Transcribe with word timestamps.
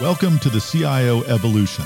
Welcome 0.00 0.40
to 0.40 0.50
the 0.50 0.58
CIO 0.58 1.22
Evolution. 1.22 1.84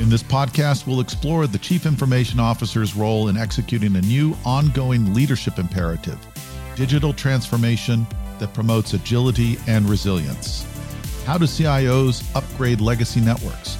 In 0.00 0.08
this 0.08 0.22
podcast, 0.22 0.86
we'll 0.86 1.00
explore 1.00 1.46
the 1.46 1.58
Chief 1.58 1.84
Information 1.84 2.40
Officer's 2.40 2.96
role 2.96 3.28
in 3.28 3.36
executing 3.36 3.94
a 3.94 4.00
new 4.00 4.34
ongoing 4.46 5.12
leadership 5.12 5.58
imperative 5.58 6.18
digital 6.76 7.12
transformation 7.12 8.06
that 8.38 8.54
promotes 8.54 8.94
agility 8.94 9.58
and 9.66 9.86
resilience. 9.86 10.66
How 11.26 11.36
do 11.36 11.44
CIOs 11.44 12.24
upgrade 12.34 12.80
legacy 12.80 13.20
networks? 13.20 13.74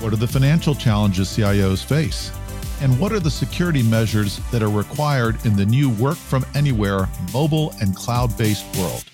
What 0.00 0.14
are 0.14 0.16
the 0.16 0.26
financial 0.26 0.74
challenges 0.74 1.28
CIOs 1.28 1.84
face? 1.84 2.32
And 2.80 2.98
what 2.98 3.12
are 3.12 3.20
the 3.20 3.30
security 3.30 3.82
measures 3.82 4.40
that 4.52 4.62
are 4.62 4.70
required 4.70 5.44
in 5.44 5.54
the 5.54 5.66
new 5.66 5.90
work 5.90 6.16
from 6.16 6.46
anywhere, 6.54 7.06
mobile, 7.34 7.74
and 7.82 7.94
cloud 7.94 8.38
based 8.38 8.64
world? 8.78 9.04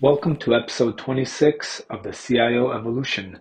Welcome 0.00 0.38
to 0.38 0.56
episode 0.56 0.98
26 0.98 1.82
of 1.88 2.02
the 2.02 2.10
CIO 2.10 2.72
Evolution. 2.72 3.38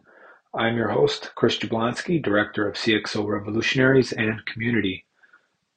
I'm 0.56 0.78
your 0.78 0.90
host, 0.90 1.30
Chris 1.36 1.60
Jablonski, 1.60 2.20
Director 2.20 2.68
of 2.68 2.74
CXO 2.74 3.24
Revolutionaries 3.28 4.14
and 4.14 4.44
Community. 4.48 5.06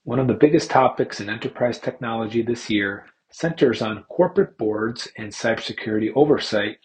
One 0.05 0.19
of 0.19 0.29
the 0.29 0.33
biggest 0.33 0.71
topics 0.71 1.21
in 1.21 1.29
enterprise 1.29 1.79
technology 1.79 2.41
this 2.41 2.71
year 2.71 3.05
centers 3.31 3.83
on 3.83 4.05
corporate 4.05 4.57
boards 4.57 5.09
and 5.19 5.31
cybersecurity 5.31 6.11
oversight 6.17 6.79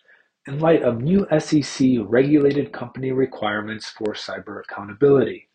in 0.47 0.59
light 0.59 0.83
of 0.83 1.01
new 1.01 1.25
SEC 1.39 1.87
regulated 2.01 2.73
company 2.73 3.13
requirements 3.13 3.87
for 3.89 4.13
cyber 4.13 4.61
accountability. 4.65 5.47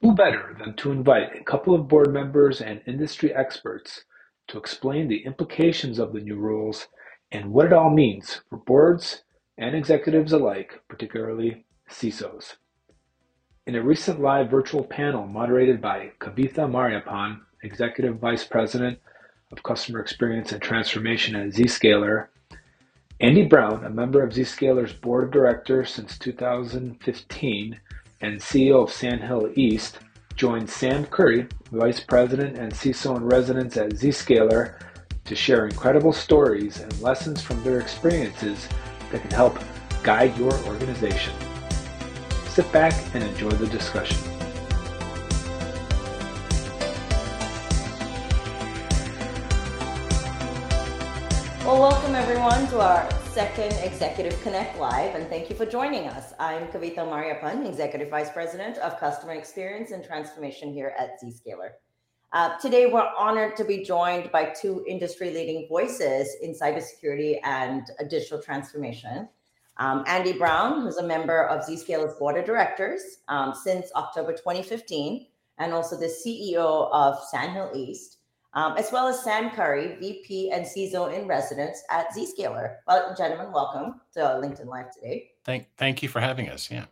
Who 0.00 0.16
better 0.16 0.56
than 0.58 0.74
to 0.78 0.90
invite 0.90 1.36
a 1.40 1.44
couple 1.44 1.76
of 1.76 1.86
board 1.86 2.12
members 2.12 2.60
and 2.60 2.82
industry 2.88 3.32
experts 3.32 4.02
to 4.48 4.58
explain 4.58 5.06
the 5.06 5.24
implications 5.24 6.00
of 6.00 6.12
the 6.12 6.20
new 6.20 6.38
rules 6.38 6.88
and 7.30 7.52
what 7.52 7.66
it 7.66 7.72
all 7.72 7.90
means 7.90 8.40
for 8.50 8.56
boards 8.56 9.22
and 9.62 9.76
executives 9.76 10.32
alike, 10.32 10.80
particularly 10.88 11.64
CISOs. 11.88 12.56
In 13.64 13.76
a 13.76 13.82
recent 13.82 14.20
live 14.20 14.50
virtual 14.50 14.82
panel 14.82 15.24
moderated 15.28 15.80
by 15.80 16.10
Kavitha 16.18 16.68
Mariappan, 16.68 17.38
Executive 17.62 18.18
Vice 18.18 18.42
President 18.42 18.98
of 19.52 19.62
Customer 19.62 20.00
Experience 20.00 20.50
and 20.50 20.60
Transformation 20.60 21.36
at 21.36 21.50
Zscaler, 21.50 22.26
Andy 23.20 23.46
Brown, 23.46 23.84
a 23.84 23.90
member 23.90 24.20
of 24.20 24.32
Zscaler's 24.32 24.92
board 24.92 25.22
of 25.22 25.30
directors 25.30 25.90
since 25.90 26.18
2015 26.18 27.80
and 28.20 28.40
CEO 28.40 28.82
of 28.82 28.90
Sand 28.92 29.22
Hill 29.22 29.52
East, 29.54 30.00
joined 30.34 30.68
Sam 30.68 31.06
Curry, 31.06 31.46
Vice 31.70 32.00
President 32.00 32.58
and 32.58 32.72
CISO 32.72 33.16
in 33.16 33.24
residence 33.24 33.76
at 33.76 33.90
Zscaler, 33.90 34.80
to 35.24 35.36
share 35.36 35.66
incredible 35.66 36.12
stories 36.12 36.80
and 36.80 37.00
lessons 37.00 37.40
from 37.40 37.62
their 37.62 37.78
experiences 37.78 38.68
that 39.12 39.20
can 39.20 39.30
help 39.30 39.58
guide 40.02 40.36
your 40.36 40.52
organization. 40.64 41.32
Sit 42.48 42.70
back 42.72 42.92
and 43.14 43.22
enjoy 43.22 43.50
the 43.50 43.66
discussion. 43.66 44.18
Well, 51.64 51.80
welcome 51.80 52.14
everyone 52.14 52.66
to 52.68 52.80
our 52.80 53.08
second 53.30 53.72
Executive 53.84 54.38
Connect 54.42 54.78
Live, 54.78 55.14
and 55.14 55.28
thank 55.28 55.48
you 55.48 55.56
for 55.56 55.64
joining 55.64 56.08
us. 56.08 56.34
I'm 56.38 56.66
Kavitha 56.66 56.96
Mariappan, 56.96 57.66
Executive 57.66 58.10
Vice 58.10 58.30
President 58.30 58.76
of 58.78 58.98
Customer 58.98 59.32
Experience 59.32 59.90
and 59.90 60.04
Transformation 60.04 60.72
here 60.72 60.92
at 60.98 61.18
Zscaler. 61.22 61.70
Uh, 62.32 62.56
today, 62.58 62.86
we're 62.86 63.10
honored 63.18 63.54
to 63.56 63.64
be 63.64 63.84
joined 63.84 64.32
by 64.32 64.44
two 64.58 64.82
industry 64.88 65.30
leading 65.34 65.68
voices 65.68 66.34
in 66.40 66.54
cybersecurity 66.54 67.38
and 67.44 67.90
digital 68.08 68.40
transformation. 68.40 69.28
Um, 69.76 70.02
Andy 70.06 70.32
Brown, 70.32 70.80
who's 70.80 70.96
a 70.96 71.02
member 71.02 71.46
of 71.46 71.66
Zscaler's 71.66 72.14
board 72.18 72.38
of 72.38 72.46
directors 72.46 73.02
um, 73.28 73.52
since 73.54 73.90
October 73.94 74.32
2015, 74.32 75.26
and 75.58 75.74
also 75.74 75.94
the 75.94 76.06
CEO 76.06 76.90
of 76.90 77.22
Sand 77.24 77.52
Hill 77.52 77.70
East, 77.74 78.16
um, 78.54 78.78
as 78.78 78.90
well 78.90 79.08
as 79.08 79.22
Sam 79.22 79.50
Curry, 79.50 79.96
VP 80.00 80.52
and 80.52 80.64
CISO 80.64 81.12
in 81.12 81.26
residence 81.26 81.82
at 81.90 82.06
Zscaler. 82.14 82.76
Well, 82.88 83.14
gentlemen, 83.14 83.52
welcome 83.52 84.00
to 84.14 84.20
LinkedIn 84.20 84.66
Live 84.66 84.90
today. 84.94 85.32
Thank, 85.44 85.66
thank 85.76 86.02
you 86.02 86.08
for 86.08 86.20
having 86.20 86.48
us. 86.48 86.70
Yeah. 86.70 86.86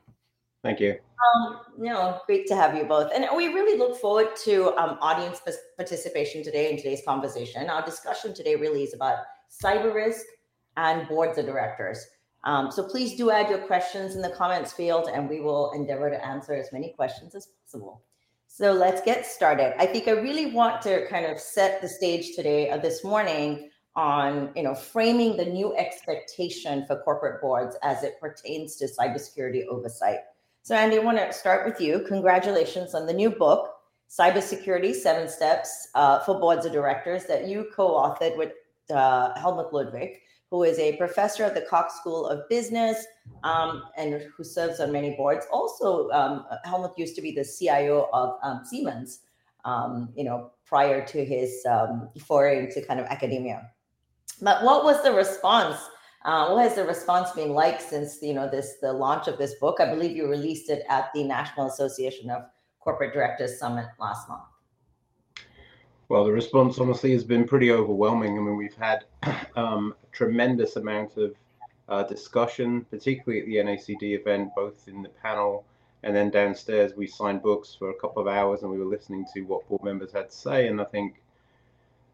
Thank 0.62 0.80
you. 0.80 0.96
Um, 1.36 1.60
know, 1.78 2.20
great 2.26 2.46
to 2.48 2.56
have 2.56 2.76
you 2.76 2.84
both. 2.84 3.10
And 3.14 3.26
we 3.36 3.48
really 3.48 3.78
look 3.78 3.96
forward 3.98 4.36
to 4.44 4.74
um, 4.76 4.98
audience 5.00 5.40
participation 5.76 6.42
today 6.42 6.70
in 6.70 6.76
today's 6.76 7.02
conversation. 7.04 7.68
Our 7.70 7.84
discussion 7.84 8.34
today 8.34 8.56
really 8.56 8.82
is 8.82 8.94
about 8.94 9.18
cyber 9.50 9.94
risk 9.94 10.24
and 10.76 11.08
boards 11.08 11.38
of 11.38 11.46
directors. 11.46 12.04
Um, 12.44 12.70
so 12.70 12.82
please 12.82 13.16
do 13.16 13.30
add 13.30 13.50
your 13.50 13.58
questions 13.58 14.16
in 14.16 14.22
the 14.22 14.30
comments 14.30 14.72
field 14.72 15.10
and 15.12 15.28
we 15.28 15.40
will 15.40 15.72
endeavor 15.72 16.10
to 16.10 16.26
answer 16.26 16.54
as 16.54 16.72
many 16.72 16.92
questions 16.92 17.34
as 17.34 17.48
possible. 17.64 18.02
So 18.46 18.72
let's 18.72 19.00
get 19.02 19.26
started. 19.26 19.74
I 19.80 19.86
think 19.86 20.08
I 20.08 20.12
really 20.12 20.52
want 20.52 20.82
to 20.82 21.06
kind 21.08 21.26
of 21.26 21.38
set 21.38 21.80
the 21.80 21.88
stage 21.88 22.34
today, 22.34 22.70
uh, 22.70 22.78
this 22.78 23.04
morning, 23.04 23.70
on 23.96 24.50
you 24.54 24.62
know 24.62 24.74
framing 24.74 25.36
the 25.36 25.44
new 25.44 25.76
expectation 25.76 26.84
for 26.86 27.02
corporate 27.02 27.40
boards 27.40 27.76
as 27.82 28.04
it 28.04 28.20
pertains 28.20 28.76
to 28.76 28.86
cybersecurity 28.86 29.66
oversight. 29.66 30.20
So, 30.62 30.74
Andy, 30.74 30.98
I 30.98 31.00
want 31.00 31.16
to 31.16 31.32
start 31.32 31.66
with 31.66 31.80
you. 31.80 32.04
Congratulations 32.06 32.94
on 32.94 33.06
the 33.06 33.14
new 33.14 33.30
book, 33.30 33.70
Cybersecurity 34.10 34.94
Seven 34.94 35.26
Steps 35.26 35.88
uh, 35.94 36.20
for 36.20 36.38
Boards 36.38 36.66
of 36.66 36.72
Directors, 36.72 37.24
that 37.26 37.48
you 37.48 37.70
co 37.74 37.92
authored 37.92 38.36
with 38.36 38.52
uh, 38.90 39.38
Helmut 39.40 39.72
Ludwig, 39.72 40.18
who 40.50 40.64
is 40.64 40.78
a 40.78 40.96
professor 40.98 41.44
at 41.44 41.54
the 41.54 41.62
Cox 41.62 41.96
School 41.96 42.26
of 42.26 42.46
Business 42.50 43.06
um, 43.42 43.84
and 43.96 44.22
who 44.36 44.44
serves 44.44 44.80
on 44.80 44.92
many 44.92 45.16
boards. 45.16 45.46
Also, 45.50 46.10
um, 46.10 46.44
Helmut 46.64 46.92
used 46.98 47.16
to 47.16 47.22
be 47.22 47.32
the 47.32 47.44
CIO 47.44 48.10
of 48.12 48.38
um, 48.42 48.62
Siemens, 48.62 49.20
um, 49.64 50.10
you 50.14 50.24
know, 50.24 50.50
prior 50.66 51.06
to 51.06 51.24
his 51.24 51.64
um, 51.64 52.10
foray 52.20 52.58
into 52.58 52.82
kind 52.82 53.00
of 53.00 53.06
academia. 53.06 53.70
But 54.42 54.62
what 54.62 54.84
was 54.84 55.02
the 55.02 55.12
response? 55.12 55.78
Uh, 56.22 56.50
what 56.50 56.62
has 56.62 56.74
the 56.74 56.84
response 56.84 57.30
been 57.32 57.50
like 57.50 57.80
since 57.80 58.18
you 58.20 58.34
know 58.34 58.48
this 58.48 58.74
the 58.82 58.92
launch 58.92 59.26
of 59.26 59.38
this 59.38 59.54
book? 59.54 59.80
I 59.80 59.88
believe 59.88 60.14
you 60.14 60.28
released 60.28 60.68
it 60.68 60.84
at 60.88 61.10
the 61.14 61.24
National 61.24 61.66
Association 61.66 62.28
of 62.30 62.42
Corporate 62.80 63.14
Directors 63.14 63.58
Summit 63.58 63.86
last 63.98 64.28
month. 64.28 64.42
Well, 66.10 66.24
the 66.24 66.32
response 66.32 66.78
honestly 66.78 67.12
has 67.12 67.24
been 67.24 67.46
pretty 67.46 67.70
overwhelming. 67.70 68.36
I 68.36 68.40
mean, 68.40 68.56
we've 68.56 68.74
had 68.74 69.04
um, 69.56 69.94
a 70.02 70.06
tremendous 70.14 70.76
amount 70.76 71.16
of 71.16 71.34
uh, 71.88 72.02
discussion, 72.02 72.84
particularly 72.90 73.40
at 73.40 73.46
the 73.46 73.56
NACD 73.56 74.18
event, 74.18 74.50
both 74.54 74.88
in 74.88 75.02
the 75.02 75.08
panel 75.08 75.64
and 76.02 76.14
then 76.14 76.30
downstairs. 76.30 76.94
We 76.96 77.06
signed 77.06 77.42
books 77.42 77.76
for 77.78 77.90
a 77.90 77.94
couple 77.94 78.22
of 78.22 78.28
hours 78.28 78.62
and 78.62 78.70
we 78.70 78.78
were 78.78 78.84
listening 78.84 79.24
to 79.34 79.42
what 79.42 79.68
board 79.68 79.84
members 79.84 80.12
had 80.12 80.30
to 80.30 80.36
say. 80.36 80.66
And 80.66 80.80
I 80.80 80.84
think 80.84 81.22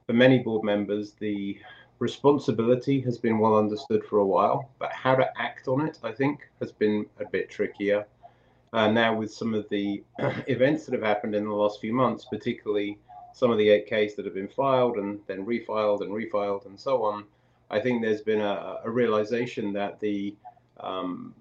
for 0.06 0.12
many 0.12 0.38
board 0.41 0.65
members, 0.65 1.12
the 1.12 1.59
responsibility 1.99 3.01
has 3.01 3.19
been 3.19 3.39
well 3.39 3.57
understood 3.57 4.05
for 4.05 4.19
a 4.19 4.27
while, 4.27 4.71
but 4.79 4.93
how 4.93 5.15
to 5.15 5.29
act 5.41 5.69
on 5.69 5.87
it, 5.87 5.99
I 6.03 6.12
think, 6.12 6.49
has 6.61 6.73
been 6.73 7.07
a 7.21 7.25
bit 7.29 7.51
trickier. 7.51 8.07
Uh, 8.73 8.91
now, 8.91 9.15
with 9.15 9.33
some 9.33 9.55
of 9.55 9.69
the 9.71 10.03
events 10.47 10.85
that 10.85 10.95
have 10.95 11.03
happened 11.03 11.35
in 11.35 11.45
the 11.45 11.55
last 11.55 11.81
few 11.81 11.93
months, 11.95 12.27
particularly 12.27 12.99
some 13.33 13.51
of 13.51 13.59
the 13.59 13.69
8Ks 13.69 14.17
that 14.17 14.25
have 14.25 14.35
been 14.35 14.49
filed 14.49 14.97
and 14.97 15.21
then 15.27 15.47
refiled 15.47 16.03
and 16.03 16.11
refiled 16.11 16.67
and 16.67 16.79
so 16.79 17.03
on, 17.03 17.25
I 17.71 17.81
think 17.81 18.03
there's 18.03 18.23
been 18.23 18.41
a, 18.41 18.81
a 18.85 18.91
realization 18.91 19.73
that 19.73 19.99
the 20.01 20.35
um, 20.81 21.35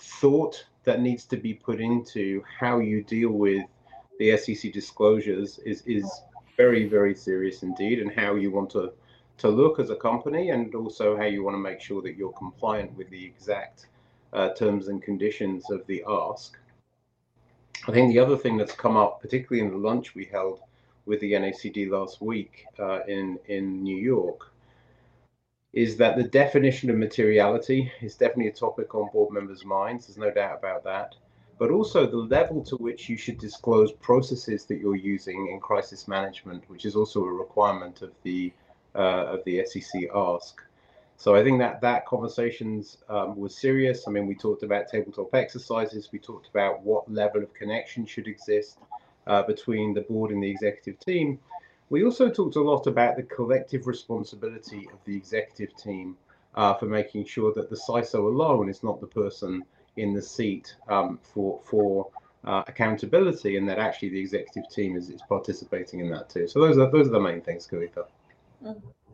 thought 0.00 0.64
that 0.84 1.00
needs 1.00 1.24
to 1.26 1.36
be 1.36 1.54
put 1.54 1.80
into 1.80 2.42
how 2.58 2.78
you 2.78 3.02
deal 3.02 3.30
with 3.30 3.64
the 4.18 4.36
SEC 4.36 4.72
disclosures 4.72 5.58
is 5.60 5.82
is 5.82 6.08
very 6.56 6.88
very 6.88 7.14
serious 7.14 7.62
indeed, 7.62 7.98
and 8.00 8.12
how 8.12 8.34
you 8.34 8.50
want 8.50 8.70
to 8.70 8.92
to 9.38 9.48
look 9.48 9.78
as 9.78 9.90
a 9.90 9.96
company 9.96 10.50
and 10.50 10.74
also 10.74 11.16
how 11.16 11.24
you 11.24 11.42
want 11.42 11.54
to 11.54 11.58
make 11.58 11.80
sure 11.80 12.02
that 12.02 12.16
you're 12.16 12.32
compliant 12.32 12.96
with 12.96 13.08
the 13.10 13.24
exact 13.24 13.86
uh, 14.32 14.50
terms 14.54 14.88
and 14.88 15.02
conditions 15.02 15.70
of 15.70 15.86
the 15.86 16.04
ask. 16.08 16.58
I 17.88 17.92
think 17.92 18.12
the 18.12 18.20
other 18.20 18.36
thing 18.36 18.56
that's 18.56 18.74
come 18.74 18.96
up, 18.96 19.20
particularly 19.20 19.66
in 19.66 19.72
the 19.72 19.78
lunch 19.78 20.14
we 20.14 20.24
held 20.26 20.60
with 21.04 21.20
the 21.20 21.32
NACD 21.32 21.90
last 21.90 22.20
week 22.20 22.64
uh, 22.78 23.00
in, 23.08 23.38
in 23.46 23.82
New 23.82 23.96
York, 23.96 24.52
is 25.72 25.96
that 25.96 26.16
the 26.16 26.22
definition 26.22 26.90
of 26.90 26.96
materiality 26.96 27.90
is 28.00 28.14
definitely 28.14 28.48
a 28.48 28.52
topic 28.52 28.94
on 28.94 29.10
board 29.10 29.32
members' 29.32 29.64
minds. 29.64 30.06
There's 30.06 30.18
no 30.18 30.30
doubt 30.30 30.58
about 30.58 30.84
that. 30.84 31.14
But 31.58 31.70
also 31.70 32.06
the 32.06 32.16
level 32.16 32.62
to 32.64 32.76
which 32.76 33.08
you 33.08 33.16
should 33.16 33.38
disclose 33.38 33.92
processes 33.92 34.64
that 34.66 34.78
you're 34.78 34.96
using 34.96 35.48
in 35.48 35.60
crisis 35.60 36.06
management, 36.06 36.64
which 36.68 36.84
is 36.84 36.94
also 36.94 37.24
a 37.24 37.32
requirement 37.32 38.02
of 38.02 38.12
the 38.22 38.52
uh, 38.94 39.34
of 39.34 39.44
the 39.44 39.64
SEC 39.64 40.02
ask. 40.14 40.62
So 41.16 41.36
I 41.36 41.44
think 41.44 41.60
that 41.60 41.80
that 41.82 42.04
conversations 42.06 42.98
um, 43.08 43.36
was 43.36 43.56
serious. 43.56 44.08
I 44.08 44.10
mean, 44.10 44.26
we 44.26 44.34
talked 44.34 44.64
about 44.64 44.88
tabletop 44.88 45.32
exercises. 45.34 46.08
We 46.12 46.18
talked 46.18 46.48
about 46.48 46.82
what 46.82 47.10
level 47.12 47.42
of 47.42 47.54
connection 47.54 48.04
should 48.06 48.26
exist 48.26 48.78
uh, 49.26 49.42
between 49.42 49.94
the 49.94 50.00
board 50.00 50.32
and 50.32 50.42
the 50.42 50.50
executive 50.50 50.98
team. 50.98 51.38
We 51.90 52.04
also 52.04 52.28
talked 52.30 52.56
a 52.56 52.60
lot 52.60 52.86
about 52.86 53.16
the 53.16 53.22
collective 53.22 53.86
responsibility 53.86 54.88
of 54.92 54.98
the 55.04 55.14
executive 55.14 55.76
team 55.76 56.16
uh, 56.54 56.74
for 56.74 56.86
making 56.86 57.26
sure 57.26 57.52
that 57.54 57.70
the 57.70 57.76
CISO 57.76 58.26
alone 58.26 58.68
is 58.68 58.82
not 58.82 59.00
the 59.00 59.06
person 59.06 59.62
in 59.96 60.14
the 60.14 60.22
seat 60.22 60.74
um, 60.88 61.18
for 61.22 61.60
for 61.62 62.08
uh, 62.44 62.64
accountability, 62.66 63.56
and 63.56 63.68
that 63.68 63.78
actually 63.78 64.08
the 64.08 64.20
executive 64.20 64.68
team 64.70 64.96
is, 64.96 65.08
is 65.10 65.22
participating 65.28 66.00
in 66.00 66.10
that 66.10 66.28
too. 66.28 66.48
So 66.48 66.60
those 66.60 66.78
are 66.78 66.90
those 66.90 67.08
are 67.08 67.12
the 67.12 67.20
main 67.20 67.42
things, 67.42 67.68
Kavitha. 67.70 68.06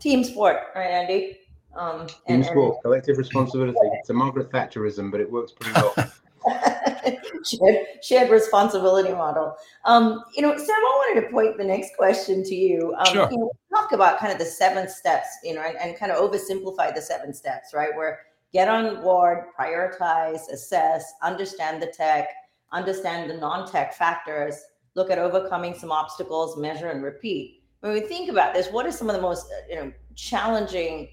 Team 0.00 0.24
sport, 0.24 0.56
right, 0.74 0.90
Andy? 0.90 1.38
Um, 1.76 2.06
Team 2.06 2.16
and, 2.26 2.44
sport, 2.44 2.74
and... 2.74 2.82
collective 2.82 3.18
responsibility. 3.18 3.78
It's 3.94 4.10
a 4.10 4.14
Margaret 4.14 4.50
Thatcherism, 4.50 5.10
but 5.10 5.20
it 5.20 5.30
works 5.30 5.52
pretty 5.52 5.72
well. 5.80 5.94
shared, 7.44 7.76
shared 8.02 8.30
responsibility 8.30 9.12
model. 9.12 9.56
Um, 9.84 10.24
you 10.34 10.42
know, 10.42 10.56
Sam, 10.56 10.68
I 10.68 11.14
wanted 11.14 11.20
to 11.22 11.30
point 11.30 11.56
the 11.58 11.64
next 11.64 11.96
question 11.96 12.42
to 12.44 12.54
you. 12.54 12.94
Um, 12.98 13.06
sure. 13.06 13.30
You 13.30 13.38
know, 13.38 13.50
talk 13.74 13.92
about 13.92 14.18
kind 14.18 14.32
of 14.32 14.38
the 14.38 14.44
seven 14.44 14.88
steps, 14.88 15.28
you 15.42 15.54
know, 15.54 15.62
and, 15.62 15.76
and 15.78 15.96
kind 15.96 16.12
of 16.12 16.18
oversimplify 16.18 16.94
the 16.94 17.02
seven 17.02 17.32
steps, 17.34 17.72
right? 17.74 17.94
Where 17.96 18.20
get 18.52 18.68
on 18.68 19.02
board, 19.02 19.44
prioritize, 19.58 20.48
assess, 20.50 21.12
understand 21.22 21.82
the 21.82 21.88
tech, 21.88 22.28
understand 22.72 23.30
the 23.30 23.34
non-tech 23.36 23.94
factors, 23.94 24.56
look 24.94 25.10
at 25.10 25.18
overcoming 25.18 25.74
some 25.74 25.92
obstacles, 25.92 26.56
measure 26.56 26.88
and 26.88 27.02
repeat. 27.02 27.57
When 27.80 27.92
we 27.92 28.00
think 28.00 28.28
about 28.28 28.54
this, 28.54 28.68
what 28.70 28.86
are 28.86 28.92
some 28.92 29.08
of 29.08 29.16
the 29.16 29.22
most 29.22 29.46
you 29.68 29.76
know 29.76 29.92
challenging 30.14 31.08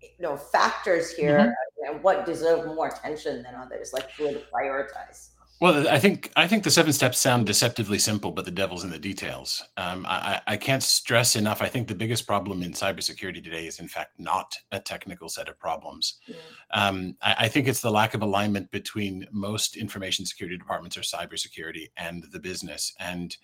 you 0.00 0.08
know 0.20 0.36
factors 0.36 1.12
here 1.12 1.38
mm-hmm. 1.38 1.94
and 1.94 2.02
what 2.02 2.26
deserve 2.26 2.66
more 2.66 2.88
attention 2.88 3.42
than 3.42 3.54
others 3.54 3.92
like 3.92 4.10
who 4.12 4.32
to 4.32 4.42
prioritize 4.52 5.30
well, 5.60 5.86
I 5.88 5.98
think 5.98 6.32
I 6.36 6.46
think 6.48 6.64
the 6.64 6.70
seven 6.70 6.90
steps 6.90 7.18
sound 7.18 7.44
deceptively 7.44 7.98
simple, 7.98 8.30
but 8.30 8.46
the 8.46 8.50
devil's 8.50 8.82
in 8.82 8.88
the 8.88 8.98
details. 8.98 9.62
Um, 9.76 10.06
I, 10.08 10.40
I, 10.46 10.56
can't 10.56 10.82
stress 10.82 11.36
enough. 11.36 11.60
I 11.60 11.68
think 11.68 11.86
the 11.86 11.94
biggest 11.94 12.26
problem 12.26 12.62
in 12.62 12.72
cybersecurity 12.72 13.44
today 13.44 13.66
is, 13.66 13.78
in 13.78 13.86
fact, 13.86 14.18
not 14.18 14.56
a 14.72 14.80
technical 14.80 15.28
set 15.28 15.50
of 15.50 15.58
problems. 15.58 16.18
Mm. 16.26 16.34
Um, 16.70 17.16
I, 17.20 17.36
I, 17.40 17.48
think 17.48 17.68
it's 17.68 17.82
the 17.82 17.90
lack 17.90 18.14
of 18.14 18.22
alignment 18.22 18.70
between 18.70 19.26
most 19.32 19.76
information 19.76 20.24
security 20.24 20.56
departments 20.56 20.96
or 20.96 21.02
cybersecurity 21.02 21.90
and 21.98 22.24
the 22.32 22.40
business, 22.40 22.94
and 22.98 23.36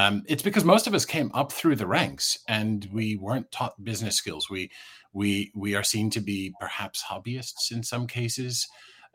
um, 0.00 0.22
it's 0.26 0.42
because 0.42 0.64
most 0.64 0.86
of 0.86 0.94
us 0.94 1.04
came 1.04 1.30
up 1.34 1.52
through 1.52 1.76
the 1.76 1.86
ranks 1.86 2.38
and 2.48 2.88
we 2.90 3.16
weren't 3.16 3.50
taught 3.52 3.84
business 3.84 4.16
skills. 4.16 4.48
We 4.48 4.70
we 5.12 5.52
we 5.54 5.74
are 5.74 5.82
seen 5.82 6.08
to 6.10 6.20
be 6.20 6.54
perhaps 6.58 7.04
hobbyists 7.04 7.70
in 7.70 7.82
some 7.82 8.06
cases. 8.06 8.66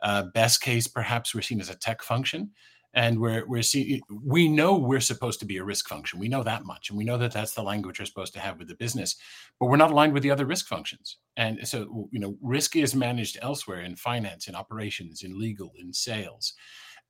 Uh, 0.02 0.24
best 0.34 0.60
case, 0.60 0.86
perhaps 0.86 1.34
we're 1.34 1.40
seen 1.40 1.60
as 1.60 1.70
a 1.70 1.74
tech 1.74 2.02
function, 2.02 2.50
and 2.94 3.18
we're 3.18 3.44
we're 3.48 3.62
see, 3.62 4.00
we 4.22 4.46
know 4.46 4.76
we're 4.76 5.00
supposed 5.00 5.40
to 5.40 5.46
be 5.46 5.56
a 5.56 5.64
risk 5.64 5.88
function. 5.88 6.20
We 6.20 6.28
know 6.28 6.44
that 6.44 6.64
much, 6.64 6.90
and 6.90 6.98
we 6.98 7.04
know 7.04 7.18
that 7.18 7.32
that's 7.32 7.54
the 7.54 7.62
language 7.62 7.98
we're 7.98 8.06
supposed 8.06 8.34
to 8.34 8.40
have 8.40 8.58
with 8.58 8.68
the 8.68 8.76
business, 8.76 9.16
but 9.58 9.66
we're 9.66 9.78
not 9.78 9.90
aligned 9.90 10.12
with 10.12 10.22
the 10.22 10.30
other 10.30 10.46
risk 10.46 10.66
functions. 10.66 11.16
And 11.36 11.66
so, 11.66 12.08
you 12.12 12.20
know, 12.20 12.36
risk 12.42 12.76
is 12.76 12.94
managed 12.94 13.38
elsewhere 13.42 13.80
in 13.80 13.96
finance, 13.96 14.46
in 14.46 14.54
operations, 14.54 15.22
in 15.22 15.38
legal, 15.38 15.72
in 15.78 15.92
sales 15.92 16.52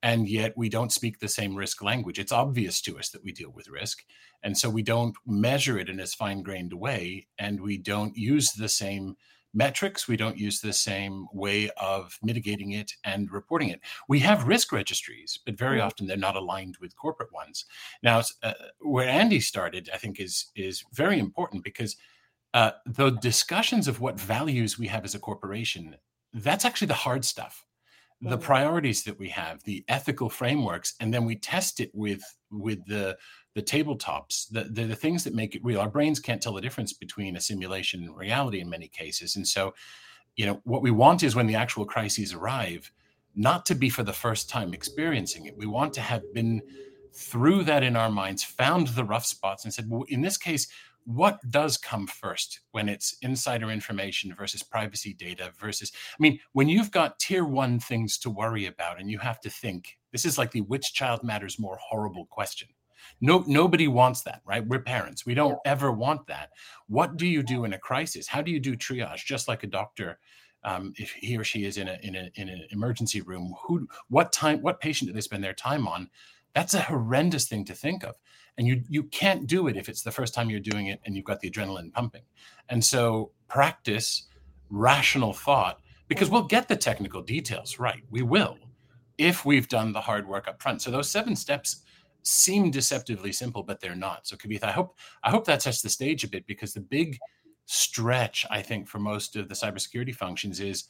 and 0.06 0.28
yet 0.28 0.56
we 0.56 0.68
don't 0.68 0.92
speak 0.92 1.18
the 1.18 1.26
same 1.26 1.56
risk 1.56 1.82
language. 1.82 2.20
It's 2.20 2.30
obvious 2.30 2.80
to 2.82 2.96
us 2.96 3.08
that 3.08 3.24
we 3.24 3.32
deal 3.32 3.50
with 3.50 3.66
risk. 3.66 4.04
And 4.44 4.56
so 4.56 4.70
we 4.70 4.84
don't 4.84 5.16
measure 5.26 5.80
it 5.80 5.88
in 5.88 5.98
as 5.98 6.14
fine 6.14 6.42
grained 6.42 6.72
a 6.72 6.76
way, 6.76 7.26
and 7.40 7.60
we 7.60 7.76
don't 7.76 8.16
use 8.16 8.52
the 8.52 8.68
same 8.68 9.16
metrics. 9.52 10.06
We 10.06 10.16
don't 10.16 10.38
use 10.38 10.60
the 10.60 10.72
same 10.72 11.26
way 11.32 11.70
of 11.76 12.16
mitigating 12.22 12.70
it 12.70 12.92
and 13.02 13.32
reporting 13.32 13.70
it. 13.70 13.80
We 14.08 14.20
have 14.20 14.46
risk 14.46 14.70
registries, 14.70 15.40
but 15.44 15.58
very 15.58 15.78
mm-hmm. 15.78 15.88
often 15.88 16.06
they're 16.06 16.16
not 16.16 16.36
aligned 16.36 16.76
with 16.80 16.94
corporate 16.94 17.32
ones. 17.32 17.64
Now, 18.04 18.22
uh, 18.44 18.52
where 18.78 19.08
Andy 19.08 19.40
started, 19.40 19.90
I 19.92 19.96
think, 19.96 20.20
is 20.20 20.52
is 20.54 20.84
very 20.92 21.18
important 21.18 21.64
because 21.64 21.96
uh, 22.54 22.70
the 22.86 23.10
discussions 23.10 23.88
of 23.88 24.00
what 24.00 24.20
values 24.20 24.78
we 24.78 24.86
have 24.86 25.04
as 25.04 25.16
a 25.16 25.18
corporation 25.18 25.96
that's 26.32 26.64
actually 26.64 26.88
the 26.88 26.94
hard 26.94 27.24
stuff 27.24 27.65
the 28.28 28.38
priorities 28.38 29.04
that 29.04 29.18
we 29.18 29.28
have 29.28 29.62
the 29.64 29.84
ethical 29.88 30.28
frameworks 30.28 30.94
and 31.00 31.12
then 31.12 31.24
we 31.24 31.36
test 31.36 31.80
it 31.80 31.90
with 31.94 32.22
with 32.50 32.84
the 32.86 33.16
the 33.54 33.62
tabletops 33.62 34.48
the, 34.50 34.64
the, 34.64 34.84
the 34.84 34.96
things 34.96 35.24
that 35.24 35.34
make 35.34 35.54
it 35.54 35.64
real. 35.64 35.80
Our 35.80 35.88
brains 35.88 36.20
can't 36.20 36.42
tell 36.42 36.52
the 36.52 36.60
difference 36.60 36.92
between 36.92 37.36
a 37.36 37.40
simulation 37.40 38.02
and 38.04 38.16
reality 38.16 38.60
in 38.60 38.68
many 38.68 38.88
cases 38.88 39.36
and 39.36 39.46
so 39.46 39.74
you 40.36 40.46
know 40.46 40.60
what 40.64 40.82
we 40.82 40.90
want 40.90 41.22
is 41.22 41.34
when 41.34 41.46
the 41.46 41.54
actual 41.54 41.84
crises 41.84 42.34
arrive 42.34 42.90
not 43.34 43.66
to 43.66 43.74
be 43.74 43.90
for 43.90 44.02
the 44.02 44.12
first 44.12 44.48
time 44.48 44.72
experiencing 44.72 45.44
it. 45.44 45.56
We 45.56 45.66
want 45.66 45.92
to 45.94 46.00
have 46.00 46.22
been 46.32 46.62
through 47.12 47.64
that 47.64 47.82
in 47.82 47.96
our 47.96 48.10
minds 48.10 48.42
found 48.42 48.88
the 48.88 49.04
rough 49.04 49.24
spots 49.24 49.64
and 49.64 49.72
said 49.72 49.88
well 49.88 50.04
in 50.08 50.20
this 50.20 50.36
case 50.36 50.68
what 51.06 51.38
does 51.50 51.76
come 51.76 52.06
first 52.06 52.60
when 52.72 52.88
it's 52.88 53.16
insider 53.22 53.70
information 53.70 54.34
versus 54.34 54.62
privacy 54.62 55.14
data 55.14 55.52
versus 55.58 55.92
i 56.12 56.16
mean 56.20 56.38
when 56.52 56.68
you've 56.68 56.90
got 56.90 57.18
tier 57.18 57.44
one 57.44 57.78
things 57.78 58.18
to 58.18 58.28
worry 58.28 58.66
about 58.66 59.00
and 59.00 59.10
you 59.10 59.18
have 59.18 59.40
to 59.40 59.48
think 59.48 59.96
this 60.16 60.24
is 60.24 60.38
like 60.38 60.50
the 60.50 60.62
which 60.62 60.94
child 60.94 61.22
matters 61.22 61.58
more 61.58 61.78
horrible 61.78 62.24
question. 62.24 62.68
No 63.20 63.44
nobody 63.46 63.86
wants 63.86 64.22
that 64.22 64.40
right? 64.46 64.66
We're 64.66 64.80
parents. 64.80 65.26
We 65.26 65.34
don't 65.34 65.58
ever 65.66 65.92
want 65.92 66.26
that. 66.28 66.52
What 66.86 67.18
do 67.18 67.26
you 67.26 67.42
do 67.42 67.66
in 67.66 67.74
a 67.74 67.78
crisis? 67.78 68.26
How 68.26 68.40
do 68.40 68.50
you 68.50 68.58
do 68.58 68.78
triage? 68.78 69.26
Just 69.26 69.46
like 69.46 69.62
a 69.62 69.66
doctor 69.66 70.18
um, 70.64 70.94
if 70.96 71.12
he 71.12 71.36
or 71.36 71.44
she 71.44 71.66
is 71.66 71.76
in 71.76 71.88
a 71.88 71.98
in 72.02 72.16
a 72.16 72.30
in 72.36 72.48
an 72.48 72.66
emergency 72.70 73.20
room 73.20 73.54
who 73.62 73.86
what 74.08 74.32
time 74.32 74.62
what 74.62 74.80
patient 74.80 75.10
do 75.10 75.12
they 75.12 75.20
spend 75.20 75.44
their 75.44 75.52
time 75.52 75.86
on? 75.86 76.08
That's 76.54 76.72
a 76.72 76.80
horrendous 76.80 77.46
thing 77.46 77.66
to 77.66 77.74
think 77.74 78.02
of 78.02 78.14
and 78.58 78.66
you 78.66 78.82
you 78.88 79.04
can't 79.04 79.46
do 79.46 79.68
it 79.68 79.76
if 79.76 79.88
it's 79.88 80.02
the 80.02 80.10
first 80.10 80.34
time 80.34 80.50
you're 80.50 80.60
doing 80.60 80.86
it 80.86 81.00
and 81.04 81.14
you've 81.14 81.24
got 81.24 81.40
the 81.40 81.50
adrenaline 81.50 81.92
pumping. 81.92 82.22
And 82.68 82.84
so 82.84 83.32
practice 83.48 84.26
rational 84.70 85.32
thought 85.32 85.80
because 86.08 86.30
we'll 86.30 86.42
get 86.42 86.68
the 86.68 86.76
technical 86.76 87.22
details 87.22 87.78
right 87.78 88.02
we 88.10 88.22
will 88.22 88.58
if 89.18 89.44
we've 89.44 89.68
done 89.68 89.92
the 89.92 90.00
hard 90.00 90.26
work 90.26 90.48
up 90.48 90.60
front. 90.60 90.82
So 90.82 90.90
those 90.90 91.08
seven 91.08 91.36
steps 91.36 91.82
seem 92.22 92.70
deceptively 92.70 93.32
simple 93.32 93.62
but 93.62 93.80
they're 93.80 93.94
not. 93.94 94.26
So 94.26 94.36
kavitha 94.36 94.64
i 94.64 94.72
hope 94.72 94.96
i 95.22 95.30
hope 95.30 95.44
that 95.46 95.62
sets 95.62 95.82
the 95.82 95.88
stage 95.88 96.24
a 96.24 96.28
bit 96.28 96.46
because 96.46 96.72
the 96.72 96.80
big 96.80 97.18
stretch 97.66 98.46
i 98.48 98.62
think 98.62 98.86
for 98.86 99.00
most 99.00 99.34
of 99.34 99.48
the 99.48 99.54
cybersecurity 99.54 100.14
functions 100.14 100.60
is 100.60 100.84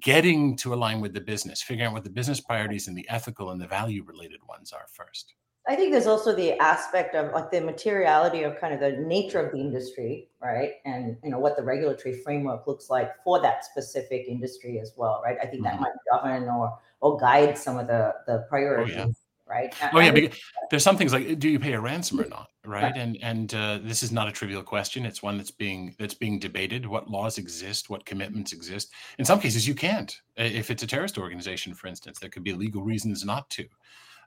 getting 0.00 0.56
to 0.56 0.72
align 0.72 1.00
with 1.02 1.12
the 1.12 1.20
business 1.20 1.60
figuring 1.60 1.86
out 1.86 1.92
what 1.92 2.02
the 2.02 2.08
business 2.08 2.40
priorities 2.40 2.88
and 2.88 2.96
the 2.96 3.06
ethical 3.10 3.50
and 3.50 3.60
the 3.60 3.66
value 3.66 4.02
related 4.04 4.40
ones 4.48 4.72
are 4.72 4.86
first 4.90 5.34
I 5.66 5.76
think 5.76 5.92
there's 5.92 6.06
also 6.06 6.34
the 6.34 6.58
aspect 6.60 7.14
of 7.14 7.32
like 7.32 7.50
the 7.50 7.60
materiality 7.60 8.42
of 8.42 8.60
kind 8.60 8.74
of 8.74 8.80
the 8.80 9.00
nature 9.02 9.40
of 9.40 9.52
the 9.52 9.58
industry, 9.58 10.28
right? 10.40 10.72
And 10.84 11.16
you 11.24 11.30
know 11.30 11.38
what 11.38 11.56
the 11.56 11.62
regulatory 11.62 12.20
framework 12.20 12.66
looks 12.66 12.90
like 12.90 13.12
for 13.24 13.40
that 13.40 13.64
specific 13.64 14.26
industry 14.28 14.78
as 14.78 14.92
well, 14.96 15.22
right? 15.24 15.38
I 15.42 15.46
think 15.46 15.64
mm-hmm. 15.64 15.76
that 15.76 15.80
might 15.80 15.92
govern 16.10 16.48
or 16.48 16.78
or 17.00 17.18
guide 17.18 17.56
some 17.56 17.78
of 17.78 17.86
the 17.86 18.14
the 18.26 18.44
priorities. 18.48 18.96
Oh, 18.96 18.98
yeah. 18.98 19.12
Right. 19.46 19.74
Oh 19.92 20.00
yeah, 20.00 20.10
because 20.10 20.40
there's 20.70 20.82
some 20.82 20.96
things 20.96 21.12
like 21.12 21.38
do 21.38 21.50
you 21.50 21.58
pay 21.58 21.74
a 21.74 21.80
ransom 21.80 22.18
or 22.18 22.26
not, 22.26 22.48
right? 22.64 22.84
right. 22.84 22.96
And 22.96 23.18
and 23.22 23.54
uh, 23.54 23.78
this 23.82 24.02
is 24.02 24.10
not 24.10 24.26
a 24.26 24.32
trivial 24.32 24.62
question. 24.62 25.04
It's 25.04 25.22
one 25.22 25.36
that's 25.36 25.50
being 25.50 25.94
that's 25.98 26.14
being 26.14 26.38
debated. 26.38 26.86
What 26.86 27.10
laws 27.10 27.36
exist? 27.36 27.90
What 27.90 28.06
commitments 28.06 28.54
exist? 28.54 28.90
In 29.18 29.24
some 29.26 29.38
cases, 29.38 29.68
you 29.68 29.74
can't. 29.74 30.16
If 30.36 30.70
it's 30.70 30.82
a 30.82 30.86
terrorist 30.86 31.18
organization, 31.18 31.74
for 31.74 31.88
instance, 31.88 32.18
there 32.18 32.30
could 32.30 32.42
be 32.42 32.54
legal 32.54 32.82
reasons 32.82 33.22
not 33.22 33.50
to. 33.50 33.66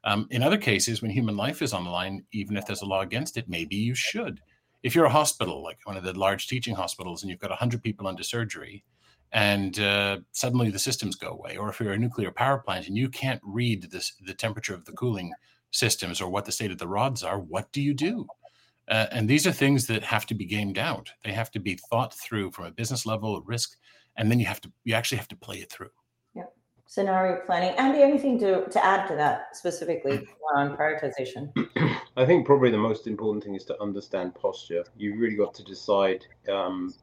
Um, 0.04 0.28
in 0.32 0.44
other 0.44 0.58
cases, 0.58 1.02
when 1.02 1.12
human 1.12 1.38
life 1.38 1.62
is 1.62 1.74
on 1.74 1.84
the 1.84 1.90
line, 1.90 2.24
even 2.32 2.58
if 2.58 2.66
there's 2.66 2.82
a 2.82 2.86
law 2.86 3.02
against 3.02 3.38
it, 3.38 3.50
maybe 3.50 3.76
you 3.76 3.96
should. 3.96 4.42
If 4.84 4.96
you're 4.96 5.06
a 5.06 5.10
hospital, 5.10 5.64
like 5.64 5.80
one 5.86 5.98
of 5.98 6.04
the 6.04 6.18
large 6.18 6.48
teaching 6.48 6.76
hospitals, 6.76 7.24
and 7.24 7.30
you've 7.30 7.40
got 7.40 7.50
100 7.50 7.84
people 7.84 8.08
under 8.08 8.24
surgery, 8.24 8.84
and 9.32 9.80
uh, 9.80 10.20
suddenly 10.32 10.70
the 10.70 10.80
systems 10.80 11.16
go 11.16 11.30
away, 11.30 11.58
or 11.58 11.70
if 11.70 11.80
you're 11.80 11.94
a 11.94 11.98
nuclear 11.98 12.32
power 12.32 12.60
plant 12.60 12.88
and 12.88 12.98
you 12.98 13.10
can't 13.10 13.42
read 13.44 13.92
this, 13.92 14.14
the 14.26 14.34
temperature 14.34 14.74
of 14.74 14.86
the 14.86 14.94
cooling 14.94 15.34
systems 15.72 16.22
or 16.22 16.30
what 16.30 16.46
the 16.46 16.52
state 16.52 16.72
of 16.72 16.78
the 16.78 16.88
rods 16.88 17.24
are, 17.24 17.40
what 17.40 17.72
do 17.72 17.82
you 17.82 17.94
do? 17.94 18.26
Uh, 18.90 19.08
and 19.12 19.30
these 19.30 19.46
are 19.46 19.52
things 19.52 19.86
that 19.88 20.04
have 20.04 20.26
to 20.28 20.34
be 20.34 20.46
gamed 20.46 20.78
out. 20.78 21.12
They 21.26 21.34
have 21.34 21.52
to 21.52 21.60
be 21.60 21.78
thought 21.90 22.14
through 22.14 22.52
from 22.52 22.66
a 22.66 22.72
business 22.72 23.06
level, 23.06 23.42
risk, 23.42 23.76
and 24.16 24.32
then 24.32 24.40
you 24.40 24.46
have 24.46 24.62
to 24.62 24.72
you 24.86 24.94
actually 24.94 25.18
have 25.18 25.28
to 25.28 25.36
play 25.36 25.58
it 25.58 25.72
through 25.72 25.90
scenario 26.88 27.42
planning. 27.46 27.76
Andy, 27.78 28.02
anything 28.02 28.40
to, 28.40 28.66
to 28.70 28.86
add 28.86 29.08
to 29.08 29.16
that 29.16 29.56
specifically 29.56 30.26
on 30.56 30.76
prioritization? 30.76 31.52
I 32.18 32.26
think 32.26 32.46
probably 32.46 32.72
the 32.72 32.78
most 32.78 33.06
important 33.06 33.44
thing 33.44 33.56
is 33.56 33.66
to 33.66 33.80
understand 33.82 34.34
posture. 34.34 34.86
You've 34.98 35.20
really 35.20 35.36
got 35.36 35.54
to 35.56 35.64
decide 35.64 36.26
um, 36.50 36.94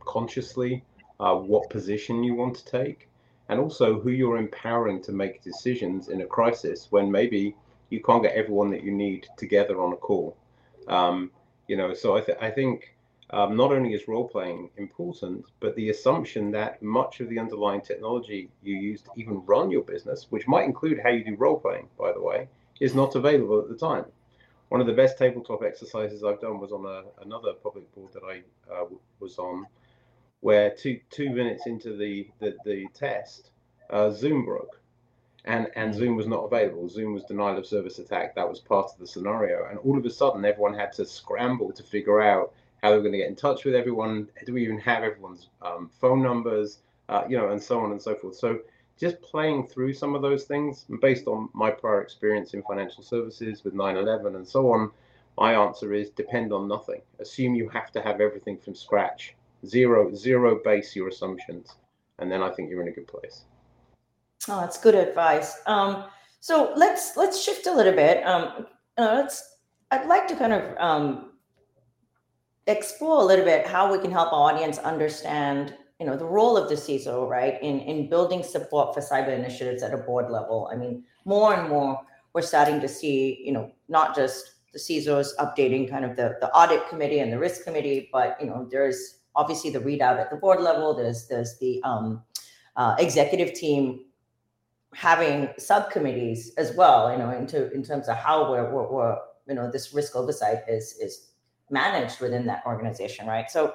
consciously 0.00 0.82
uh, 1.20 1.34
what 1.34 1.70
position 1.70 2.24
you 2.24 2.34
want 2.34 2.56
to 2.56 2.64
take, 2.64 3.08
and 3.48 3.60
also 3.60 4.00
who 4.00 4.10
you're 4.10 4.38
empowering 4.38 5.02
to 5.02 5.12
make 5.12 5.42
decisions 5.42 6.08
in 6.08 6.22
a 6.22 6.26
crisis 6.26 6.88
when 6.90 7.10
maybe 7.10 7.54
you 7.90 8.02
can't 8.02 8.22
get 8.22 8.34
everyone 8.34 8.70
that 8.70 8.82
you 8.82 8.92
need 8.92 9.26
together 9.36 9.80
on 9.80 9.92
a 9.92 9.96
call. 9.96 10.36
Um, 10.88 11.30
you 11.68 11.76
know, 11.76 11.94
so 11.94 12.16
I, 12.16 12.20
th- 12.20 12.38
I 12.40 12.50
think 12.50 12.95
um, 13.30 13.56
not 13.56 13.72
only 13.72 13.92
is 13.92 14.06
role 14.06 14.28
playing 14.28 14.70
important, 14.76 15.44
but 15.58 15.74
the 15.74 15.90
assumption 15.90 16.50
that 16.52 16.80
much 16.82 17.20
of 17.20 17.28
the 17.28 17.38
underlying 17.38 17.80
technology 17.80 18.50
you 18.62 18.76
use 18.76 19.02
to 19.02 19.10
even 19.16 19.44
run 19.46 19.70
your 19.70 19.82
business, 19.82 20.26
which 20.30 20.46
might 20.46 20.64
include 20.64 21.00
how 21.02 21.10
you 21.10 21.24
do 21.24 21.34
role 21.34 21.58
playing, 21.58 21.88
by 21.98 22.12
the 22.12 22.20
way, 22.22 22.48
is 22.80 22.94
not 22.94 23.16
available 23.16 23.60
at 23.60 23.68
the 23.68 23.76
time. 23.76 24.04
One 24.68 24.80
of 24.80 24.86
the 24.86 24.92
best 24.92 25.18
tabletop 25.18 25.62
exercises 25.62 26.22
I've 26.22 26.40
done 26.40 26.60
was 26.60 26.72
on 26.72 26.84
a, 26.86 27.02
another 27.24 27.52
public 27.52 27.92
board 27.94 28.12
that 28.12 28.22
I 28.22 28.42
uh, 28.72 28.86
was 29.20 29.38
on, 29.38 29.66
where 30.40 30.70
two 30.70 31.00
two 31.10 31.30
minutes 31.30 31.66
into 31.66 31.96
the 31.96 32.28
the, 32.40 32.56
the 32.64 32.86
test, 32.94 33.50
uh, 33.90 34.10
Zoom 34.10 34.44
broke, 34.44 34.80
and 35.44 35.68
and 35.76 35.94
Zoom 35.94 36.16
was 36.16 36.26
not 36.26 36.44
available. 36.44 36.88
Zoom 36.88 37.12
was 37.12 37.24
denial 37.24 37.58
of 37.58 37.66
service 37.66 37.98
attack. 37.98 38.34
That 38.34 38.48
was 38.48 38.60
part 38.60 38.90
of 38.92 38.98
the 38.98 39.06
scenario, 39.06 39.66
and 39.68 39.78
all 39.80 39.96
of 39.96 40.04
a 40.04 40.10
sudden, 40.10 40.44
everyone 40.44 40.74
had 40.74 40.92
to 40.94 41.06
scramble 41.06 41.72
to 41.72 41.82
figure 41.84 42.20
out 42.20 42.52
how 42.86 42.90
they 42.90 42.96
were 42.96 43.02
going 43.02 43.12
to 43.12 43.18
get 43.18 43.28
in 43.28 43.36
touch 43.36 43.64
with 43.64 43.74
everyone. 43.74 44.28
Do 44.44 44.54
we 44.54 44.62
even 44.62 44.78
have 44.78 45.02
everyone's 45.02 45.48
um, 45.60 45.90
phone 46.00 46.22
numbers? 46.22 46.78
Uh, 47.08 47.24
you 47.28 47.36
know, 47.36 47.50
and 47.50 47.60
so 47.62 47.80
on 47.80 47.90
and 47.92 48.00
so 48.00 48.14
forth. 48.14 48.36
So 48.36 48.60
just 48.98 49.20
playing 49.22 49.66
through 49.66 49.92
some 49.92 50.14
of 50.14 50.22
those 50.22 50.44
things 50.44 50.86
based 51.00 51.26
on 51.26 51.48
my 51.52 51.70
prior 51.70 52.00
experience 52.00 52.54
in 52.54 52.62
financial 52.62 53.02
services 53.02 53.64
with 53.64 53.74
9-11 53.74 54.36
and 54.36 54.48
so 54.48 54.72
on 54.72 54.90
my 55.36 55.52
answer 55.52 55.92
is 55.92 56.08
depend 56.10 56.52
on 56.52 56.66
nothing 56.66 57.02
assume 57.20 57.54
you 57.54 57.68
have 57.68 57.92
to 57.92 58.00
have 58.00 58.22
everything 58.22 58.56
from 58.56 58.74
scratch 58.74 59.34
zero 59.66 60.14
zero 60.14 60.58
base 60.64 60.96
your 60.96 61.08
assumptions 61.08 61.74
and 62.20 62.32
then 62.32 62.42
i 62.42 62.50
think 62.50 62.70
you're 62.70 62.80
in 62.80 62.88
a 62.88 62.92
good 62.92 63.06
place 63.06 63.42
oh 64.48 64.60
that's 64.60 64.80
good 64.80 64.94
advice 64.94 65.58
um, 65.66 66.04
so 66.40 66.72
let's 66.74 67.18
let's 67.18 67.42
shift 67.42 67.66
a 67.66 67.72
little 67.72 67.92
bit 67.92 68.26
um, 68.26 68.66
uh, 68.96 69.12
let's 69.16 69.56
i'd 69.90 70.06
like 70.06 70.26
to 70.26 70.36
kind 70.36 70.54
of 70.54 70.74
um, 70.78 71.32
explore 72.66 73.22
a 73.22 73.24
little 73.24 73.44
bit 73.44 73.66
how 73.66 73.90
we 73.90 73.98
can 73.98 74.10
help 74.10 74.32
our 74.32 74.52
audience 74.52 74.78
understand 74.78 75.74
you 76.00 76.06
know 76.06 76.16
the 76.16 76.26
role 76.26 76.56
of 76.56 76.68
the 76.68 76.74
CISO, 76.74 77.28
right, 77.28 77.62
in 77.62 77.80
in 77.80 78.08
building 78.08 78.42
support 78.42 78.94
for 78.94 79.00
cyber 79.00 79.36
initiatives 79.36 79.82
at 79.82 79.94
a 79.94 79.98
board 79.98 80.30
level. 80.30 80.68
I 80.70 80.76
mean, 80.76 81.04
more 81.24 81.54
and 81.54 81.68
more 81.68 82.00
we're 82.34 82.42
starting 82.42 82.80
to 82.82 82.88
see, 82.88 83.42
you 83.42 83.52
know, 83.52 83.72
not 83.88 84.14
just 84.14 84.56
the 84.74 84.78
CISOs 84.78 85.28
updating 85.38 85.88
kind 85.88 86.04
of 86.04 86.16
the 86.16 86.36
the 86.40 86.50
audit 86.50 86.86
committee 86.88 87.20
and 87.20 87.32
the 87.32 87.38
risk 87.38 87.64
committee, 87.64 88.10
but 88.12 88.36
you 88.40 88.46
know, 88.46 88.68
there's 88.70 89.20
obviously 89.34 89.70
the 89.70 89.78
readout 89.78 90.18
at 90.18 90.30
the 90.30 90.36
board 90.36 90.60
level. 90.60 90.94
There's 90.94 91.28
there's 91.28 91.58
the 91.58 91.82
um, 91.82 92.22
uh, 92.76 92.94
executive 92.98 93.54
team 93.54 94.04
having 94.92 95.48
subcommittees 95.58 96.52
as 96.58 96.76
well. 96.76 97.10
You 97.10 97.16
know, 97.16 97.30
into 97.30 97.72
in 97.72 97.82
terms 97.82 98.08
of 98.08 98.18
how 98.18 98.50
we're, 98.50 98.70
we're, 98.70 98.90
we're 98.90 99.16
you 99.48 99.54
know 99.54 99.70
this 99.70 99.94
risk 99.94 100.14
oversight 100.14 100.58
is 100.68 100.94
is 101.00 101.28
managed 101.70 102.20
within 102.20 102.46
that 102.46 102.62
organization, 102.66 103.26
right? 103.26 103.50
So 103.50 103.74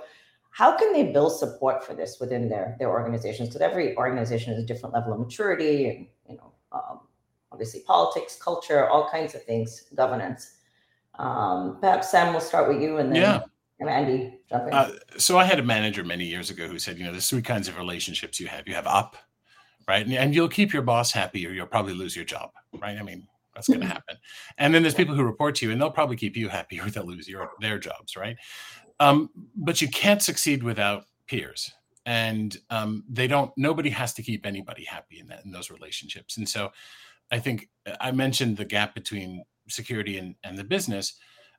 how 0.52 0.78
can 0.78 0.94
they 0.94 1.12
build 1.12 1.38
support 1.38 1.86
for 1.86 1.94
this 1.94 2.20
within 2.20 2.50
their 2.50 2.76
their 2.78 2.90
organizations? 2.90 3.50
Because 3.50 3.62
every 3.62 3.96
organization 3.98 4.54
has 4.54 4.64
a 4.64 4.66
different 4.66 4.94
level 4.94 5.14
of 5.14 5.20
maturity, 5.20 5.88
and 5.88 6.08
you 6.30 6.38
know, 6.38 6.52
um, 6.72 7.00
obviously 7.52 7.82
politics, 7.82 8.38
culture, 8.42 8.88
all 8.90 9.10
kinds 9.10 9.34
of 9.34 9.44
things, 9.44 9.86
governance. 9.96 10.58
Um, 11.18 11.78
perhaps 11.80 12.12
Sam, 12.12 12.34
we'll 12.34 12.42
start 12.42 12.68
with 12.68 12.82
you, 12.82 12.98
and 12.98 13.10
then 13.10 13.22
yeah. 13.22 13.42
And 13.80 13.90
Andy, 13.90 14.38
jump 14.48 14.68
in. 14.68 14.74
Uh, 14.74 14.92
so 15.18 15.40
I 15.40 15.44
had 15.44 15.58
a 15.58 15.64
manager 15.64 16.04
many 16.04 16.26
years 16.26 16.52
ago 16.52 16.68
who 16.68 16.78
said, 16.78 17.00
you 17.00 17.04
know, 17.04 17.12
there's 17.12 17.28
three 17.28 17.42
kinds 17.42 17.68
of 17.68 17.78
relationships 17.78 18.40
you 18.40 18.46
have. 18.46 18.68
You 18.68 18.76
have 18.76 18.86
up, 18.86 19.18
right, 19.88 20.06
and, 20.06 20.14
and 20.14 20.36
you'll 20.36 20.50
keep 20.50 20.72
your 20.72 20.84
boss 20.84 21.12
happy, 21.12 21.48
or 21.48 21.52
you'll 21.52 21.66
probably 21.66 21.94
lose 21.94 22.16
your 22.16 22.26
job, 22.26 22.52
right? 22.80 22.98
I 22.98 23.02
mean, 23.02 23.28
that's 23.54 23.68
going 23.68 23.82
to 23.82 23.88
happen. 23.88 24.18
And 24.58 24.74
then 24.74 24.82
there's 24.82 24.96
people 24.96 25.16
who 25.16 25.24
report 25.24 25.56
to 25.56 25.66
you, 25.66 25.72
and 25.72 25.82
they'll 25.82 25.92
probably 25.92 26.16
keep 26.16 26.36
you 26.38 26.50
happy, 26.50 26.80
or 26.80 26.90
they'll 26.90 27.06
lose 27.06 27.28
your 27.28 27.52
their 27.60 27.80
jobs, 27.80 28.16
right? 28.16 28.38
Um, 29.00 29.30
but 29.56 29.82
you 29.82 29.88
can't 29.90 30.22
succeed 30.22 30.64
without 30.64 31.06
peers, 31.28 31.72
and 32.06 32.58
um, 32.70 33.04
they 33.10 33.28
don't. 33.28 33.52
Nobody 33.58 33.90
has 33.90 34.14
to 34.14 34.24
keep 34.24 34.46
anybody 34.46 34.86
happy 34.86 35.20
in 35.20 35.28
that 35.28 35.46
in 35.46 35.52
those 35.52 35.70
relationships. 35.70 36.38
And 36.38 36.48
so, 36.48 36.72
I 37.32 37.40
think 37.40 37.70
uh, 37.88 37.96
I 38.00 38.12
mentioned 38.12 38.58
the 38.58 38.66
gap 38.66 38.94
between 38.96 39.44
security 39.68 40.18
and, 40.18 40.36
and 40.44 40.58
the 40.58 40.64
business. 40.64 41.16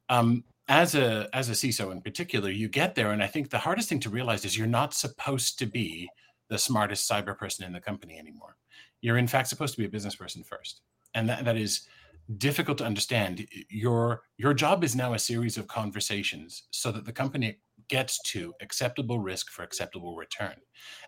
Um, 0.08 0.44
as 0.68 0.94
a 0.94 1.28
as 1.32 1.48
a 1.48 1.52
CISO 1.52 1.92
in 1.92 2.00
particular, 2.00 2.50
you 2.50 2.68
get 2.68 2.94
there, 2.94 3.10
and 3.10 3.22
I 3.22 3.26
think 3.26 3.50
the 3.50 3.58
hardest 3.58 3.88
thing 3.88 4.00
to 4.00 4.10
realize 4.10 4.44
is 4.44 4.56
you're 4.56 4.66
not 4.66 4.94
supposed 4.94 5.58
to 5.58 5.66
be 5.66 6.08
the 6.48 6.58
smartest 6.58 7.10
cyber 7.10 7.36
person 7.36 7.64
in 7.64 7.72
the 7.72 7.80
company 7.80 8.18
anymore. 8.18 8.56
You're 9.00 9.18
in 9.18 9.26
fact 9.26 9.48
supposed 9.48 9.74
to 9.74 9.80
be 9.80 9.86
a 9.86 9.90
business 9.90 10.14
person 10.14 10.44
first, 10.44 10.82
and 11.14 11.28
that, 11.28 11.44
that 11.44 11.56
is 11.56 11.86
difficult 12.38 12.78
to 12.78 12.84
understand. 12.84 13.46
Your 13.68 14.22
your 14.38 14.54
job 14.54 14.84
is 14.84 14.96
now 14.96 15.14
a 15.14 15.18
series 15.18 15.56
of 15.58 15.66
conversations 15.66 16.64
so 16.70 16.92
that 16.92 17.04
the 17.04 17.12
company 17.12 17.58
gets 17.88 18.20
to 18.22 18.54
acceptable 18.60 19.18
risk 19.18 19.50
for 19.50 19.62
acceptable 19.62 20.16
return. 20.16 20.54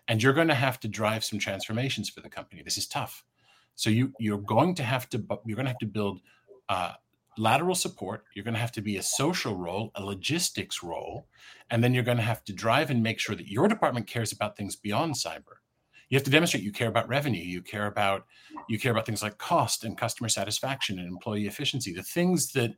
And 0.07 0.21
you're 0.21 0.33
going 0.33 0.49
to 0.49 0.55
have 0.55 0.79
to 0.81 0.87
drive 0.87 1.23
some 1.23 1.39
transformations 1.39 2.09
for 2.09 2.21
the 2.21 2.29
company. 2.29 2.61
This 2.63 2.77
is 2.77 2.87
tough. 2.87 3.23
So 3.75 3.89
you 3.89 4.13
you're 4.19 4.37
going 4.37 4.75
to 4.75 4.83
have 4.83 5.09
to 5.09 5.23
you're 5.45 5.55
going 5.55 5.65
to 5.65 5.71
have 5.71 5.79
to 5.79 5.85
build 5.85 6.21
uh, 6.69 6.93
lateral 7.37 7.75
support. 7.75 8.23
You're 8.33 8.45
going 8.45 8.53
to 8.53 8.59
have 8.59 8.71
to 8.73 8.81
be 8.81 8.97
a 8.97 9.03
social 9.03 9.55
role 9.55 9.91
a 9.95 10.03
logistics 10.03 10.83
role 10.83 11.27
and 11.69 11.83
then 11.83 11.93
you're 11.93 12.03
going 12.03 12.17
to 12.17 12.23
have 12.23 12.43
to 12.45 12.53
drive 12.53 12.89
and 12.91 13.01
make 13.01 13.19
sure 13.19 13.35
that 13.35 13.47
your 13.47 13.67
department 13.67 14.07
cares 14.07 14.31
about 14.31 14.55
things 14.55 14.75
beyond 14.75 15.15
cyber 15.15 15.57
you 16.09 16.15
have 16.15 16.23
to 16.23 16.31
demonstrate 16.31 16.63
you 16.63 16.71
care 16.71 16.87
about 16.87 17.07
revenue 17.07 17.43
you 17.43 17.61
care 17.61 17.87
about 17.87 18.25
you 18.69 18.79
care 18.79 18.91
about 18.91 19.05
things 19.05 19.23
like 19.23 19.37
cost 19.37 19.83
and 19.83 19.97
customer 19.97 20.29
satisfaction 20.29 20.99
and 20.99 21.07
employee 21.07 21.47
efficiency 21.47 21.93
the 21.93 22.03
things 22.03 22.51
that 22.51 22.71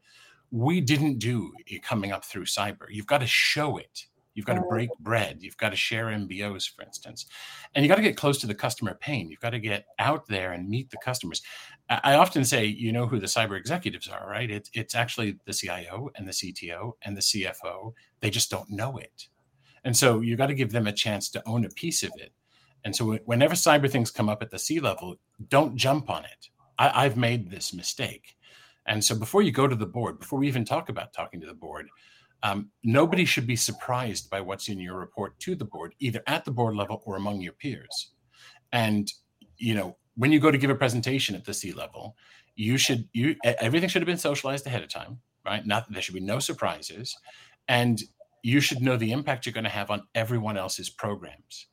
we 0.51 0.81
didn't 0.81 1.19
do 1.19 1.51
coming 1.83 2.11
up 2.11 2.23
through 2.23 2.45
cyber. 2.45 2.85
You've 2.89 3.07
got 3.07 3.19
to 3.19 3.27
show 3.27 3.77
it. 3.77 4.05
You've 4.33 4.45
got 4.45 4.53
to 4.53 4.61
break 4.69 4.89
bread. 4.99 5.39
You've 5.41 5.57
got 5.57 5.71
to 5.71 5.75
share 5.75 6.05
mbos 6.05 6.69
for 6.71 6.83
instance. 6.83 7.25
And 7.73 7.83
you 7.83 7.89
got 7.89 7.95
to 7.95 8.03
get 8.03 8.15
close 8.15 8.37
to 8.39 8.47
the 8.47 8.53
customer 8.53 8.95
pain. 9.01 9.29
You've 9.29 9.39
got 9.39 9.49
to 9.49 9.59
get 9.59 9.85
out 9.97 10.27
there 10.27 10.51
and 10.51 10.69
meet 10.69 10.91
the 10.91 10.97
customers. 11.03 11.41
I 11.89 12.13
often 12.13 12.45
say 12.45 12.65
you 12.65 12.91
know 12.91 13.07
who 13.07 13.19
the 13.19 13.25
cyber 13.25 13.57
executives 13.57 14.07
are 14.07 14.29
right? 14.29 14.49
It, 14.49 14.69
it's 14.73 14.93
actually 14.93 15.39
the 15.45 15.53
cio 15.53 16.11
and 16.15 16.27
the 16.27 16.31
cto 16.31 16.93
and 17.01 17.17
the 17.17 17.21
cfo 17.21 17.93
they 18.19 18.29
just 18.29 18.51
don't 18.51 18.69
know 18.69 18.97
it. 18.97 19.27
And 19.83 19.97
so 19.97 20.21
you 20.21 20.35
got 20.35 20.47
to 20.47 20.53
give 20.53 20.71
them 20.71 20.85
a 20.85 20.93
chance 20.93 21.29
to 21.31 21.43
own 21.47 21.65
a 21.65 21.69
piece 21.69 22.03
of 22.03 22.11
it 22.17 22.31
and 22.83 22.95
so 22.95 23.17
whenever 23.25 23.53
cyber 23.53 23.89
things 23.89 24.11
come 24.11 24.29
up 24.29 24.41
at 24.41 24.49
the 24.49 24.59
C 24.59 24.79
level, 24.79 25.15
don't 25.49 25.75
jump 25.75 26.09
on 26.09 26.25
it. 26.25 26.49
I, 26.79 27.03
have 27.03 27.17
made 27.17 27.49
this 27.49 27.73
mistake. 27.73 28.35
And 28.85 29.03
so 29.03 29.17
before 29.17 29.41
you 29.41 29.51
go 29.51 29.67
to 29.67 29.75
the 29.75 29.85
board, 29.85 30.19
before 30.19 30.39
we 30.39 30.47
even 30.47 30.63
talk 30.63 30.89
about 30.89 31.11
talking 31.11 31.41
to 31.41 31.47
the 31.47 31.53
board, 31.53 31.87
um, 32.43 32.69
nobody 32.83 33.25
should 33.25 33.47
be 33.47 33.55
surprised 33.55 34.29
by 34.29 34.41
what's 34.41 34.69
in 34.69 34.79
your 34.79 34.95
report 34.95 35.39
to 35.39 35.55
the 35.55 35.65
board, 35.65 35.95
either 35.99 36.21
at 36.27 36.45
the 36.45 36.51
board 36.51 36.75
level 36.75 37.01
or 37.05 37.15
among 37.15 37.41
your 37.41 37.53
peers. 37.53 38.11
And 38.71 39.11
you 39.57 39.73
know, 39.73 39.97
when 40.15 40.31
you 40.31 40.39
go 40.39 40.51
to 40.51 40.57
give 40.57 40.69
a 40.69 40.75
presentation 40.75 41.35
at 41.35 41.45
the 41.45 41.53
C 41.53 41.73
level, 41.73 42.15
you 42.55 42.77
should 42.77 43.07
you 43.11 43.35
everything 43.43 43.89
should 43.89 44.01
have 44.01 44.07
been 44.07 44.17
socialized 44.17 44.67
ahead 44.67 44.83
of 44.83 44.89
time, 44.89 45.19
right? 45.45 45.65
Not 45.65 45.91
there 45.91 46.01
should 46.01 46.13
be 46.13 46.19
no 46.19 46.39
surprises, 46.39 47.17
and 47.67 48.01
you 48.43 48.61
should 48.61 48.81
know 48.81 48.97
the 48.97 49.11
impact 49.11 49.45
you're 49.45 49.53
going 49.53 49.63
to 49.63 49.69
have 49.69 49.89
on 49.89 50.03
everyone 50.13 50.57
else's 50.57 50.89
programs 50.89 51.67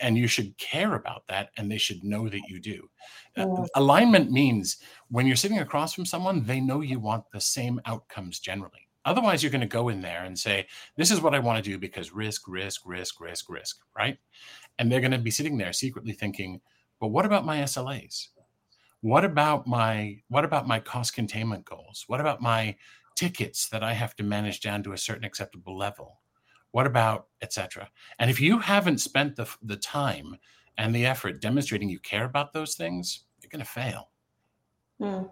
and 0.00 0.16
you 0.16 0.26
should 0.26 0.56
care 0.58 0.94
about 0.94 1.26
that 1.28 1.50
and 1.56 1.70
they 1.70 1.78
should 1.78 2.04
know 2.04 2.28
that 2.28 2.48
you 2.48 2.60
do. 2.60 2.88
Uh, 3.36 3.66
alignment 3.74 4.30
means 4.30 4.78
when 5.08 5.26
you're 5.26 5.36
sitting 5.36 5.58
across 5.58 5.92
from 5.92 6.06
someone 6.06 6.44
they 6.44 6.60
know 6.60 6.80
you 6.80 7.00
want 7.00 7.24
the 7.32 7.40
same 7.40 7.80
outcomes 7.86 8.38
generally. 8.38 8.88
Otherwise 9.04 9.42
you're 9.42 9.52
going 9.52 9.60
to 9.60 9.66
go 9.66 9.88
in 9.88 10.00
there 10.00 10.24
and 10.24 10.38
say 10.38 10.66
this 10.96 11.10
is 11.10 11.20
what 11.20 11.34
i 11.34 11.38
want 11.38 11.62
to 11.62 11.70
do 11.70 11.76
because 11.78 12.12
risk 12.12 12.48
risk 12.48 12.82
risk 12.86 13.20
risk 13.20 13.50
risk 13.50 13.80
right? 13.96 14.18
And 14.78 14.90
they're 14.90 15.00
going 15.00 15.10
to 15.10 15.18
be 15.18 15.30
sitting 15.30 15.58
there 15.58 15.72
secretly 15.72 16.12
thinking 16.12 16.60
but 17.00 17.08
what 17.08 17.26
about 17.26 17.44
my 17.44 17.58
slas 17.64 18.28
what 19.00 19.24
about 19.24 19.66
my 19.66 20.20
what 20.28 20.44
about 20.44 20.66
my 20.66 20.80
cost 20.80 21.14
containment 21.14 21.66
goals? 21.66 22.04
What 22.06 22.20
about 22.20 22.40
my 22.40 22.74
tickets 23.14 23.68
that 23.68 23.84
i 23.84 23.92
have 23.92 24.16
to 24.16 24.22
manage 24.22 24.60
down 24.60 24.82
to 24.82 24.92
a 24.92 24.98
certain 24.98 25.24
acceptable 25.24 25.76
level 25.76 26.20
what 26.74 26.88
about 26.88 27.28
etc 27.40 27.88
and 28.18 28.28
if 28.28 28.40
you 28.40 28.58
haven't 28.58 28.98
spent 28.98 29.36
the, 29.36 29.46
the 29.62 29.76
time 29.76 30.36
and 30.76 30.92
the 30.92 31.06
effort 31.06 31.40
demonstrating 31.40 31.88
you 31.88 32.00
care 32.00 32.24
about 32.24 32.52
those 32.52 32.74
things 32.74 33.26
you're 33.40 33.50
going 33.50 33.64
to 33.64 33.70
fail. 33.70 34.10
Mm. 35.00 35.30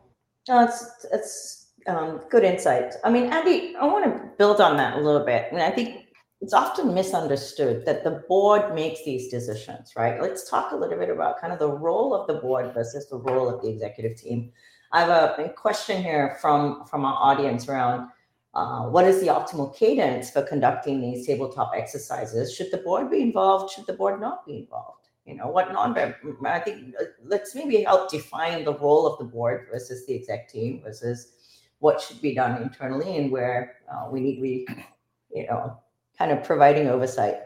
no, 0.49 0.65
it's 0.65 1.07
it's 1.13 1.73
um, 1.89 2.21
good 2.31 2.45
insight. 2.45 2.95
I 3.03 3.11
mean 3.11 3.33
andy 3.33 3.75
i 3.81 3.85
want 3.85 4.05
to 4.05 4.31
build 4.39 4.61
on 4.61 4.77
that 4.77 4.99
a 4.99 5.01
little 5.01 5.27
bit. 5.27 5.49
And 5.51 5.61
i 5.61 5.71
think 5.71 6.07
it's 6.41 6.55
often 6.55 6.95
misunderstood 6.95 7.85
that 7.87 8.05
the 8.05 8.23
board 8.29 8.73
makes 8.73 9.05
these 9.05 9.29
decisions 9.29 9.95
right? 9.97 10.23
Let's 10.23 10.49
talk 10.49 10.71
a 10.71 10.77
little 10.77 10.99
bit 10.99 11.11
about 11.11 11.41
kind 11.41 11.53
of 11.53 11.59
the 11.59 11.73
role 11.73 12.15
of 12.15 12.29
the 12.29 12.35
board 12.35 12.73
versus 12.73 13.09
the 13.09 13.19
role 13.19 13.49
of 13.53 13.63
the 13.63 13.69
executive 13.69 14.17
team. 14.17 14.53
I 14.93 15.01
have 15.01 15.09
a, 15.09 15.43
a 15.43 15.49
question 15.49 16.01
here 16.01 16.39
from 16.41 16.87
from 16.87 17.05
our 17.05 17.15
audience 17.15 17.69
around 17.69 18.11
uh, 18.55 18.83
what 18.83 19.07
is 19.07 19.21
the 19.21 19.29
optimal 19.29 19.75
cadence 19.75 20.31
for 20.31 20.43
conducting 20.43 21.01
these 21.01 21.27
tabletop 21.27 21.73
exercises? 21.75 22.55
Should 22.55 22.71
the 22.71 22.79
board 22.79 23.11
be 23.11 23.23
involved? 23.23 23.73
Should 23.73 23.87
the 23.87 23.95
board 23.95 24.21
not 24.21 24.45
be 24.47 24.59
involved? 24.59 25.09
You 25.25 25.37
know, 25.37 25.47
what 25.47 25.73
non 25.73 25.97
I 25.97 26.61
think 26.61 26.95
uh, 27.01 27.05
let's 27.25 27.55
maybe 27.55 27.83
help 27.83 28.11
define 28.11 28.65
the 28.65 28.75
role 28.75 29.07
of 29.07 29.19
the 29.19 29.25
board 29.25 29.69
versus 29.71 30.05
the 30.07 30.17
exec 30.17 30.49
team 30.49 30.83
versus 30.83 31.33
what 31.79 32.01
should 32.01 32.21
be 32.21 32.35
done 32.35 32.61
internally 32.61 33.17
and 33.17 33.31
where 33.31 33.77
uh, 33.91 34.09
we 34.11 34.21
need 34.21 34.37
to 34.37 34.43
be, 34.43 34.67
you 35.35 35.47
know, 35.47 35.79
kind 36.19 36.31
of 36.33 36.45
providing 36.45 36.89
oversight. 36.89 37.37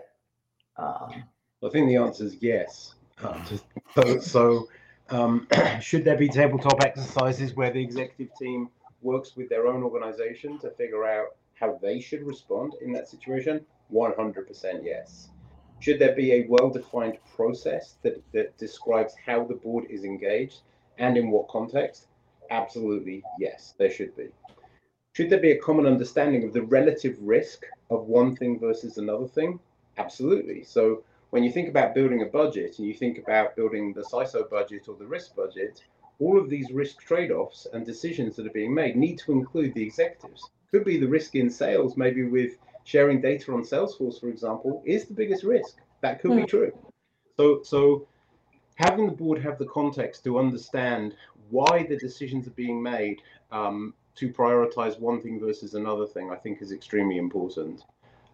Um, 0.76 1.24
I 1.64 1.68
think 1.70 1.88
the 1.88 1.96
answer 1.96 2.24
is 2.24 2.36
yes. 2.40 2.94
Uh, 3.22 3.38
just, 3.44 3.64
so, 3.94 4.18
so 4.18 4.68
um, 5.10 5.46
should 5.80 6.04
there 6.04 6.16
be 6.16 6.28
tabletop 6.28 6.82
exercises 6.82 7.54
where 7.54 7.70
the 7.70 7.80
executive 7.80 8.34
team 8.36 8.68
works 9.02 9.36
with 9.36 9.48
their 9.48 9.66
own 9.66 9.82
organization 9.82 10.58
to 10.60 10.70
figure 10.70 11.04
out 11.04 11.36
how 11.54 11.78
they 11.82 12.00
should 12.00 12.22
respond 12.22 12.74
in 12.82 12.92
that 12.92 13.08
situation? 13.08 13.64
100% 13.92 14.84
yes. 14.84 15.28
Should 15.80 15.98
there 15.98 16.14
be 16.14 16.32
a 16.32 16.46
well-defined 16.48 17.18
process 17.34 17.96
that, 18.02 18.22
that 18.32 18.56
describes 18.58 19.14
how 19.24 19.44
the 19.44 19.54
board 19.54 19.86
is 19.90 20.04
engaged 20.04 20.60
and 20.98 21.16
in 21.16 21.30
what 21.30 21.48
context? 21.48 22.08
Absolutely, 22.50 23.22
yes, 23.38 23.74
there 23.78 23.90
should 23.90 24.16
be. 24.16 24.28
Should 25.12 25.30
there 25.30 25.40
be 25.40 25.52
a 25.52 25.58
common 25.58 25.86
understanding 25.86 26.44
of 26.44 26.52
the 26.52 26.62
relative 26.62 27.16
risk 27.20 27.64
of 27.90 28.06
one 28.06 28.36
thing 28.36 28.58
versus 28.58 28.98
another 28.98 29.26
thing? 29.26 29.58
Absolutely. 29.98 30.62
So 30.62 31.02
when 31.30 31.42
you 31.42 31.50
think 31.50 31.68
about 31.68 31.94
building 31.94 32.22
a 32.22 32.26
budget 32.26 32.78
and 32.78 32.86
you 32.86 32.94
think 32.94 33.18
about 33.18 33.56
building 33.56 33.92
the 33.92 34.02
CISO 34.02 34.48
budget 34.50 34.88
or 34.88 34.96
the 34.96 35.06
risk 35.06 35.34
budget, 35.34 35.84
all 36.18 36.38
of 36.38 36.48
these 36.48 36.70
risk 36.70 37.00
trade-offs 37.00 37.66
and 37.72 37.84
decisions 37.84 38.36
that 38.36 38.46
are 38.46 38.50
being 38.50 38.74
made 38.74 38.96
need 38.96 39.18
to 39.18 39.32
include 39.32 39.74
the 39.74 39.82
executives. 39.82 40.50
Could 40.70 40.84
be 40.84 40.98
the 40.98 41.08
risk 41.08 41.34
in 41.34 41.50
sales, 41.50 41.96
maybe 41.96 42.24
with 42.24 42.58
sharing 42.84 43.20
data 43.20 43.52
on 43.52 43.62
Salesforce, 43.62 44.20
for 44.20 44.28
example, 44.28 44.82
is 44.84 45.06
the 45.06 45.14
biggest 45.14 45.44
risk. 45.44 45.76
That 46.00 46.20
could 46.20 46.30
mm. 46.32 46.36
be 46.36 46.42
hmm. 46.42 46.48
true. 46.48 46.72
So, 47.36 47.62
so 47.62 48.06
having 48.76 49.06
the 49.06 49.12
board 49.12 49.42
have 49.42 49.58
the 49.58 49.66
context 49.66 50.24
to 50.24 50.38
understand 50.38 51.14
why 51.50 51.84
the 51.84 51.96
decisions 51.96 52.46
are 52.46 52.52
being 52.52 52.82
made 52.82 53.20
um, 53.52 53.94
to 54.16 54.32
prioritize 54.32 54.98
one 54.98 55.20
thing 55.20 55.38
versus 55.38 55.74
another 55.74 56.06
thing, 56.06 56.30
I 56.30 56.36
think 56.36 56.62
is 56.62 56.72
extremely 56.72 57.18
important. 57.18 57.82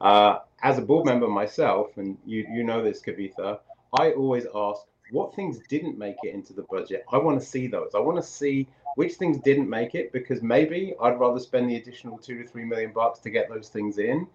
Uh, 0.01 0.41
as 0.63 0.79
a 0.79 0.83
board 0.83 1.07
member 1.07 1.29
myself, 1.29 1.97
and 1.97 2.17
you, 2.25 2.47
you 2.51 2.65
know 2.65 2.83
this, 2.83 3.03
Kavitha, 3.03 3.61
I 3.99 4.13
always 4.13 4.47
ask 4.55 4.83
what 5.13 5.35
things 5.35 5.61
didn't 5.69 5.99
make 5.99 6.17
it 6.25 6.35
into 6.35 6.53
the 6.53 6.65
budget. 6.71 7.05
I 7.13 7.19
want 7.19 7.39
to 7.39 7.47
see 7.47 7.67
those. 7.67 7.91
I 7.95 8.01
want 8.01 8.17
to 8.17 8.23
see 8.23 8.67
which 8.97 9.15
things 9.15 9.39
didn't 9.39 9.69
make 9.69 9.95
it 9.95 10.13
because 10.13 10.43
maybe 10.43 10.95
I'd 11.01 11.21
rather 11.21 11.39
spend 11.39 11.69
the 11.69 11.77
additional 11.77 12.19
two 12.19 12.43
to 12.43 12.49
three 12.49 12.65
million 12.65 12.93
bucks 12.93 13.21
to 13.21 13.31
get 13.31 13.49
those 13.49 13.69
things 13.69 13.99
in 13.99 14.27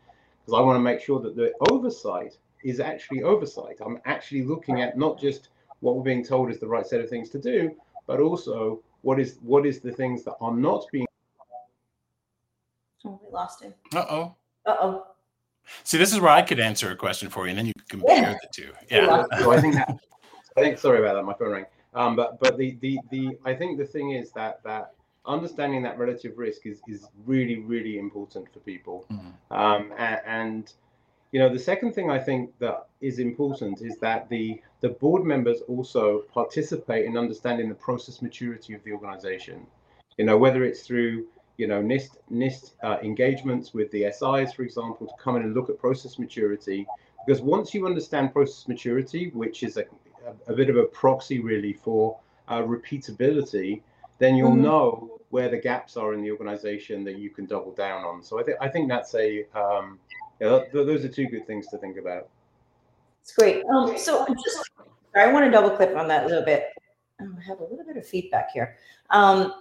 because 0.46 0.58
I 0.58 0.62
want 0.62 0.78
to 0.78 0.82
make 0.82 1.02
sure 1.02 1.20
that 1.20 1.36
the 1.36 1.52
oversight 1.72 2.38
is 2.64 2.80
actually 2.80 3.24
oversight. 3.24 3.78
I'm 3.84 4.00
actually 4.06 4.44
looking 4.44 4.82
at 4.82 4.98
not 4.98 5.20
just 5.20 5.50
what 5.80 5.96
we're 5.96 6.04
being 6.04 6.24
told 6.24 6.52
is 6.52 6.60
the 6.60 6.68
right 6.68 6.86
set 6.86 7.02
of 7.02 7.10
things 7.10 7.30
to 7.32 7.40
do, 7.40 7.72
but 8.06 8.20
also 8.20 8.82
what 9.02 9.20
is 9.20 9.40
what 9.42 9.66
is 9.66 9.80
the 9.80 9.92
things 9.92 10.24
that 10.26 10.36
are 10.42 10.56
not 10.56 10.86
being. 10.92 11.08
Oh, 13.04 13.20
we 13.24 13.32
lost 13.32 13.64
him. 13.64 13.74
Uh 13.96 14.06
oh. 14.10 14.36
Uh 14.66 14.76
oh. 14.80 15.08
See, 15.84 15.98
this 15.98 16.14
is 16.14 16.20
where 16.20 16.32
I 16.32 16.44
could 16.44 16.60
answer 16.60 16.92
a 16.92 16.96
question 16.96 17.30
for 17.30 17.46
you, 17.46 17.50
and 17.50 17.60
then 17.60 17.66
you 17.66 17.74
can 17.74 18.00
compare 18.00 18.18
yeah. 18.18 18.34
the 18.42 18.48
two. 18.52 18.72
Yeah. 18.90 19.26
so 19.40 19.52
I 19.52 19.60
think 19.60 19.76
that. 19.76 19.98
I 20.58 20.62
think. 20.62 20.78
Sorry 20.78 21.00
about 21.00 21.14
that. 21.16 21.24
My 21.24 21.34
phone 21.34 21.52
rang. 21.52 21.66
Um, 21.94 22.16
but 22.16 22.40
but 22.40 22.58
the 22.58 22.78
the 22.82 23.00
the 23.10 23.38
I 23.46 23.54
think 23.54 23.78
the 23.78 23.86
thing 23.86 24.12
is 24.12 24.32
that 24.32 24.64
that 24.64 24.94
understanding 25.26 25.84
that 25.84 25.98
relative 25.98 26.38
risk 26.38 26.66
is 26.66 26.82
is 26.88 27.08
really 27.26 27.60
really 27.60 28.00
important 28.00 28.52
for 28.52 28.60
people. 28.60 29.06
Mm-hmm. 29.12 29.54
Um, 29.54 29.94
and, 29.98 30.22
and 30.26 30.74
you 31.32 31.40
know 31.40 31.50
the 31.50 31.60
second 31.60 31.94
thing 31.94 32.10
I 32.10 32.20
think 32.20 32.58
that 32.60 32.88
is 33.02 33.20
important 33.20 33.82
is 33.82 33.98
that 34.00 34.30
the 34.30 34.62
the 34.82 34.90
board 34.90 35.26
members 35.26 35.62
also 35.68 36.20
participate 36.34 37.06
in 37.06 37.18
understanding 37.18 37.70
the 37.70 37.76
process 37.76 38.22
maturity 38.22 38.74
of 38.74 38.84
the 38.84 38.92
organization. 38.92 39.66
You 40.18 40.26
know 40.26 40.38
whether 40.38 40.64
it's 40.64 40.82
through 40.82 41.28
you 41.58 41.68
know 41.68 41.82
NIST 41.82 42.18
NIST 42.32 42.74
uh, 42.84 42.98
engagements 43.04 43.74
with 43.74 43.92
the 43.92 44.04
SIs, 44.12 44.54
for 44.54 44.64
example, 44.64 45.08
to 45.08 45.14
come 45.20 45.36
in 45.36 45.44
and 45.44 45.54
look 45.54 45.70
at 45.70 45.78
process 45.78 46.18
maturity. 46.18 46.88
Because 47.26 47.42
once 47.42 47.74
you 47.74 47.86
understand 47.86 48.32
process 48.32 48.70
maturity, 48.70 49.32
which 49.32 49.62
is 49.62 49.76
a, 49.76 49.84
a, 50.28 50.54
a 50.54 50.56
bit 50.56 50.70
of 50.70 50.78
a 50.78 50.84
proxy 50.84 51.40
really 51.40 51.74
for 51.74 52.18
uh, 52.48 52.62
repeatability, 52.62 53.82
then 54.20 54.36
you'll 54.36 54.52
mm-hmm. 54.52 54.64
know 54.64 55.20
where 55.30 55.50
the 55.50 55.58
gaps 55.58 55.98
are 55.98 56.14
in 56.14 56.22
the 56.22 56.32
organization 56.32 57.04
that 57.04 57.18
you 57.18 57.30
can 57.30 57.46
double 57.46 57.74
down 57.74 58.04
on. 58.04 58.24
So 58.24 58.40
I 58.40 58.44
think 58.44 58.58
I 58.62 58.70
think 58.70 58.90
that's 58.90 59.14
a 59.16 59.46
um, 59.56 60.00
yeah, 60.40 60.60
th- 60.60 60.72
those 60.72 61.04
are 61.04 61.10
two 61.10 61.28
good 61.28 61.46
things 61.46 61.68
to 61.68 61.78
think 61.78 61.98
about. 61.98 62.30
It's 63.22 63.34
great. 63.34 63.64
Um, 63.66 63.98
so 63.98 64.26
just 64.46 64.70
I 65.16 65.32
want 65.32 65.46
to 65.46 65.52
double 65.52 65.72
click 65.72 65.96
on 65.96 66.08
that 66.08 66.26
a 66.26 66.28
little 66.28 66.46
bit. 66.46 66.70
I 67.20 67.26
have 67.46 67.60
a 67.60 67.64
little 67.64 67.86
bit 67.86 67.98
of 67.98 68.08
feedback 68.08 68.52
here. 68.52 68.78
Um, 69.10 69.54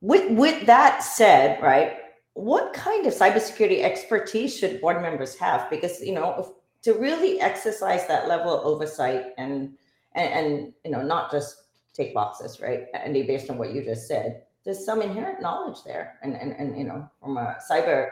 with 0.00 0.30
with 0.32 0.66
that 0.66 1.02
said, 1.02 1.62
right, 1.62 1.98
what 2.34 2.72
kind 2.72 3.06
of 3.06 3.14
cybersecurity 3.14 3.82
expertise 3.82 4.56
should 4.56 4.80
board 4.80 5.00
members 5.00 5.36
have? 5.36 5.70
Because 5.70 6.00
you 6.00 6.12
know, 6.12 6.34
if, 6.38 6.46
to 6.82 6.92
really 6.94 7.40
exercise 7.40 8.06
that 8.06 8.28
level 8.28 8.56
of 8.56 8.64
oversight 8.64 9.26
and 9.38 9.74
and, 10.14 10.32
and 10.32 10.72
you 10.84 10.90
know, 10.90 11.02
not 11.02 11.30
just 11.30 11.56
take 11.94 12.14
boxes, 12.14 12.60
right? 12.60 12.86
And 12.94 13.12
based 13.26 13.50
on 13.50 13.58
what 13.58 13.72
you 13.72 13.84
just 13.84 14.08
said, 14.08 14.42
there's 14.64 14.84
some 14.84 15.02
inherent 15.02 15.40
knowledge 15.40 15.78
there, 15.84 16.18
and 16.22 16.34
and 16.34 16.52
and 16.52 16.76
you 16.78 16.84
know, 16.84 17.08
from 17.20 17.36
a 17.36 17.56
cyber 17.70 18.10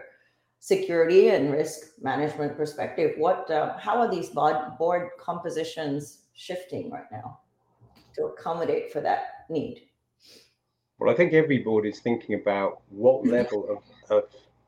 security 0.61 1.29
and 1.29 1.53
risk 1.53 1.93
management 2.01 2.57
perspective, 2.57 3.13
what 3.17 3.51
uh, 3.51 3.77
how 3.79 3.99
are 3.99 4.11
these 4.11 4.31
board 4.31 5.09
compositions 5.19 6.23
shifting 6.35 6.91
right 6.91 7.11
now 7.13 7.39
to 8.15 8.25
accommodate 8.25 8.93
for 8.93 9.01
that 9.01 9.47
need? 9.49 9.83
Well, 10.99 11.13
I 11.13 11.17
think 11.17 11.35
every 11.35 11.59
board 11.59 11.87
is 11.87 12.01
thinking 12.01 12.41
about 12.41 12.81
what 12.89 13.27
level 13.37 13.83
of, 14.11 14.17
of 14.17 14.25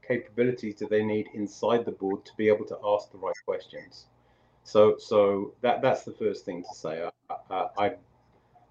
capabilities 0.08 0.74
do 0.76 0.88
they 0.88 1.04
need 1.04 1.28
inside 1.34 1.84
the 1.84 1.92
board 1.92 2.24
to 2.24 2.32
be 2.36 2.48
able 2.48 2.64
to 2.66 2.78
ask 2.84 3.12
the 3.12 3.18
right 3.18 3.34
questions. 3.44 4.06
So, 4.64 4.96
so 4.98 5.54
that 5.60 5.82
that's 5.82 6.02
the 6.02 6.12
first 6.12 6.44
thing 6.44 6.62
to 6.62 6.74
say. 6.74 7.08
I, 7.50 7.66
I, 7.78 7.94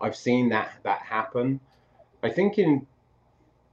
I've 0.02 0.16
seen 0.16 0.50
that 0.50 0.74
that 0.84 1.02
happen. 1.02 1.60
I 2.24 2.30
think 2.30 2.58
in 2.58 2.86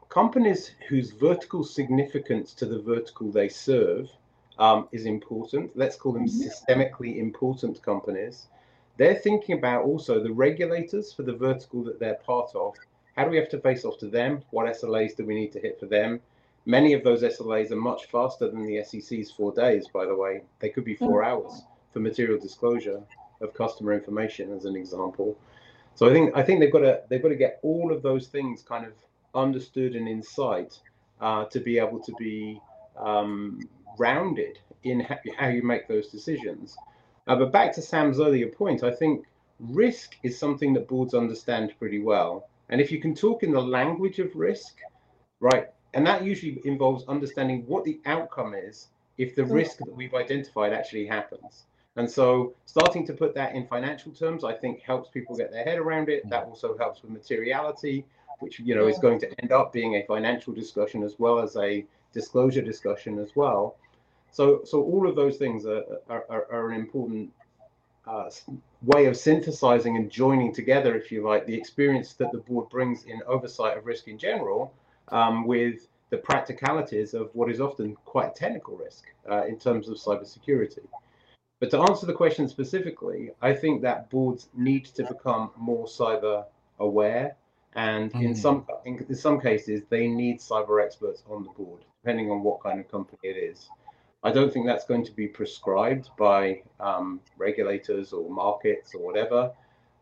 companies 0.08 0.72
whose 0.88 1.10
vertical 1.10 1.64
significance 1.64 2.54
to 2.54 2.66
the 2.66 2.80
vertical 2.80 3.32
they 3.32 3.48
serve 3.48 4.08
um, 4.58 4.88
is 4.92 5.06
important. 5.06 5.76
Let's 5.76 5.96
call 5.96 6.12
them 6.12 6.26
mm-hmm. 6.26 6.48
systemically 6.48 7.18
important 7.18 7.82
companies. 7.82 8.46
They're 8.96 9.16
thinking 9.16 9.58
about 9.58 9.84
also 9.84 10.22
the 10.22 10.32
regulators 10.32 11.12
for 11.12 11.24
the 11.24 11.32
vertical 11.32 11.82
that 11.84 11.98
they're 11.98 12.20
part 12.26 12.54
of 12.54 12.76
how 13.16 13.24
do 13.24 13.30
we 13.30 13.36
have 13.36 13.48
to 13.50 13.60
face 13.60 13.84
off 13.84 13.98
to 13.98 14.08
them? 14.08 14.42
What 14.50 14.66
SLAs 14.66 15.16
do 15.16 15.24
we 15.24 15.34
need 15.34 15.52
to 15.52 15.60
hit 15.60 15.78
for 15.78 15.86
them? 15.86 16.20
Many 16.66 16.94
of 16.94 17.04
those 17.04 17.22
SLAs 17.22 17.70
are 17.70 17.76
much 17.76 18.06
faster 18.06 18.50
than 18.50 18.64
the 18.64 18.82
SEC's 18.82 19.30
four 19.30 19.52
days, 19.52 19.86
by 19.92 20.06
the 20.06 20.16
way. 20.16 20.42
They 20.60 20.70
could 20.70 20.84
be 20.84 20.94
four 20.94 21.22
hours 21.22 21.62
for 21.92 22.00
material 22.00 22.38
disclosure 22.38 23.02
of 23.40 23.52
customer 23.52 23.92
information, 23.92 24.52
as 24.52 24.64
an 24.64 24.74
example. 24.74 25.36
So 25.94 26.08
I 26.08 26.12
think 26.12 26.36
I 26.36 26.42
think 26.42 26.60
they've 26.60 26.72
got 26.72 26.80
to 26.80 27.02
they've 27.08 27.22
got 27.22 27.28
to 27.28 27.36
get 27.36 27.60
all 27.62 27.92
of 27.92 28.02
those 28.02 28.28
things 28.28 28.62
kind 28.62 28.86
of 28.86 28.92
understood 29.34 29.94
and 29.94 30.08
in 30.08 30.22
sight 30.22 30.80
uh, 31.20 31.44
to 31.46 31.60
be 31.60 31.78
able 31.78 32.00
to 32.00 32.12
be 32.18 32.60
um, 32.96 33.60
rounded 33.98 34.58
in 34.82 35.00
ha- 35.00 35.20
how 35.36 35.48
you 35.48 35.62
make 35.62 35.86
those 35.86 36.08
decisions. 36.08 36.76
Uh, 37.26 37.36
but 37.36 37.52
back 37.52 37.74
to 37.74 37.82
Sam's 37.82 38.20
earlier 38.20 38.48
point, 38.48 38.82
I 38.82 38.90
think 38.90 39.24
risk 39.58 40.16
is 40.22 40.38
something 40.38 40.74
that 40.74 40.88
boards 40.88 41.14
understand 41.14 41.72
pretty 41.78 42.00
well. 42.00 42.48
And 42.68 42.80
if 42.80 42.90
you 42.90 43.00
can 43.00 43.14
talk 43.14 43.42
in 43.42 43.52
the 43.52 43.60
language 43.60 44.18
of 44.18 44.34
risk, 44.34 44.78
right, 45.40 45.68
and 45.94 46.06
that 46.06 46.24
usually 46.24 46.60
involves 46.64 47.04
understanding 47.06 47.64
what 47.66 47.84
the 47.84 48.00
outcome 48.06 48.54
is 48.54 48.88
if 49.18 49.34
the 49.34 49.44
risk 49.44 49.78
that 49.78 49.94
we've 49.94 50.14
identified 50.14 50.72
actually 50.72 51.06
happens. 51.06 51.64
And 51.96 52.10
so 52.10 52.54
starting 52.66 53.06
to 53.06 53.12
put 53.12 53.34
that 53.34 53.54
in 53.54 53.66
financial 53.66 54.10
terms, 54.10 54.42
I 54.42 54.52
think 54.52 54.80
helps 54.80 55.08
people 55.08 55.36
get 55.36 55.52
their 55.52 55.64
head 55.64 55.78
around 55.78 56.08
it. 56.08 56.28
That 56.28 56.44
also 56.44 56.76
helps 56.76 57.02
with 57.02 57.12
materiality, 57.12 58.04
which 58.40 58.58
you 58.58 58.74
know 58.74 58.88
is 58.88 58.98
going 58.98 59.20
to 59.20 59.40
end 59.40 59.52
up 59.52 59.72
being 59.72 59.94
a 59.94 60.02
financial 60.04 60.52
discussion 60.52 61.04
as 61.04 61.14
well 61.18 61.38
as 61.38 61.56
a 61.56 61.84
disclosure 62.12 62.62
discussion 62.62 63.18
as 63.18 63.30
well. 63.36 63.76
So 64.32 64.62
so 64.64 64.82
all 64.82 65.08
of 65.08 65.14
those 65.14 65.36
things 65.36 65.66
are 65.66 65.84
are, 66.08 66.46
are 66.50 66.70
an 66.70 66.80
important 66.80 67.32
uh, 68.06 68.28
way 68.82 69.06
of 69.06 69.16
synthesizing 69.16 69.96
and 69.96 70.10
joining 70.10 70.52
together, 70.52 70.94
if 70.96 71.10
you 71.10 71.22
like, 71.22 71.46
the 71.46 71.54
experience 71.54 72.12
that 72.14 72.32
the 72.32 72.38
board 72.38 72.68
brings 72.68 73.04
in 73.04 73.22
oversight 73.26 73.78
of 73.78 73.86
risk 73.86 74.08
in 74.08 74.18
general 74.18 74.74
um, 75.08 75.46
with 75.46 75.88
the 76.10 76.18
practicalities 76.18 77.14
of 77.14 77.30
what 77.32 77.50
is 77.50 77.60
often 77.60 77.96
quite 78.04 78.28
a 78.28 78.34
technical 78.34 78.76
risk 78.76 79.04
uh, 79.30 79.44
in 79.46 79.58
terms 79.58 79.88
of 79.88 79.96
cybersecurity. 79.96 80.86
But 81.60 81.70
to 81.70 81.80
answer 81.80 82.06
the 82.06 82.12
question 82.12 82.48
specifically, 82.48 83.30
I 83.40 83.54
think 83.54 83.82
that 83.82 84.10
boards 84.10 84.48
need 84.54 84.84
to 84.86 85.04
become 85.04 85.50
more 85.56 85.86
cyber 85.86 86.44
aware, 86.78 87.36
and 87.74 88.12
mm. 88.12 88.22
in 88.22 88.34
some 88.34 88.66
in, 88.84 89.04
in 89.08 89.14
some 89.14 89.40
cases, 89.40 89.82
they 89.88 90.06
need 90.06 90.40
cyber 90.40 90.84
experts 90.84 91.22
on 91.30 91.44
the 91.44 91.50
board, 91.50 91.84
depending 92.02 92.30
on 92.30 92.42
what 92.42 92.62
kind 92.62 92.78
of 92.80 92.90
company 92.90 93.18
it 93.22 93.36
is. 93.36 93.68
I 94.22 94.32
don't 94.32 94.52
think 94.52 94.66
that's 94.66 94.84
going 94.84 95.04
to 95.04 95.12
be 95.12 95.26
prescribed 95.26 96.10
by 96.18 96.62
um, 96.80 97.20
regulators 97.38 98.12
or 98.12 98.30
markets 98.30 98.94
or 98.94 99.04
whatever. 99.04 99.52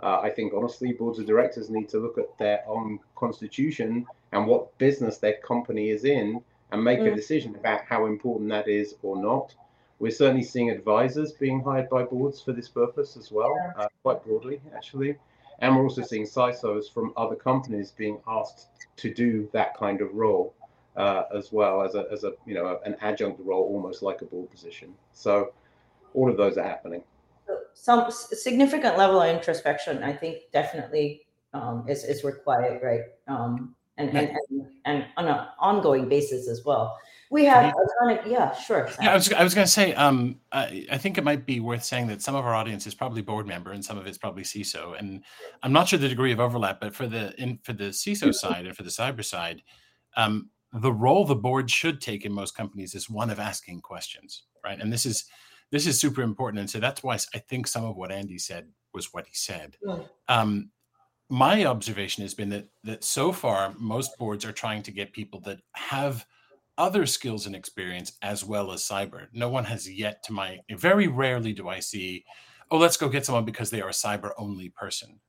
Uh, 0.00 0.20
I 0.20 0.30
think 0.30 0.52
honestly, 0.54 0.92
boards 0.92 1.18
of 1.18 1.26
directors 1.26 1.70
need 1.70 1.88
to 1.90 1.98
look 1.98 2.18
at 2.18 2.36
their 2.38 2.62
own 2.66 2.98
constitution 3.14 4.06
and 4.32 4.46
what 4.46 4.76
business 4.78 5.18
their 5.18 5.36
company 5.38 5.90
is 5.90 6.04
in 6.04 6.42
and 6.70 6.82
make 6.82 7.00
mm. 7.00 7.12
a 7.12 7.14
decision 7.14 7.54
about 7.54 7.82
how 7.88 8.06
important 8.06 8.50
that 8.50 8.68
is 8.68 8.94
or 9.02 9.20
not. 9.20 9.54
We're 9.98 10.10
certainly 10.10 10.42
seeing 10.42 10.70
advisors 10.70 11.32
being 11.32 11.62
hired 11.62 11.88
by 11.88 12.02
boards 12.04 12.40
for 12.40 12.52
this 12.52 12.68
purpose 12.68 13.16
as 13.16 13.30
well, 13.30 13.54
uh, 13.78 13.86
quite 14.02 14.24
broadly, 14.24 14.60
actually. 14.74 15.16
And 15.60 15.76
we're 15.76 15.84
also 15.84 16.02
seeing 16.02 16.24
CISOs 16.24 16.92
from 16.92 17.12
other 17.16 17.36
companies 17.36 17.92
being 17.92 18.18
asked 18.26 18.66
to 18.96 19.14
do 19.14 19.48
that 19.52 19.76
kind 19.76 20.00
of 20.00 20.12
role 20.14 20.54
uh, 20.96 21.24
as 21.34 21.52
well 21.52 21.82
as 21.82 21.94
a, 21.94 22.06
as 22.12 22.24
a 22.24 22.32
you 22.46 22.54
know 22.54 22.78
an 22.84 22.96
adjunct 23.00 23.40
role, 23.44 23.64
almost 23.64 24.02
like 24.02 24.22
a 24.22 24.24
board 24.24 24.50
position. 24.50 24.92
So 25.12 25.52
all 26.14 26.30
of 26.30 26.36
those 26.36 26.58
are 26.58 26.64
happening. 26.64 27.02
some 27.74 28.10
significant 28.10 28.98
level 28.98 29.20
of 29.20 29.34
introspection, 29.34 30.02
I 30.02 30.12
think, 30.12 30.38
definitely 30.52 31.22
um, 31.54 31.84
is 31.88 32.04
is 32.04 32.24
required, 32.24 32.82
right? 32.82 33.02
Um, 33.28 33.74
and, 33.98 34.10
and, 34.10 34.36
and 34.50 34.66
and 34.84 35.06
on 35.16 35.28
an 35.28 35.46
ongoing 35.58 36.08
basis 36.08 36.48
as 36.48 36.64
well. 36.64 36.96
We 37.30 37.46
have 37.46 37.72
yeah, 38.26 38.54
sure. 38.54 38.88
Sam. 38.88 39.04
Yeah, 39.04 39.12
I 39.12 39.14
was, 39.14 39.32
I 39.32 39.42
was 39.42 39.54
going 39.54 39.64
to 39.64 39.70
say, 39.70 39.94
um, 39.94 40.38
I, 40.52 40.86
I, 40.92 40.98
think 40.98 41.16
it 41.16 41.24
might 41.24 41.46
be 41.46 41.60
worth 41.60 41.82
saying 41.82 42.08
that 42.08 42.20
some 42.20 42.34
of 42.34 42.44
our 42.44 42.54
audience 42.54 42.86
is 42.86 42.94
probably 42.94 43.22
board 43.22 43.46
member 43.46 43.72
and 43.72 43.82
some 43.82 43.96
of 43.96 44.06
it's 44.06 44.18
probably 44.18 44.42
CISO. 44.42 44.98
And 44.98 45.24
I'm 45.62 45.72
not 45.72 45.88
sure 45.88 45.98
the 45.98 46.10
degree 46.10 46.32
of 46.32 46.40
overlap, 46.40 46.78
but 46.78 46.94
for 46.94 47.06
the 47.06 47.34
in, 47.40 47.58
for 47.62 47.72
the 47.72 47.84
CISO 47.84 48.34
side 48.34 48.66
and 48.66 48.76
for 48.76 48.82
the 48.82 48.90
cyber 48.90 49.24
side, 49.24 49.62
um, 50.14 50.50
the 50.74 50.92
role 50.92 51.24
the 51.24 51.34
board 51.34 51.70
should 51.70 52.02
take 52.02 52.26
in 52.26 52.32
most 52.32 52.54
companies 52.54 52.94
is 52.94 53.08
one 53.08 53.30
of 53.30 53.40
asking 53.40 53.80
questions, 53.80 54.42
right? 54.62 54.78
And 54.78 54.92
this 54.92 55.06
is 55.06 55.24
this 55.70 55.86
is 55.86 55.98
super 55.98 56.20
important. 56.20 56.60
And 56.60 56.68
so 56.68 56.80
that's 56.80 57.02
why 57.02 57.16
I 57.34 57.38
think 57.38 57.66
some 57.66 57.84
of 57.84 57.96
what 57.96 58.12
Andy 58.12 58.36
said 58.36 58.68
was 58.92 59.14
what 59.14 59.26
he 59.26 59.34
said. 59.34 59.78
Yeah. 59.82 60.00
Um, 60.28 60.70
my 61.32 61.64
observation 61.64 62.20
has 62.22 62.34
been 62.34 62.50
that 62.50 62.68
that 62.84 63.02
so 63.02 63.32
far 63.32 63.74
most 63.78 64.18
boards 64.18 64.44
are 64.44 64.52
trying 64.52 64.82
to 64.82 64.90
get 64.90 65.14
people 65.14 65.40
that 65.40 65.60
have 65.72 66.26
other 66.76 67.06
skills 67.06 67.46
and 67.46 67.56
experience 67.56 68.12
as 68.20 68.44
well 68.44 68.70
as 68.70 68.82
cyber. 68.82 69.28
No 69.32 69.48
one 69.48 69.64
has 69.64 69.90
yet 69.90 70.22
to 70.24 70.34
my 70.34 70.60
very 70.70 71.06
rarely 71.08 71.54
do 71.54 71.70
I 71.70 71.80
see, 71.80 72.26
oh, 72.70 72.76
let's 72.76 72.98
go 72.98 73.08
get 73.08 73.24
someone 73.24 73.46
because 73.46 73.70
they 73.70 73.80
are 73.80 73.88
a 73.88 73.92
cyber 73.92 74.32
only 74.36 74.68
person. 74.68 75.20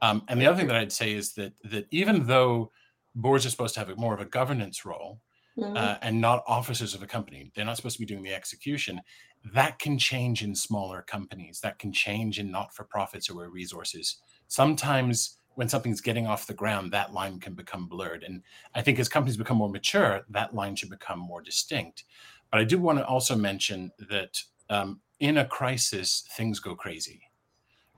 Um, 0.00 0.24
and 0.26 0.40
the 0.40 0.46
other 0.46 0.58
thing 0.58 0.66
that 0.66 0.76
I'd 0.76 0.90
say 0.90 1.12
is 1.12 1.34
that 1.34 1.52
that 1.70 1.86
even 1.92 2.26
though 2.26 2.72
boards 3.14 3.46
are 3.46 3.50
supposed 3.50 3.74
to 3.74 3.80
have 3.80 3.90
a, 3.90 3.94
more 3.94 4.14
of 4.14 4.20
a 4.20 4.24
governance 4.24 4.84
role 4.84 5.20
mm-hmm. 5.56 5.76
uh, 5.76 5.98
and 6.02 6.20
not 6.20 6.42
officers 6.48 6.96
of 6.96 7.02
a 7.04 7.06
company, 7.06 7.52
they're 7.54 7.64
not 7.64 7.76
supposed 7.76 7.94
to 7.94 8.04
be 8.04 8.12
doing 8.12 8.24
the 8.24 8.34
execution. 8.34 9.00
That 9.44 9.78
can 9.78 9.98
change 9.98 10.42
in 10.42 10.54
smaller 10.54 11.02
companies. 11.02 11.60
That 11.60 11.78
can 11.78 11.92
change 11.92 12.38
in 12.38 12.50
not 12.50 12.74
for 12.74 12.84
profits 12.84 13.28
or 13.28 13.36
where 13.36 13.48
resources. 13.48 14.16
Sometimes 14.48 15.38
when 15.54 15.68
something's 15.68 16.00
getting 16.00 16.26
off 16.26 16.46
the 16.46 16.54
ground, 16.54 16.92
that 16.92 17.12
line 17.12 17.38
can 17.38 17.54
become 17.54 17.86
blurred. 17.86 18.22
And 18.22 18.42
I 18.74 18.82
think 18.82 18.98
as 18.98 19.08
companies 19.08 19.36
become 19.36 19.58
more 19.58 19.68
mature, 19.68 20.22
that 20.30 20.54
line 20.54 20.76
should 20.76 20.90
become 20.90 21.18
more 21.18 21.42
distinct. 21.42 22.04
But 22.50 22.60
I 22.60 22.64
do 22.64 22.78
want 22.78 22.98
to 22.98 23.06
also 23.06 23.36
mention 23.36 23.90
that 24.10 24.40
um, 24.70 25.00
in 25.20 25.38
a 25.38 25.44
crisis, 25.44 26.24
things 26.36 26.60
go 26.60 26.74
crazy, 26.74 27.22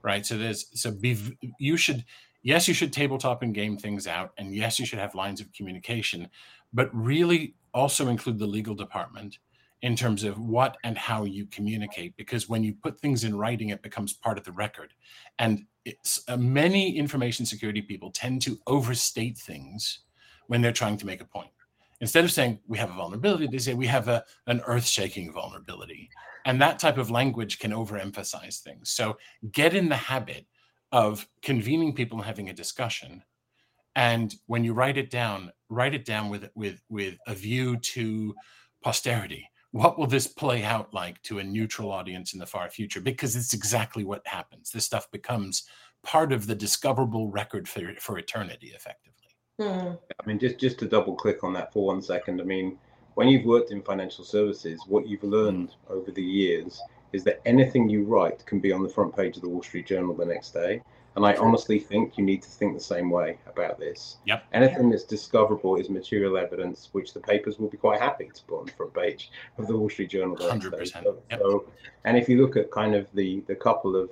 right? 0.01 0.25
So 0.25 0.37
there's 0.37 0.67
so 0.79 0.91
be 0.91 1.17
you 1.59 1.77
should 1.77 2.05
yes 2.43 2.67
you 2.67 2.73
should 2.73 2.93
tabletop 2.93 3.41
and 3.41 3.53
game 3.53 3.77
things 3.77 4.07
out, 4.07 4.31
and 4.37 4.53
yes 4.53 4.79
you 4.79 4.85
should 4.85 4.99
have 4.99 5.15
lines 5.15 5.41
of 5.41 5.51
communication, 5.53 6.29
but 6.73 6.89
really 6.93 7.55
also 7.73 8.07
include 8.07 8.39
the 8.39 8.45
legal 8.45 8.75
department 8.75 9.39
in 9.81 9.95
terms 9.95 10.23
of 10.23 10.39
what 10.39 10.77
and 10.83 10.97
how 10.97 11.25
you 11.25 11.45
communicate 11.47 12.15
because 12.17 12.49
when 12.49 12.63
you 12.63 12.73
put 12.73 12.99
things 12.99 13.23
in 13.23 13.37
writing 13.37 13.69
it 13.69 13.81
becomes 13.81 14.13
part 14.13 14.37
of 14.37 14.43
the 14.43 14.51
record. 14.51 14.93
And 15.39 15.65
uh, 16.27 16.37
many 16.37 16.97
information 16.97 17.45
security 17.45 17.81
people 17.81 18.11
tend 18.11 18.41
to 18.43 18.57
overstate 18.67 19.37
things 19.37 19.99
when 20.47 20.61
they're 20.61 20.71
trying 20.71 20.97
to 20.97 21.05
make 21.05 21.21
a 21.21 21.25
point. 21.25 21.49
Instead 22.01 22.23
of 22.23 22.31
saying 22.31 22.59
we 22.67 22.77
have 22.77 22.89
a 22.89 22.93
vulnerability 22.93 23.47
they 23.47 23.57
say 23.57 23.73
we 23.73 23.87
have 23.87 24.07
a, 24.07 24.23
an 24.47 24.61
earth-shaking 24.65 25.31
vulnerability. 25.33 26.09
And 26.45 26.61
that 26.61 26.79
type 26.79 26.97
of 26.97 27.11
language 27.11 27.59
can 27.59 27.71
overemphasize 27.71 28.59
things. 28.59 28.91
So 28.91 29.17
get 29.51 29.73
in 29.73 29.89
the 29.89 29.95
habit 29.95 30.45
of 30.91 31.27
convening 31.41 31.93
people 31.93 32.17
and 32.17 32.25
having 32.25 32.49
a 32.49 32.53
discussion. 32.53 33.23
And 33.95 34.35
when 34.45 34.63
you 34.63 34.73
write 34.73 34.97
it 34.97 35.09
down 35.09 35.51
write 35.69 35.93
it 35.93 36.05
down 36.05 36.29
with 36.29 36.49
with 36.55 36.81
with 36.89 37.17
a 37.27 37.33
view 37.33 37.77
to 37.77 38.35
posterity 38.83 39.49
what 39.75 39.99
will 39.99 40.07
this 40.07 40.25
play 40.25 40.63
out 40.63 40.93
like 40.93 41.21
to 41.23 41.39
a 41.39 41.43
neutral 41.43 41.91
audience 41.91 42.31
in 42.31 42.39
the 42.39 42.45
far 42.45 42.69
future? 42.69 43.01
Because 43.01 43.35
it's 43.35 43.53
exactly 43.53 44.05
what 44.05 44.25
happens. 44.25 44.71
This 44.71 44.85
stuff 44.85 45.11
becomes 45.11 45.67
part 46.01 46.31
of 46.31 46.47
the 46.47 46.55
discoverable 46.55 47.29
record 47.29 47.67
for, 47.67 47.81
for 47.99 48.17
eternity, 48.17 48.71
effectively. 48.73 49.35
Hmm. 49.59 49.95
I 50.17 50.25
mean, 50.25 50.39
just 50.39 50.59
just 50.59 50.79
to 50.79 50.87
double 50.87 51.13
click 51.13 51.43
on 51.43 51.51
that 51.53 51.73
for 51.73 51.85
one 51.85 52.01
second. 52.01 52.39
I 52.39 52.45
mean, 52.45 52.77
when 53.15 53.27
you've 53.27 53.43
worked 53.43 53.71
in 53.71 53.81
financial 53.81 54.23
services, 54.23 54.81
what 54.87 55.09
you've 55.09 55.23
learned 55.23 55.71
mm. 55.71 55.93
over 55.93 56.09
the 56.09 56.23
years 56.23 56.81
is 57.11 57.25
that 57.25 57.41
anything 57.45 57.89
you 57.89 58.05
write 58.05 58.45
can 58.45 58.61
be 58.61 58.71
on 58.71 58.81
the 58.81 58.89
front 58.89 59.13
page 59.13 59.35
of 59.35 59.41
the 59.41 59.49
Wall 59.49 59.63
Street 59.63 59.87
Journal 59.87 60.15
the 60.15 60.25
next 60.25 60.51
day. 60.51 60.81
And 61.15 61.25
I 61.25 61.35
honestly 61.35 61.79
think 61.79 62.17
you 62.17 62.25
need 62.25 62.41
to 62.41 62.49
think 62.49 62.73
the 62.73 62.83
same 62.83 63.09
way 63.09 63.37
about 63.47 63.79
this. 63.79 64.17
Yep. 64.25 64.43
Anything 64.53 64.89
that's 64.89 65.05
discoverable 65.05 65.77
is 65.77 65.89
material 65.89 66.37
evidence, 66.37 66.89
which 66.91 67.13
the 67.13 67.21
papers 67.21 67.57
will 67.57 67.69
be 67.69 67.77
quite 67.77 68.01
happy 68.01 68.29
to 68.33 68.43
put 68.43 68.59
on 68.59 68.65
the 68.65 68.71
front 68.73 68.93
page 68.93 69.31
of 69.57 69.67
the 69.67 69.77
Wall 69.77 69.89
Street 69.89 70.09
Journal. 70.09 70.35
Hundred 70.37 70.77
percent. 70.77 71.05
So, 71.05 71.17
yep. 71.29 71.39
so, 71.39 71.69
and 72.03 72.17
if 72.17 72.27
you 72.27 72.41
look 72.41 72.57
at 72.57 72.69
kind 72.69 72.95
of 72.95 73.07
the 73.13 73.41
the 73.47 73.55
couple 73.55 73.95
of 73.95 74.11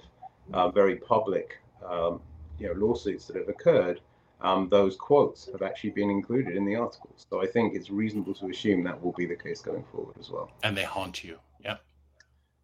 uh, 0.53 0.69
very 0.69 0.95
public, 0.95 1.59
um, 1.85 2.21
you 2.57 2.67
know, 2.67 2.73
lawsuits 2.73 3.25
that 3.27 3.35
have 3.35 3.49
occurred, 3.49 3.99
um, 4.39 4.69
those 4.69 4.95
quotes 4.95 5.49
have 5.51 5.61
actually 5.61 5.89
been 5.89 6.09
included 6.09 6.55
in 6.55 6.63
the 6.65 6.75
articles. 6.75 7.25
So 7.29 7.41
I 7.41 7.47
think 7.47 7.75
it's 7.75 7.89
reasonable 7.89 8.33
to 8.35 8.49
assume 8.49 8.81
that 8.85 9.01
will 9.01 9.13
be 9.13 9.25
the 9.25 9.35
case 9.35 9.61
going 9.61 9.83
forward 9.91 10.15
as 10.19 10.29
well. 10.29 10.51
And 10.63 10.75
they 10.77 10.83
haunt 10.83 11.21
you. 11.23 11.37
Yep. 11.65 11.81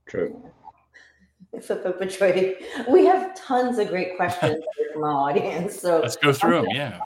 True 0.07 0.41
for 1.61 1.75
perpetuating. 1.75 2.55
We 2.87 3.05
have 3.05 3.35
tons 3.35 3.77
of 3.79 3.89
great 3.89 4.15
questions 4.15 4.63
from 4.93 5.03
our 5.03 5.29
audience. 5.29 5.79
So 5.79 5.99
let's 5.99 6.15
go 6.15 6.33
through 6.33 6.61
them. 6.61 6.67
Yeah. 6.71 6.99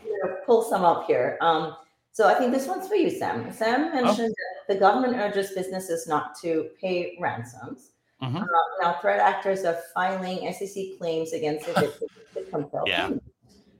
Pull 0.45 0.63
some 0.63 0.84
up 0.84 1.08
here. 1.08 1.38
Um, 1.41 1.75
so 2.12 2.27
I 2.27 2.36
think 2.36 2.51
this 2.51 2.67
one's 2.67 2.88
for 2.88 2.95
you, 2.95 3.10
Sam. 3.10 3.51
Sam 3.51 3.91
oh. 3.91 4.01
mentioned 4.01 4.34
oh. 4.38 4.63
that 4.67 4.73
the 4.73 4.79
government 4.79 5.15
urges 5.15 5.51
businesses 5.51 6.08
not 6.08 6.39
to 6.41 6.69
pay 6.79 7.17
ransoms. 7.19 7.91
Mm-hmm. 8.21 8.38
Uh, 8.38 8.45
now, 8.82 8.97
threat 9.01 9.19
actors 9.19 9.65
are 9.65 9.77
filing 9.93 10.51
SEC 10.53 10.97
claims 10.97 11.34
against 11.34 11.65
the 11.65 11.93
victims. 12.34 12.67
yeah. 12.86 13.12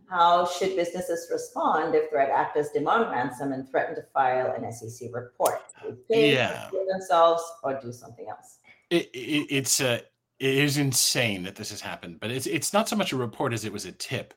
How 0.10 0.45
should 0.45 0.76
businesses 0.76 1.28
respond 1.32 1.95
if 1.95 2.10
threat 2.10 2.30
actors 2.30 2.69
demand 2.69 3.10
ransom 3.10 3.52
and 3.52 3.67
threaten 3.67 3.95
to 3.95 4.04
file 4.13 4.54
an 4.56 4.71
SEC 4.71 5.10
report? 5.12 5.62
Pay, 6.10 6.34
yeah. 6.34 6.69
themselves 6.91 7.41
or 7.63 7.80
do 7.82 7.91
something 7.91 8.28
else. 8.30 8.60
It, 8.89 9.10
it, 9.13 9.47
it's 9.49 9.80
a 9.80 10.02
it 10.39 10.56
is 10.56 10.78
insane 10.78 11.43
that 11.43 11.56
this 11.56 11.69
has 11.69 11.82
happened, 11.82 12.19
but 12.19 12.32
it's 12.32 12.48
it's 12.48 12.74
not 12.74 12.89
so 12.89 12.96
much 12.96 13.13
a 13.13 13.17
report 13.17 13.54
as 13.54 13.65
it 13.65 13.74
was 13.74 13.86
a 13.86 13.91
tip. 13.91 14.34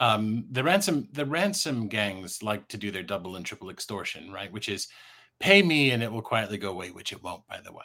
Um, 0.00 0.46
the 0.50 0.62
ransom 0.62 1.08
the 1.12 1.24
ransom 1.24 1.88
gangs 1.88 2.42
like 2.42 2.68
to 2.68 2.76
do 2.76 2.90
their 2.90 3.02
double 3.02 3.36
and 3.36 3.46
triple 3.46 3.70
extortion, 3.70 4.30
right? 4.30 4.52
Which 4.52 4.68
is 4.68 4.88
pay 5.40 5.62
me 5.62 5.92
and 5.92 6.02
it 6.02 6.12
will 6.12 6.22
quietly 6.22 6.58
go 6.58 6.70
away, 6.70 6.90
which 6.90 7.12
it 7.12 7.22
won't, 7.22 7.46
by 7.46 7.60
the 7.64 7.72
way, 7.72 7.84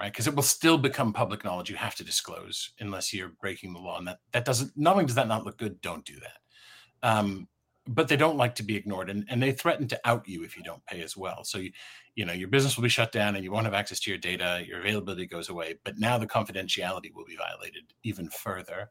right? 0.00 0.12
Because 0.12 0.26
it 0.26 0.34
will 0.34 0.42
still 0.42 0.78
become 0.78 1.12
public 1.12 1.44
knowledge. 1.44 1.70
You 1.70 1.76
have 1.76 1.94
to 1.96 2.04
disclose 2.04 2.72
unless 2.80 3.12
you're 3.12 3.32
breaking 3.40 3.72
the 3.72 3.80
law, 3.80 3.98
and 3.98 4.08
that 4.08 4.18
that 4.32 4.44
doesn't. 4.44 4.72
Not 4.76 4.94
only 4.94 5.06
does 5.06 5.16
that 5.16 5.28
not 5.28 5.44
look 5.44 5.58
good, 5.58 5.80
don't 5.80 6.04
do 6.04 6.16
that. 6.20 7.08
Um, 7.08 7.48
but 7.88 8.08
they 8.08 8.16
don't 8.16 8.36
like 8.36 8.54
to 8.54 8.62
be 8.62 8.76
ignored 8.76 9.10
and, 9.10 9.24
and 9.28 9.42
they 9.42 9.52
threaten 9.52 9.88
to 9.88 10.00
out 10.04 10.26
you 10.28 10.44
if 10.44 10.56
you 10.56 10.62
don't 10.62 10.84
pay 10.86 11.02
as 11.02 11.16
well 11.16 11.42
so 11.42 11.58
you 11.58 11.70
you 12.14 12.24
know 12.24 12.32
your 12.32 12.48
business 12.48 12.76
will 12.76 12.82
be 12.82 12.88
shut 12.88 13.12
down 13.12 13.34
and 13.34 13.44
you 13.44 13.50
won't 13.50 13.64
have 13.64 13.74
access 13.74 14.00
to 14.00 14.10
your 14.10 14.18
data 14.18 14.62
your 14.66 14.80
availability 14.80 15.26
goes 15.26 15.48
away 15.48 15.74
but 15.84 15.98
now 15.98 16.18
the 16.18 16.26
confidentiality 16.26 17.12
will 17.14 17.24
be 17.24 17.36
violated 17.36 17.84
even 18.02 18.28
further. 18.28 18.90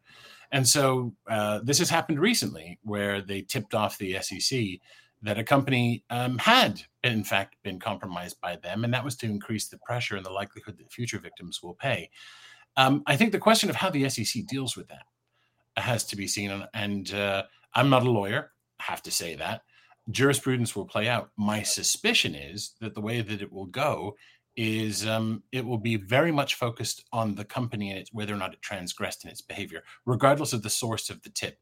And 0.54 0.68
so 0.68 1.14
uh, 1.30 1.60
this 1.64 1.80
has 1.80 1.90
happened 1.90 2.20
recently 2.20 2.78
where 2.84 3.22
they 3.22 3.42
tipped 3.42 3.74
off 3.74 3.98
the 3.98 4.18
sec 4.22 4.80
that 5.22 5.38
a 5.38 5.44
company 5.44 6.04
um, 6.10 6.38
had 6.40 6.82
in 7.04 7.24
fact 7.24 7.56
been 7.64 7.80
compromised 7.80 8.42
by 8.42 8.56
them 8.58 8.84
and 8.84 8.94
that 8.94 9.04
was 9.04 9.16
to 9.18 9.28
increase 9.28 9.68
the 9.68 9.78
pressure 9.80 10.18
and 10.18 10.26
the 10.26 10.32
likelihood 10.32 10.78
that 10.78 10.92
future 10.92 11.20
victims 11.20 11.62
will 11.62 11.76
pay. 11.76 12.10
Um, 12.78 13.04
i 13.06 13.18
think 13.18 13.32
the 13.32 13.40
question 13.40 13.70
of 13.70 13.76
how 13.76 13.90
the 13.90 14.08
sec 14.10 14.46
deals 14.48 14.76
with 14.76 14.88
that 14.88 15.06
has 15.78 16.06
to 16.06 16.16
be 16.16 16.28
seen 16.28 16.66
and 16.74 17.14
uh, 17.14 17.44
i'm 17.76 17.90
not 17.90 18.06
a 18.06 18.10
lawyer 18.10 18.52
have 18.80 19.02
to 19.04 19.12
say 19.12 19.36
that 19.36 19.62
jurisprudence 20.10 20.76
will 20.76 20.86
play 20.86 21.08
out. 21.08 21.30
My 21.38 21.62
suspicion 21.62 22.36
is 22.36 22.74
that 22.82 22.96
the 22.96 23.02
way 23.02 23.22
that 23.22 23.42
it 23.42 23.52
will 23.52 23.68
go 23.68 24.16
is 24.58 25.08
um, 25.08 25.44
it 25.52 25.66
will 25.66 25.78
be 25.78 25.96
very 25.96 26.32
much 26.32 26.56
focused 26.56 27.06
on 27.14 27.36
the 27.36 27.46
company 27.46 27.92
and 27.92 28.00
its 28.00 28.14
whether 28.14 28.34
or 28.34 28.38
not 28.38 28.54
it 28.54 28.62
transgressed 28.62 29.24
in 29.24 29.30
its 29.30 29.42
behavior, 29.42 29.84
regardless 30.06 30.54
of 30.54 30.64
the 30.64 30.70
source 30.70 31.10
of 31.10 31.22
the 31.22 31.30
tip. 31.30 31.58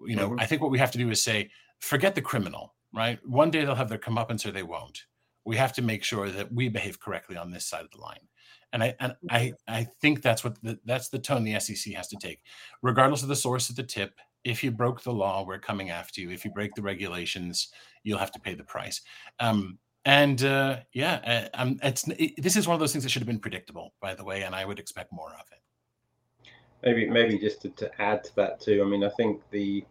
You 0.00 0.16
know, 0.16 0.30
mm-hmm. 0.30 0.40
I 0.40 0.46
think 0.46 0.62
what 0.62 0.70
we 0.70 0.78
have 0.78 0.92
to 0.92 0.98
do 0.98 1.10
is 1.10 1.22
say, 1.22 1.50
forget 1.80 2.14
the 2.14 2.22
criminal, 2.22 2.74
right? 2.94 3.18
One 3.26 3.50
day 3.50 3.64
they'll 3.64 3.74
have 3.74 3.88
their 3.88 3.98
comeuppance 3.98 4.46
or 4.46 4.52
they 4.52 4.62
won't. 4.62 5.02
We 5.44 5.56
have 5.56 5.72
to 5.74 5.82
make 5.82 6.04
sure 6.04 6.30
that 6.30 6.52
we 6.52 6.68
behave 6.68 7.00
correctly 7.00 7.36
on 7.36 7.50
this 7.50 7.66
side 7.66 7.84
of 7.84 7.90
the 7.90 7.98
line. 7.98 8.18
And 8.72 8.82
I 8.82 8.94
and 9.00 9.14
I 9.30 9.54
I 9.66 9.88
think 10.02 10.20
that's 10.20 10.44
what 10.44 10.62
the, 10.62 10.78
that's 10.84 11.08
the 11.08 11.18
tone 11.18 11.42
the 11.42 11.58
SEC 11.58 11.94
has 11.94 12.06
to 12.08 12.16
take, 12.20 12.42
regardless 12.82 13.22
of 13.22 13.28
the 13.28 13.36
source 13.36 13.70
of 13.70 13.76
the 13.76 13.82
tip 13.82 14.12
if 14.44 14.62
you 14.64 14.70
broke 14.70 15.02
the 15.02 15.12
law, 15.12 15.44
we're 15.44 15.58
coming 15.58 15.90
after 15.90 16.20
you. 16.20 16.30
If 16.30 16.44
you 16.44 16.50
break 16.50 16.74
the 16.74 16.82
regulations, 16.82 17.68
you'll 18.02 18.18
have 18.18 18.32
to 18.32 18.40
pay 18.40 18.54
the 18.54 18.64
price. 18.64 19.00
Um, 19.40 19.78
and 20.04 20.42
uh, 20.42 20.78
yeah, 20.92 21.48
uh, 21.54 21.60
um, 21.60 21.78
it's 21.82 22.06
it, 22.08 22.42
this 22.42 22.56
is 22.56 22.66
one 22.66 22.74
of 22.74 22.80
those 22.80 22.92
things 22.92 23.04
that 23.04 23.10
should 23.10 23.20
have 23.20 23.28
been 23.28 23.40
predictable, 23.40 23.92
by 24.00 24.14
the 24.14 24.24
way, 24.24 24.42
and 24.42 24.54
I 24.54 24.64
would 24.64 24.78
expect 24.78 25.12
more 25.12 25.32
of 25.34 25.44
it. 25.52 26.48
Maybe, 26.82 27.10
maybe 27.10 27.38
just 27.38 27.60
to, 27.62 27.70
to 27.70 28.00
add 28.00 28.24
to 28.24 28.36
that 28.36 28.60
too. 28.60 28.82
I 28.82 28.88
mean, 28.88 29.04
I 29.04 29.10
think 29.10 29.42
the 29.50 29.84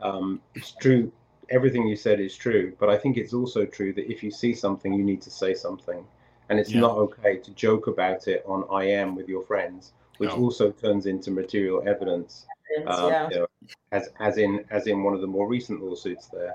um, 0.00 0.40
it's 0.54 0.72
true. 0.72 1.10
Everything 1.50 1.86
you 1.86 1.96
said 1.96 2.20
is 2.20 2.36
true, 2.36 2.74
but 2.78 2.88
I 2.88 2.98
think 2.98 3.16
it's 3.16 3.32
also 3.32 3.64
true 3.64 3.92
that 3.94 4.10
if 4.10 4.22
you 4.22 4.30
see 4.30 4.54
something, 4.54 4.92
you 4.92 5.04
need 5.04 5.22
to 5.22 5.30
say 5.30 5.54
something, 5.54 6.04
and 6.48 6.58
it's 6.58 6.72
yeah. 6.72 6.80
not 6.80 6.96
okay 6.96 7.36
to 7.38 7.50
joke 7.52 7.86
about 7.86 8.26
it 8.26 8.44
on 8.46 8.82
IM 8.82 9.14
with 9.14 9.28
your 9.28 9.42
friends 9.42 9.92
which 10.22 10.30
oh. 10.30 10.44
also 10.44 10.70
turns 10.70 11.06
into 11.06 11.32
material 11.32 11.82
evidence. 11.84 12.46
Um, 12.86 13.10
yeah. 13.10 13.28
you 13.28 13.36
know, 13.40 13.46
as 13.90 14.10
as 14.20 14.38
in 14.38 14.64
as 14.70 14.86
in 14.86 15.02
one 15.02 15.14
of 15.14 15.20
the 15.20 15.26
more 15.26 15.48
recent 15.48 15.82
lawsuits 15.82 16.28
there. 16.28 16.54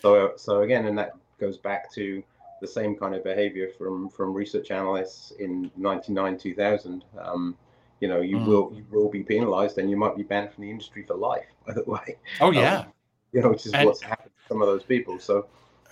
So 0.00 0.34
so 0.36 0.62
again, 0.62 0.86
and 0.86 0.96
that 0.96 1.10
goes 1.40 1.58
back 1.58 1.92
to 1.94 2.22
the 2.60 2.68
same 2.68 2.94
kind 2.94 3.16
of 3.16 3.24
behavior 3.24 3.68
from 3.76 4.10
from 4.10 4.32
research 4.32 4.70
analysts 4.70 5.32
in 5.40 5.70
99 5.76 6.38
2000 6.38 7.04
um, 7.20 7.56
you 7.98 8.06
know 8.06 8.20
you 8.20 8.36
mm. 8.36 8.46
will 8.46 8.72
you 8.76 8.84
will 8.90 9.10
be 9.10 9.22
penalized 9.22 9.78
and 9.78 9.90
you 9.90 9.96
might 9.96 10.14
be 10.14 10.22
banned 10.22 10.52
from 10.52 10.64
the 10.64 10.70
industry 10.70 11.02
for 11.02 11.14
life 11.14 11.46
by 11.66 11.72
the 11.72 11.82
way 11.94 12.16
oh 12.42 12.50
yeah 12.50 12.80
um, 12.80 12.86
you 13.32 13.40
know 13.40 13.48
which 13.48 13.64
is 13.64 13.72
and, 13.72 13.86
what's 13.86 14.02
happened 14.02 14.30
to 14.36 14.48
some 14.48 14.60
of 14.60 14.68
those 14.68 14.82
people 14.82 15.18
so 15.18 15.46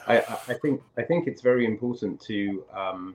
I, 0.07 0.19
I 0.19 0.55
think 0.63 0.83
I 0.99 1.03
think 1.03 1.27
it's 1.27 1.41
very 1.41 1.65
important 1.65 2.21
to 2.27 2.65
um, 2.75 3.15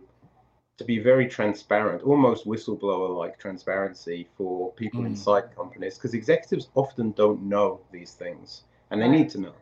to 0.78 0.84
be 0.84 1.00
very 1.00 1.28
transparent, 1.28 2.04
almost 2.04 2.46
whistleblower-like 2.48 3.38
transparency 3.38 4.28
for 4.36 4.72
people 4.74 5.02
mm. 5.02 5.08
inside 5.08 5.56
companies, 5.56 5.96
because 5.96 6.14
executives 6.14 6.70
often 6.76 7.12
don't 7.12 7.44
know 7.44 7.80
these 7.92 8.14
things, 8.14 8.64
and 8.90 9.02
they 9.02 9.08
need 9.08 9.30
to 9.30 9.40
know. 9.40 9.54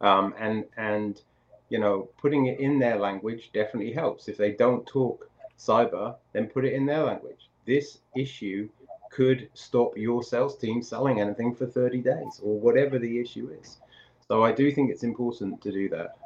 Um, 0.00 0.34
and 0.38 0.64
and 0.76 1.22
you 1.70 1.78
know, 1.78 2.08
putting 2.20 2.46
it 2.46 2.58
in 2.58 2.78
their 2.78 2.98
language 2.98 3.50
definitely 3.54 3.92
helps. 3.92 4.28
If 4.28 4.36
they 4.36 4.52
don't 4.52 4.86
talk 4.86 5.30
cyber, 5.58 6.16
then 6.32 6.48
put 6.48 6.64
it 6.64 6.72
in 6.74 6.84
their 6.84 7.04
language. 7.04 7.48
This 7.64 7.98
issue 8.16 8.68
could 9.10 9.48
stop 9.54 9.96
your 9.96 10.22
sales 10.22 10.56
team 10.56 10.82
selling 10.82 11.20
anything 11.20 11.54
for 11.54 11.66
30 11.66 12.00
days 12.00 12.40
or 12.42 12.58
whatever 12.58 12.98
the 12.98 13.20
issue 13.20 13.50
is. 13.60 13.78
So 14.26 14.44
I 14.44 14.52
do 14.52 14.70
think 14.70 14.90
it's 14.90 15.02
important 15.02 15.60
to 15.62 15.72
do 15.72 15.88
that. 15.90 16.16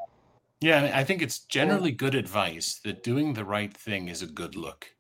Yeah, 0.61 0.93
I 0.95 1.05
think 1.05 1.21
it's 1.21 1.41
generally 1.41 1.91
good 1.93 2.15
advice 2.15 2.81
that 2.85 3.03
doing 3.03 3.35
the 3.35 3.45
right 3.45 3.75
thing 3.77 4.09
is 4.09 4.23
a 4.23 4.27
good 4.27 4.57
look. 4.57 4.87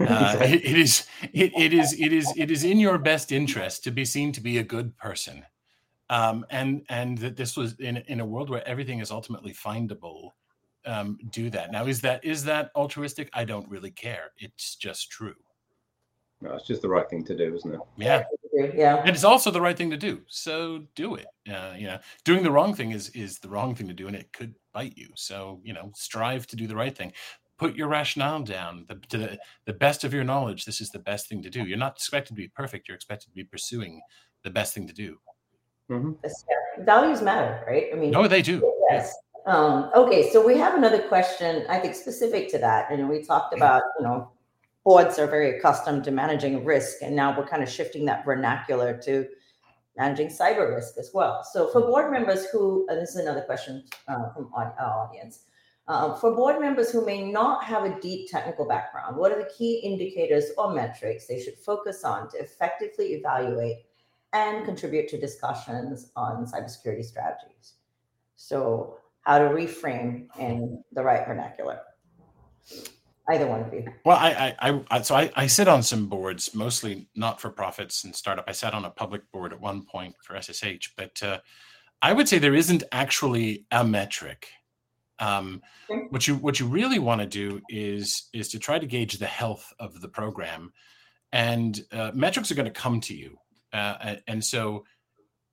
Uh, 0.00 0.36
it, 0.40 0.64
it 0.64 0.78
is 0.78 1.06
it, 1.34 1.52
it 1.56 1.72
is 1.72 1.92
it 2.00 2.12
is 2.12 2.32
it 2.36 2.50
is 2.50 2.64
in 2.64 2.80
your 2.80 2.98
best 2.98 3.30
interest 3.30 3.84
to 3.84 3.90
be 3.90 4.04
seen 4.04 4.32
to 4.32 4.40
be 4.40 4.58
a 4.58 4.62
good 4.62 4.96
person. 4.96 5.44
Um, 6.08 6.44
and 6.50 6.82
and 6.88 7.18
that 7.18 7.36
this 7.36 7.56
was 7.56 7.74
in 7.78 7.98
in 8.08 8.18
a 8.18 8.26
world 8.26 8.50
where 8.50 8.66
everything 8.66 8.98
is 9.00 9.10
ultimately 9.10 9.52
findable 9.52 10.30
um, 10.86 11.18
do 11.30 11.50
that. 11.50 11.70
Now 11.70 11.84
is 11.86 12.00
that 12.00 12.24
is 12.24 12.42
that 12.44 12.72
altruistic? 12.74 13.28
I 13.34 13.44
don't 13.44 13.68
really 13.68 13.90
care. 13.90 14.32
It's 14.38 14.74
just 14.74 15.10
true 15.10 15.36
no 16.42 16.54
it's 16.54 16.66
just 16.66 16.82
the 16.82 16.88
right 16.88 17.08
thing 17.08 17.24
to 17.24 17.36
do 17.36 17.54
isn't 17.54 17.74
it 17.74 17.80
yeah 17.96 18.22
yeah 18.74 18.96
and 18.98 19.10
it's 19.10 19.24
also 19.24 19.50
the 19.50 19.60
right 19.60 19.76
thing 19.76 19.90
to 19.90 19.96
do 19.96 20.20
so 20.26 20.82
do 20.94 21.14
it 21.14 21.26
uh, 21.50 21.72
you 21.76 21.86
know 21.86 21.98
doing 22.24 22.42
the 22.42 22.50
wrong 22.50 22.74
thing 22.74 22.90
is 22.90 23.08
is 23.10 23.38
the 23.38 23.48
wrong 23.48 23.74
thing 23.74 23.88
to 23.88 23.94
do 23.94 24.06
and 24.06 24.16
it 24.16 24.32
could 24.32 24.54
bite 24.72 24.96
you 24.96 25.08
so 25.14 25.60
you 25.62 25.72
know 25.72 25.90
strive 25.94 26.46
to 26.46 26.56
do 26.56 26.66
the 26.66 26.76
right 26.76 26.96
thing 26.96 27.12
put 27.58 27.76
your 27.76 27.86
rationale 27.86 28.42
down 28.42 28.84
the, 28.88 28.96
to 29.08 29.18
the, 29.18 29.38
the 29.66 29.72
best 29.72 30.04
of 30.04 30.12
your 30.12 30.24
knowledge 30.24 30.64
this 30.64 30.80
is 30.80 30.90
the 30.90 30.98
best 30.98 31.28
thing 31.28 31.42
to 31.42 31.50
do 31.50 31.64
you're 31.64 31.78
not 31.78 31.96
expected 31.96 32.34
to 32.34 32.42
be 32.42 32.48
perfect 32.48 32.88
you're 32.88 32.96
expected 32.96 33.28
to 33.28 33.34
be 33.34 33.44
pursuing 33.44 34.00
the 34.42 34.50
best 34.50 34.74
thing 34.74 34.86
to 34.86 34.92
do 34.92 35.18
Mm-hmm. 35.90 36.84
Values 36.84 37.22
matter, 37.22 37.64
right? 37.66 37.86
I 37.92 37.96
mean, 37.96 38.10
no, 38.10 38.26
they 38.26 38.42
do. 38.42 38.72
Yes. 38.90 39.14
Um, 39.46 39.90
okay, 39.94 40.30
so 40.30 40.44
we 40.44 40.56
have 40.56 40.74
another 40.74 41.02
question, 41.02 41.66
I 41.68 41.78
think, 41.78 41.94
specific 41.94 42.48
to 42.50 42.58
that. 42.58 42.90
And 42.90 43.08
we 43.08 43.22
talked 43.22 43.54
about, 43.54 43.82
you 43.98 44.04
know, 44.04 44.31
boards 44.84 45.18
are 45.18 45.26
very 45.26 45.58
accustomed 45.58 46.04
to 46.04 46.10
managing 46.10 46.64
risk, 46.64 46.98
and 47.02 47.14
now 47.14 47.36
we're 47.36 47.46
kind 47.46 47.62
of 47.62 47.68
shifting 47.68 48.04
that 48.06 48.24
vernacular 48.24 48.98
to 49.04 49.26
managing 49.96 50.28
cyber 50.28 50.74
risk 50.74 50.94
as 50.98 51.10
well. 51.12 51.44
So, 51.52 51.68
for 51.68 51.80
board 51.82 52.10
members 52.10 52.46
who, 52.46 52.86
and 52.88 53.00
this 53.00 53.10
is 53.10 53.16
another 53.16 53.42
question 53.42 53.84
uh, 54.08 54.30
from 54.30 54.50
our 54.54 54.74
audience, 54.80 55.44
uh, 55.88 56.14
for 56.14 56.34
board 56.34 56.60
members 56.60 56.90
who 56.90 57.04
may 57.04 57.30
not 57.30 57.64
have 57.64 57.84
a 57.84 58.00
deep 58.00 58.30
technical 58.30 58.66
background, 58.66 59.16
what 59.16 59.32
are 59.32 59.38
the 59.38 59.50
key 59.56 59.80
indicators 59.82 60.50
or 60.56 60.72
metrics 60.72 61.26
they 61.26 61.40
should 61.40 61.58
focus 61.58 62.04
on 62.04 62.30
to 62.30 62.38
effectively 62.38 63.14
evaluate 63.14 63.78
and 64.32 64.64
contribute 64.64 65.08
to 65.08 65.18
discussions 65.18 66.10
on 66.16 66.46
cybersecurity 66.46 67.04
strategies. 67.04 67.74
So, 68.36 68.96
how 69.22 69.38
to 69.38 69.44
reframe 69.44 70.26
in 70.38 70.82
the 70.92 71.02
right 71.02 71.26
vernacular. 71.26 71.80
Either 73.30 73.46
one 73.46 73.60
of 73.60 73.72
you. 73.72 73.84
Well, 74.04 74.16
I, 74.16 74.54
I, 74.60 74.80
I 74.90 75.02
so 75.02 75.14
I, 75.14 75.30
I 75.36 75.46
sit 75.46 75.68
on 75.68 75.82
some 75.82 76.08
boards, 76.08 76.54
mostly 76.54 77.06
not 77.14 77.40
for 77.40 77.50
profits 77.50 78.04
and 78.04 78.14
startup. 78.14 78.44
I 78.48 78.52
sat 78.52 78.74
on 78.74 78.84
a 78.84 78.90
public 78.90 79.30
board 79.30 79.52
at 79.52 79.60
one 79.60 79.84
point 79.84 80.16
for 80.22 80.40
SSH, 80.40 80.92
but 80.96 81.22
uh, 81.22 81.38
I 82.02 82.12
would 82.12 82.28
say 82.28 82.38
there 82.38 82.54
isn't 82.54 82.82
actually 82.90 83.64
a 83.70 83.84
metric. 83.84 84.48
Um, 85.20 85.62
okay. 85.88 86.06
What 86.10 86.26
you 86.26 86.34
what 86.36 86.58
you 86.58 86.66
really 86.66 86.98
want 86.98 87.20
to 87.20 87.26
do 87.26 87.60
is 87.68 88.28
is 88.32 88.48
to 88.48 88.58
try 88.58 88.80
to 88.80 88.86
gauge 88.86 89.18
the 89.18 89.26
health 89.26 89.72
of 89.78 90.00
the 90.00 90.08
program, 90.08 90.72
and 91.30 91.80
uh, 91.92 92.10
metrics 92.12 92.50
are 92.50 92.56
going 92.56 92.72
to 92.72 92.72
come 92.72 93.00
to 93.02 93.14
you 93.14 93.38
uh, 93.72 94.16
and 94.26 94.44
so, 94.44 94.84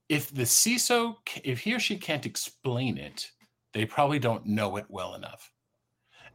if 0.10 0.34
the 0.34 0.43
CISO, 0.43 1.15
if 1.43 1.60
he 1.60 1.73
or 1.73 1.79
she 1.79 1.97
can't 1.97 2.25
explain 2.25 2.97
it, 2.97 3.29
they 3.73 3.86
probably 3.86 4.19
don't 4.19 4.45
know 4.45 4.75
it 4.77 4.86
well 4.89 5.15
enough. 5.15 5.51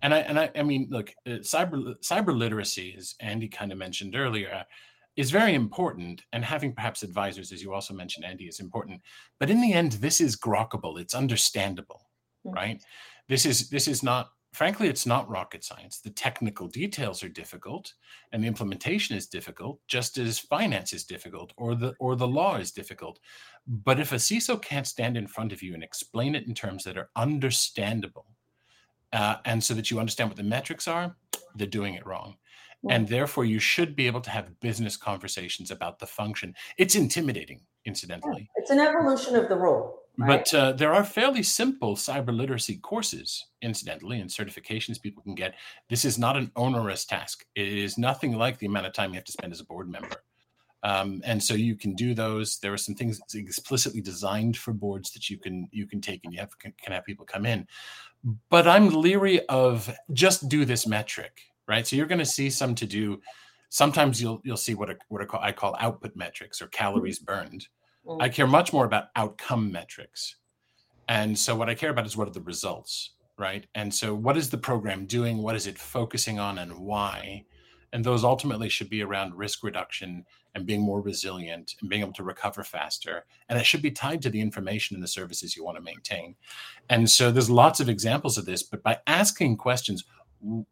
And 0.05 0.13
I 0.13 0.19
and 0.19 0.39
I, 0.39 0.51
I 0.55 0.63
mean, 0.63 0.87
look, 0.91 1.15
uh, 1.27 1.41
cyber 1.41 1.95
cyber 2.03 2.37
literacy, 2.37 2.95
as 2.99 3.15
Andy 3.21 3.49
kind 3.49 3.73
of 3.73 3.79
mentioned 3.79 4.15
earlier, 4.15 4.63
is 5.17 5.31
very 5.31 5.55
important. 5.55 6.21
And 6.35 6.45
having 6.45 6.75
perhaps 6.75 7.03
advisors, 7.03 7.53
as 7.53 7.63
you 7.63 7.73
also 7.73 7.95
mentioned, 7.95 8.27
Andy, 8.27 8.45
is 8.45 8.61
important. 8.61 9.01
But 9.41 9.49
in 9.49 9.63
the 9.63 9.73
end, 9.73 9.93
this 9.93 10.21
is 10.21 10.37
grokkable. 10.37 11.01
It's 11.01 11.15
understandable, 11.15 12.03
mm-hmm. 12.47 12.55
right? 12.55 12.83
This 13.31 13.47
is 13.47 13.71
this 13.71 13.89
is 13.89 14.03
not 14.03 14.29
frankly, 14.53 14.89
it's 14.89 15.07
not 15.07 15.29
rocket 15.29 15.65
science. 15.65 16.01
The 16.01 16.11
technical 16.11 16.69
details 16.69 17.25
are 17.25 17.29
difficult, 17.31 17.95
and 18.31 18.45
the 18.45 18.47
implementation 18.47 19.17
is 19.17 19.27
difficult, 19.27 19.81
just 19.89 20.17
as 20.19 20.39
finance 20.39 20.93
is 20.93 21.05
difficult, 21.05 21.55
or 21.57 21.75
the 21.75 21.95
or 21.99 22.15
the 22.15 22.29
law 22.29 22.57
is 22.57 22.73
difficult. 22.73 23.21
But 23.67 24.01
if 24.01 24.13
a 24.13 24.17
CISO 24.17 24.61
can't 24.61 24.87
stand 24.87 25.17
in 25.17 25.29
front 25.29 25.53
of 25.55 25.63
you 25.63 25.73
and 25.73 25.83
explain 25.83 26.35
it 26.35 26.47
in 26.47 26.55
terms 26.55 26.85
that 26.85 26.99
are 26.99 27.09
understandable, 27.17 28.27
uh, 29.15 29.37
and 29.45 29.63
so 29.63 29.73
that 29.75 29.91
you 29.91 29.99
understand 29.99 30.29
what 30.29 30.37
the 30.37 30.43
metrics 30.43 30.87
are, 30.89 31.17
they're 31.55 31.67
doing 31.67 31.95
it 31.95 32.07
wrong. 32.07 32.37
And 32.91 33.09
therefore, 33.09 33.47
you 33.47 33.59
should 33.61 33.97
be 33.97 34.07
able 34.07 34.21
to 34.21 34.29
have 34.29 34.61
business 34.61 34.95
conversations 34.95 35.71
about 35.71 35.99
the 35.99 36.07
function. 36.07 36.55
It's 36.77 36.95
intimidating, 36.95 37.63
incidentally. 37.87 38.51
It's 38.57 38.71
an 38.71 38.79
evolution 38.79 39.37
of 39.37 39.49
the 39.49 39.57
role. 39.57 40.01
But 40.19 40.53
uh, 40.53 40.73
there 40.73 40.93
are 40.93 41.03
fairly 41.03 41.43
simple 41.43 41.97
cyber 41.97 42.37
literacy 42.37 42.77
courses, 42.77 43.47
incidentally, 43.63 44.21
and 44.21 44.29
certifications 44.29 45.01
people 45.01 45.23
can 45.23 45.35
get. 45.35 45.55
This 45.89 46.05
is 46.05 46.19
not 46.19 46.37
an 46.37 46.53
onerous 46.57 47.05
task. 47.05 47.45
It 47.55 47.67
is 47.67 47.97
nothing 47.97 48.37
like 48.37 48.59
the 48.59 48.67
amount 48.67 48.87
of 48.87 48.93
time 48.93 49.11
you 49.11 49.17
have 49.17 49.25
to 49.25 49.33
spend 49.33 49.53
as 49.53 49.61
a 49.61 49.65
board 49.65 49.89
member. 49.91 50.23
Um, 50.85 51.23
and 51.25 51.43
so 51.43 51.55
you 51.55 51.75
can 51.77 51.95
do 51.95 52.15
those. 52.15 52.59
There 52.59 52.73
are 52.73 52.79
some 52.79 52.95
things 52.95 53.21
explicitly 53.35 54.01
designed 54.01 54.57
for 54.57 54.73
boards 54.73 55.11
that 55.13 55.29
you 55.31 55.39
can 55.39 55.69
you 55.73 55.87
can 55.87 56.01
take 56.01 56.21
and 56.25 56.33
you 56.33 56.39
have 56.41 56.57
can, 56.59 56.73
can 56.81 56.93
have 56.93 57.05
people 57.05 57.27
come 57.27 57.47
in. 57.47 57.67
But 58.51 58.69
I'm 58.69 58.91
leery 58.91 59.47
of 59.49 59.91
just 60.13 60.49
do 60.49 60.65
this 60.65 60.87
metric, 60.87 61.41
right? 61.67 61.87
So 61.87 61.97
you're 61.97 62.07
going 62.07 62.19
to 62.19 62.27
see 62.27 62.51
some 62.51 62.75
to 62.77 62.87
do. 62.87 63.21
Sometimes 63.71 64.21
you'll 64.21 64.41
you'll 64.45 64.57
see 64.59 64.75
what 64.75 64.91
a, 64.91 64.97
what 65.09 65.23
a, 65.23 65.41
I 65.41 65.53
call 65.53 65.75
output 65.81 66.15
metrics 66.15 66.63
or 66.63 66.69
calories 66.69 67.19
burned 67.19 67.67
Mm. 68.07 68.23
I 68.23 68.29
care 68.29 68.47
much 68.47 68.73
more 68.73 68.85
about 68.85 69.09
outcome 69.17 69.73
metrics. 69.73 70.37
And 71.09 71.39
so 71.39 71.55
what 71.55 71.69
I 71.69 71.75
care 71.75 71.91
about 71.91 72.07
is 72.07 72.17
what 72.17 72.29
are 72.29 72.33
the 72.33 72.41
results, 72.41 73.11
right? 73.39 73.67
And 73.75 73.95
so 73.95 74.15
what 74.15 74.37
is 74.37 74.51
the 74.51 74.59
program 74.59 75.07
doing? 75.07 75.39
What 75.39 75.57
is 75.57 75.67
it 75.67 75.79
focusing 75.79 76.39
on 76.39 76.59
and 76.59 76.79
why? 76.79 77.45
And 77.93 78.05
those 78.05 78.25
ultimately 78.25 78.69
should 78.69 78.91
be 78.91 79.03
around 79.03 79.35
risk 79.35 79.63
reduction 79.63 80.25
and 80.55 80.67
being 80.67 80.81
more 80.81 81.01
resilient 81.01 81.75
and 81.81 81.91
being 81.91 82.03
able 82.03 82.13
to 82.13 82.23
recover 82.23 82.63
faster. 82.63 83.25
And 83.49 83.59
it 83.59 83.67
should 83.67 83.83
be 83.83 83.91
tied 83.91 84.23
to 84.23 84.31
the 84.31 84.41
information 84.41 84.95
and 84.95 85.03
the 85.03 85.09
services 85.09 85.57
you 85.57 85.65
want 85.65 85.77
to 85.77 85.83
maintain. 85.83 86.37
And 86.91 87.11
so 87.11 87.31
there's 87.31 87.51
lots 87.51 87.81
of 87.81 87.89
examples 87.89 88.39
of 88.39 88.47
this, 88.47 88.63
but 88.63 88.83
by 88.83 88.99
asking 89.07 89.57
questions, 89.57 90.05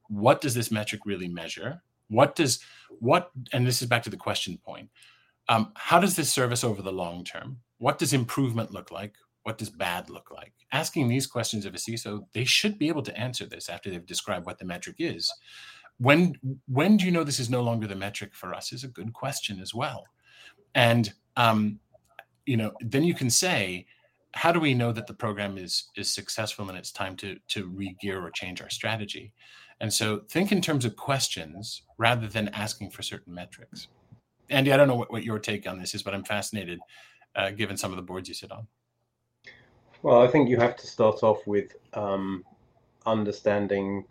what 0.09 0.41
does 0.41 0.55
this 0.55 0.71
metric 0.71 1.03
really 1.05 1.29
measure? 1.29 1.83
What 2.09 2.37
does 2.37 2.61
what 3.01 3.31
and 3.53 3.67
this 3.67 3.81
is 3.81 3.89
back 3.89 4.03
to 4.03 4.11
the 4.11 4.17
question 4.17 4.59
point 4.59 4.91
um, 5.49 5.73
how 5.75 5.99
does 5.99 6.15
this 6.15 6.33
service 6.33 6.63
over 6.63 6.83
the 6.83 6.93
long 6.93 7.25
term? 7.25 7.59
What 7.79 7.99
does 7.99 8.13
improvement 8.13 8.73
look 8.73 8.91
like? 8.91 9.15
What 9.43 9.59
does 9.59 9.71
bad 9.71 10.09
look 10.09 10.31
like? 10.31 10.53
Asking 10.71 11.09
these 11.09 11.27
questions 11.27 11.67
of 11.67 11.75
a 11.75 11.79
CISO, 11.79 12.27
they 12.33 12.45
should 12.45 12.79
be 12.79 12.89
able 12.89 13.03
to 13.03 13.19
answer 13.19 13.45
this 13.45 13.69
after 13.69 13.91
they've 13.91 14.07
described 14.07 14.47
what 14.47 14.59
the 14.59 14.65
metric 14.65 14.97
is. 14.99 15.33
When 15.99 16.35
when 16.67 16.97
do 16.97 17.05
you 17.05 17.11
know 17.11 17.25
this 17.25 17.41
is 17.41 17.51
no 17.51 17.63
longer 17.63 17.87
the 17.87 17.95
metric 17.95 18.35
for 18.35 18.55
us? 18.55 18.73
Is 18.73 18.85
a 18.85 18.89
good 18.89 19.13
question 19.13 19.61
as 19.61 19.75
well. 19.75 20.05
And 20.75 21.13
um, 21.37 21.79
you 22.47 22.57
know, 22.57 22.73
then 22.81 23.05
you 23.05 23.15
can 23.15 23.31
say, 23.31 23.87
how 24.33 24.51
do 24.51 24.59
we 24.59 24.75
know 24.75 24.93
that 24.93 25.07
the 25.07 25.15
program 25.15 25.59
is 25.59 25.85
is 25.97 26.11
successful 26.11 26.69
and 26.69 26.79
it's 26.79 26.93
time 26.93 27.17
to 27.17 27.37
to 27.49 27.69
re-gear 27.69 28.21
or 28.21 28.31
change 28.31 28.61
our 28.61 28.71
strategy? 28.71 29.33
And 29.81 29.93
so 29.93 30.23
think 30.31 30.53
in 30.53 30.61
terms 30.61 30.85
of 30.85 30.97
questions 30.97 31.83
rather 31.99 32.29
than 32.29 32.49
asking 32.49 32.91
for 32.91 33.03
certain 33.03 33.35
metrics. 33.35 33.89
Andy, 34.49 34.73
I 34.73 34.77
don't 34.77 34.87
know 34.87 34.95
what, 34.95 35.11
what 35.11 35.25
your 35.25 35.39
take 35.39 35.69
on 35.69 35.79
this 35.79 35.95
is, 35.95 36.03
but 36.03 36.15
I'm 36.15 36.25
fascinated 36.25 36.79
uh, 37.35 37.51
given 37.51 37.77
some 37.77 37.91
of 37.91 37.97
the 37.97 38.03
boards 38.03 38.29
you 38.29 38.35
sit 38.35 38.53
on. 38.53 38.67
Well, 40.03 40.21
I 40.21 40.29
think 40.29 40.49
you 40.49 40.59
have 40.59 40.77
to 40.77 40.87
start 40.87 41.23
off 41.23 41.47
with 41.47 41.77
um, 41.95 42.45
understanding 43.07 44.05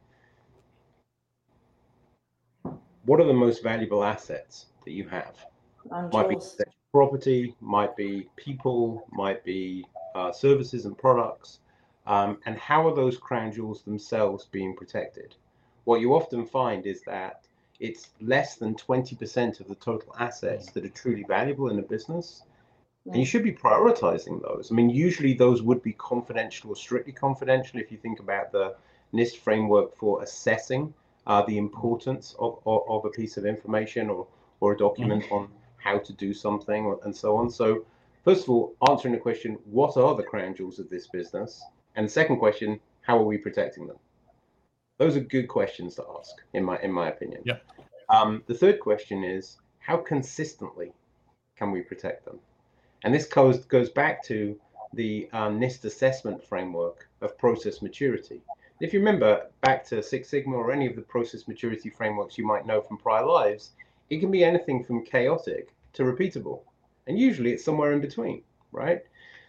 what 3.05 3.19
are 3.19 3.25
the 3.25 3.33
most 3.33 3.63
valuable 3.63 4.03
assets 4.03 4.67
that 4.85 4.91
you 4.91 5.07
have. 5.09 5.35
Might 6.13 6.29
be 6.29 6.37
property, 6.93 7.55
might 7.61 7.95
be 7.95 8.27
people, 8.35 9.07
might 9.11 9.43
be 9.43 9.85
uh, 10.15 10.31
services 10.31 10.85
and 10.85 10.97
products, 10.97 11.59
um, 12.05 12.37
and 12.45 12.57
how 12.57 12.87
are 12.87 12.95
those 12.95 13.17
crown 13.17 13.51
jewels 13.51 13.83
themselves 13.83 14.45
being 14.51 14.75
protected? 14.75 15.35
What 15.85 16.01
you 16.01 16.13
often 16.13 16.45
find 16.45 16.85
is 16.85 17.01
that 17.03 17.45
it's 17.79 18.09
less 18.19 18.55
than 18.55 18.75
20% 18.75 19.59
of 19.59 19.67
the 19.67 19.75
total 19.75 20.13
assets 20.19 20.71
that 20.71 20.85
are 20.85 20.89
truly 20.89 21.23
valuable 21.23 21.69
in 21.69 21.79
a 21.79 21.83
business. 21.83 22.43
And 23.07 23.15
you 23.15 23.25
should 23.25 23.43
be 23.43 23.51
prioritizing 23.51 24.41
those. 24.43 24.71
I 24.71 24.75
mean, 24.75 24.91
usually 24.91 25.33
those 25.33 25.63
would 25.63 25.81
be 25.81 25.93
confidential 25.93 26.69
or 26.69 26.75
strictly 26.75 27.11
confidential 27.11 27.79
if 27.79 27.91
you 27.91 27.97
think 27.97 28.19
about 28.19 28.51
the 28.51 28.75
NIST 29.11 29.37
framework 29.37 29.97
for 29.97 30.21
assessing 30.21 30.93
uh, 31.27 31.41
the 31.43 31.57
importance 31.57 32.35
of, 32.39 32.59
of, 32.65 32.81
of, 32.87 33.05
a 33.05 33.09
piece 33.09 33.37
of 33.37 33.45
information 33.45 34.09
or, 34.09 34.27
or 34.59 34.73
a 34.73 34.77
document 34.77 35.23
mm-hmm. 35.23 35.35
on 35.35 35.49
how 35.77 35.97
to 35.99 36.13
do 36.13 36.33
something 36.33 36.85
or, 36.85 36.99
and 37.03 37.15
so 37.15 37.35
on. 37.35 37.49
So, 37.49 37.85
first 38.23 38.43
of 38.43 38.49
all, 38.49 38.75
answering 38.89 39.13
the 39.13 39.19
question, 39.19 39.57
what 39.65 39.97
are 39.97 40.15
the 40.15 40.23
crown 40.23 40.55
jewels 40.55 40.79
of 40.79 40.89
this 40.89 41.07
business? 41.07 41.63
And 41.95 42.05
the 42.05 42.11
second 42.11 42.37
question, 42.37 42.79
how 43.01 43.17
are 43.17 43.23
we 43.23 43.37
protecting 43.37 43.87
them? 43.87 43.97
Those 44.97 45.15
are 45.15 45.21
good 45.21 45.47
questions 45.47 45.95
to 45.95 46.05
ask, 46.19 46.35
in 46.53 46.63
my 46.63 46.79
in 46.81 46.91
my 46.91 47.09
opinion. 47.09 47.41
Yeah. 47.43 47.57
Um, 48.09 48.43
the 48.45 48.53
third 48.53 48.79
question 48.79 49.23
is, 49.23 49.57
how 49.79 49.97
consistently 49.97 50.93
can 51.55 51.71
we 51.71 51.81
protect 51.81 52.25
them? 52.25 52.39
And 53.03 53.13
this 53.13 53.25
goes 53.25 53.65
goes 53.65 53.89
back 53.89 54.23
to 54.25 54.59
the 54.93 55.29
um, 55.33 55.59
NIST 55.59 55.85
assessment 55.85 56.43
framework 56.43 57.09
of 57.21 57.37
process 57.37 57.81
maturity. 57.81 58.41
If 58.81 58.93
you 58.93 58.99
remember 58.99 59.45
back 59.61 59.85
to 59.89 60.01
Six 60.01 60.27
Sigma 60.27 60.55
or 60.55 60.71
any 60.71 60.87
of 60.87 60.95
the 60.95 61.03
process 61.03 61.47
maturity 61.47 61.91
frameworks 61.91 62.35
you 62.35 62.47
might 62.47 62.65
know 62.65 62.81
from 62.81 62.97
prior 62.97 63.23
lives, 63.23 63.73
it 64.09 64.19
can 64.19 64.31
be 64.31 64.43
anything 64.43 64.83
from 64.83 65.05
chaotic 65.05 65.75
to 65.93 66.01
repeatable. 66.01 66.61
And 67.05 67.19
usually 67.19 67.51
it's 67.51 67.63
somewhere 67.63 67.93
in 67.93 68.01
between, 68.01 68.41
right? 68.71 69.03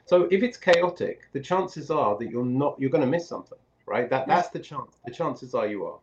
So 0.05 0.29
if 0.31 0.43
it's 0.43 0.59
chaotic, 0.59 1.29
the 1.33 1.41
chances 1.41 1.91
are 1.91 2.15
that 2.19 2.29
you're 2.29 2.45
not 2.45 2.79
you're 2.79 2.91
going 2.91 3.05
to 3.05 3.11
miss 3.11 3.27
something, 3.27 3.59
right? 3.87 4.11
That 4.11 4.27
that's 4.27 4.51
the 4.51 4.59
chance. 4.59 4.99
The 5.07 5.13
chances 5.13 5.55
are 5.55 5.67
you 5.67 5.87
are. 5.87 5.99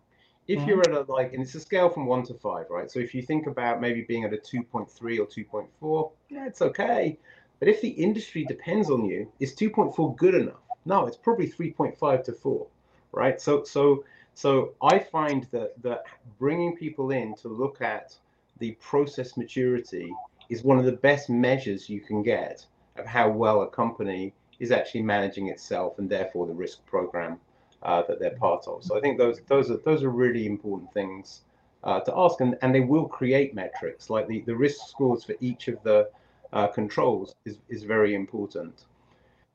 If 0.47 0.57
mm-hmm. 0.57 0.67
you're 0.67 0.81
at 0.81 0.91
a 0.91 1.01
like, 1.11 1.33
and 1.33 1.43
it's 1.43 1.53
a 1.53 1.59
scale 1.59 1.89
from 1.89 2.07
one 2.07 2.23
to 2.23 2.33
five, 2.33 2.65
right? 2.71 2.89
So 2.89 2.99
if 2.99 3.13
you 3.13 3.21
think 3.21 3.45
about 3.45 3.79
maybe 3.79 4.01
being 4.01 4.23
at 4.23 4.33
a 4.33 4.37
2.3 4.37 4.89
or 5.19 5.27
2.4, 5.27 6.11
yeah, 6.29 6.47
it's 6.47 6.63
okay. 6.63 7.19
But 7.59 7.67
if 7.67 7.79
the 7.79 7.89
industry 7.89 8.43
depends 8.43 8.89
on 8.89 9.05
you, 9.05 9.31
is 9.39 9.53
2.4 9.53 10.17
good 10.17 10.33
enough? 10.33 10.63
No, 10.85 11.05
it's 11.05 11.17
probably 11.17 11.47
3.5 11.47 12.23
to 12.23 12.33
4, 12.33 12.67
right? 13.11 13.39
So 13.41 13.63
so 13.63 14.03
so 14.35 14.73
I 14.81 14.99
find 14.99 15.47
that 15.51 15.81
that 15.83 16.03
bringing 16.37 16.75
people 16.75 17.11
in 17.11 17.35
to 17.35 17.47
look 17.47 17.81
at 17.81 18.15
the 18.59 18.71
process 18.79 19.37
maturity 19.37 20.13
is 20.49 20.63
one 20.63 20.79
of 20.79 20.85
the 20.85 20.91
best 20.91 21.29
measures 21.29 21.89
you 21.89 22.01
can 22.01 22.23
get 22.23 22.65
of 22.97 23.05
how 23.05 23.29
well 23.29 23.61
a 23.61 23.67
company 23.67 24.33
is 24.59 24.71
actually 24.71 25.01
managing 25.01 25.47
itself 25.47 25.99
and 25.99 26.09
therefore 26.09 26.45
the 26.47 26.53
risk 26.53 26.85
program 26.85 27.39
uh, 27.83 28.03
that 28.07 28.19
they're 28.19 28.37
part 28.37 28.67
of. 28.67 28.83
So 28.83 28.97
I 28.97 29.01
think 29.01 29.17
those 29.17 29.41
those 29.47 29.71
are 29.71 29.77
those 29.77 30.03
are 30.03 30.09
really 30.09 30.45
important 30.45 30.93
things 30.93 31.41
uh, 31.83 31.99
to 32.01 32.17
ask, 32.17 32.41
and, 32.41 32.57
and 32.61 32.75
they 32.75 32.81
will 32.81 33.07
create 33.07 33.55
metrics 33.55 34.09
like 34.09 34.27
the, 34.27 34.41
the 34.41 34.55
risk 34.55 34.87
scores 34.87 35.23
for 35.23 35.35
each 35.39 35.67
of 35.69 35.81
the 35.83 36.09
uh, 36.51 36.67
controls 36.67 37.35
is, 37.45 37.57
is 37.69 37.83
very 37.83 38.15
important. 38.15 38.85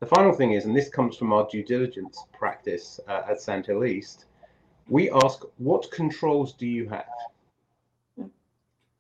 The 0.01 0.07
final 0.07 0.33
thing 0.33 0.53
is, 0.53 0.65
and 0.65 0.77
this 0.77 0.89
comes 0.89 1.17
from 1.17 1.33
our 1.33 1.47
due 1.51 1.65
diligence 1.65 2.25
practice 2.65 3.01
uh, 3.09 3.23
at 3.29 3.41
Sand 3.41 3.67
Hill 3.67 3.85
East, 3.85 4.25
we 4.89 5.11
ask, 5.11 5.43
what 5.59 5.91
controls 5.91 6.55
do 6.55 6.67
you 6.67 6.89
have? 6.89 8.29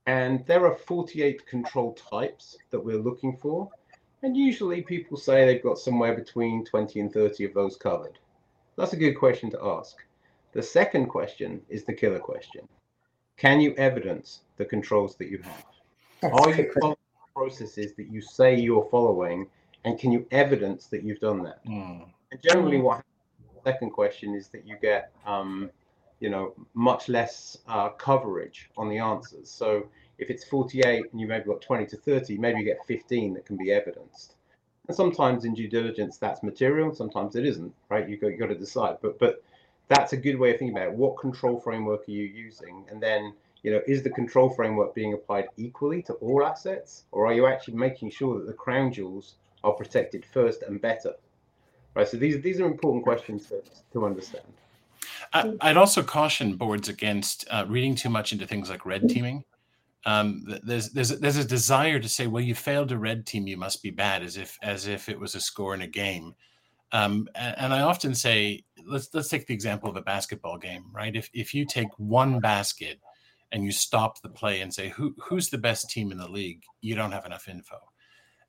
And 0.06 0.44
there 0.46 0.66
are 0.66 0.74
48 0.74 1.46
control 1.46 1.94
types 1.94 2.58
that 2.70 2.84
we're 2.84 2.98
looking 2.98 3.36
for. 3.38 3.70
And 4.22 4.36
usually 4.36 4.82
people 4.82 5.16
say 5.16 5.46
they've 5.46 5.62
got 5.62 5.78
somewhere 5.78 6.14
between 6.14 6.64
20 6.64 7.00
and 7.00 7.12
30 7.12 7.44
of 7.44 7.54
those 7.54 7.76
covered. 7.76 8.18
That's 8.76 8.92
a 8.92 8.98
good 8.98 9.14
question 9.14 9.50
to 9.52 9.58
ask. 9.62 9.96
The 10.52 10.62
second 10.62 11.06
question 11.06 11.62
is 11.68 11.84
the 11.84 11.94
killer 11.94 12.18
question. 12.18 12.68
Can 13.36 13.60
you 13.60 13.74
evidence 13.76 14.42
the 14.58 14.64
controls 14.64 15.16
that 15.16 15.28
you 15.28 15.38
have? 15.38 15.64
That's 16.20 16.34
Are 16.34 16.50
you 16.50 16.70
following 16.80 16.96
processes 17.34 17.94
that 17.96 18.08
you 18.08 18.20
say 18.20 18.54
you're 18.58 18.88
following, 18.90 19.48
and 19.84 19.98
can 19.98 20.12
you 20.12 20.26
evidence 20.30 20.86
that 20.86 21.02
you've 21.02 21.20
done 21.20 21.42
that? 21.42 21.64
Mm. 21.66 22.06
And 22.34 22.42
generally, 22.42 22.80
what 22.80 22.96
happens, 22.96 23.13
the 23.13 23.13
second 23.64 23.90
question 23.90 24.34
is 24.34 24.48
that 24.48 24.66
you 24.66 24.76
get, 24.80 25.10
um, 25.26 25.70
you 26.20 26.30
know, 26.30 26.54
much 26.74 27.08
less 27.08 27.58
uh, 27.66 27.88
coverage 27.90 28.70
on 28.76 28.88
the 28.88 28.98
answers. 28.98 29.50
So 29.50 29.88
if 30.18 30.30
it's 30.30 30.44
48 30.44 31.10
and 31.10 31.20
you 31.20 31.26
maybe 31.26 31.46
got 31.46 31.60
20 31.60 31.86
to 31.86 31.96
30, 31.96 32.38
maybe 32.38 32.60
you 32.60 32.64
get 32.64 32.84
15 32.86 33.34
that 33.34 33.46
can 33.46 33.56
be 33.56 33.72
evidenced. 33.72 34.36
And 34.86 34.96
sometimes 34.96 35.44
in 35.44 35.54
due 35.54 35.68
diligence 35.68 36.18
that's 36.18 36.42
material, 36.42 36.94
sometimes 36.94 37.36
it 37.36 37.46
isn't, 37.46 37.74
right? 37.88 38.08
You 38.08 38.18
got 38.18 38.28
you 38.28 38.36
got 38.36 38.48
to 38.48 38.54
decide. 38.54 38.98
But 39.00 39.18
but 39.18 39.42
that's 39.88 40.12
a 40.12 40.16
good 40.16 40.38
way 40.38 40.52
of 40.52 40.58
thinking 40.58 40.76
about 40.76 40.88
it. 40.88 40.94
What 40.94 41.18
control 41.18 41.58
framework 41.58 42.06
are 42.06 42.10
you 42.10 42.24
using? 42.24 42.84
And 42.90 43.02
then 43.02 43.34
you 43.62 43.70
know, 43.70 43.80
is 43.86 44.02
the 44.02 44.10
control 44.10 44.50
framework 44.50 44.94
being 44.94 45.14
applied 45.14 45.48
equally 45.56 46.02
to 46.02 46.12
all 46.14 46.44
assets, 46.44 47.04
or 47.12 47.26
are 47.26 47.32
you 47.32 47.46
actually 47.46 47.74
making 47.74 48.10
sure 48.10 48.38
that 48.38 48.46
the 48.46 48.52
crown 48.52 48.92
jewels 48.92 49.36
are 49.64 49.72
protected 49.72 50.24
first 50.26 50.62
and 50.62 50.82
better? 50.82 51.14
Right. 51.94 52.08
So 52.08 52.16
these 52.16 52.40
these 52.42 52.60
are 52.60 52.66
important 52.66 53.04
questions 53.04 53.46
to, 53.46 53.62
to 53.92 54.06
understand. 54.06 54.44
I'd 55.32 55.76
also 55.76 56.02
caution 56.02 56.54
boards 56.54 56.88
against 56.88 57.44
uh, 57.50 57.64
reading 57.68 57.96
too 57.96 58.08
much 58.08 58.32
into 58.32 58.46
things 58.46 58.70
like 58.70 58.86
red 58.86 59.08
teaming. 59.08 59.44
Um, 60.06 60.44
there's 60.62 60.90
there's 60.90 61.18
there's 61.18 61.36
a 61.36 61.44
desire 61.44 61.98
to 61.98 62.08
say, 62.08 62.26
well, 62.26 62.42
you 62.42 62.54
failed 62.54 62.92
a 62.92 62.98
red 62.98 63.26
team, 63.26 63.46
you 63.46 63.56
must 63.56 63.82
be 63.82 63.90
bad, 63.90 64.22
as 64.22 64.36
if 64.36 64.58
as 64.62 64.86
if 64.86 65.08
it 65.08 65.18
was 65.18 65.34
a 65.34 65.40
score 65.40 65.74
in 65.74 65.82
a 65.82 65.86
game. 65.86 66.34
Um, 66.92 67.28
and, 67.34 67.54
and, 67.58 67.74
I 67.74 67.80
often 67.80 68.14
say, 68.14 68.62
let's 68.86 69.08
let's 69.14 69.28
take 69.28 69.46
the 69.46 69.54
example 69.54 69.88
of 69.88 69.96
a 69.96 70.02
basketball 70.02 70.58
game, 70.58 70.84
right? 70.92 71.16
If 71.16 71.30
if 71.32 71.54
you 71.54 71.64
take 71.64 71.88
one 71.96 72.38
basket 72.38 73.00
and 73.50 73.64
you 73.64 73.72
stop 73.72 74.20
the 74.20 74.28
play 74.28 74.60
and 74.60 74.72
say 74.72 74.90
who 74.90 75.14
who's 75.18 75.48
the 75.48 75.58
best 75.58 75.90
team 75.90 76.12
in 76.12 76.18
the 76.18 76.28
league, 76.28 76.62
you 76.82 76.94
don't 76.94 77.12
have 77.12 77.26
enough 77.26 77.48
info. 77.48 77.78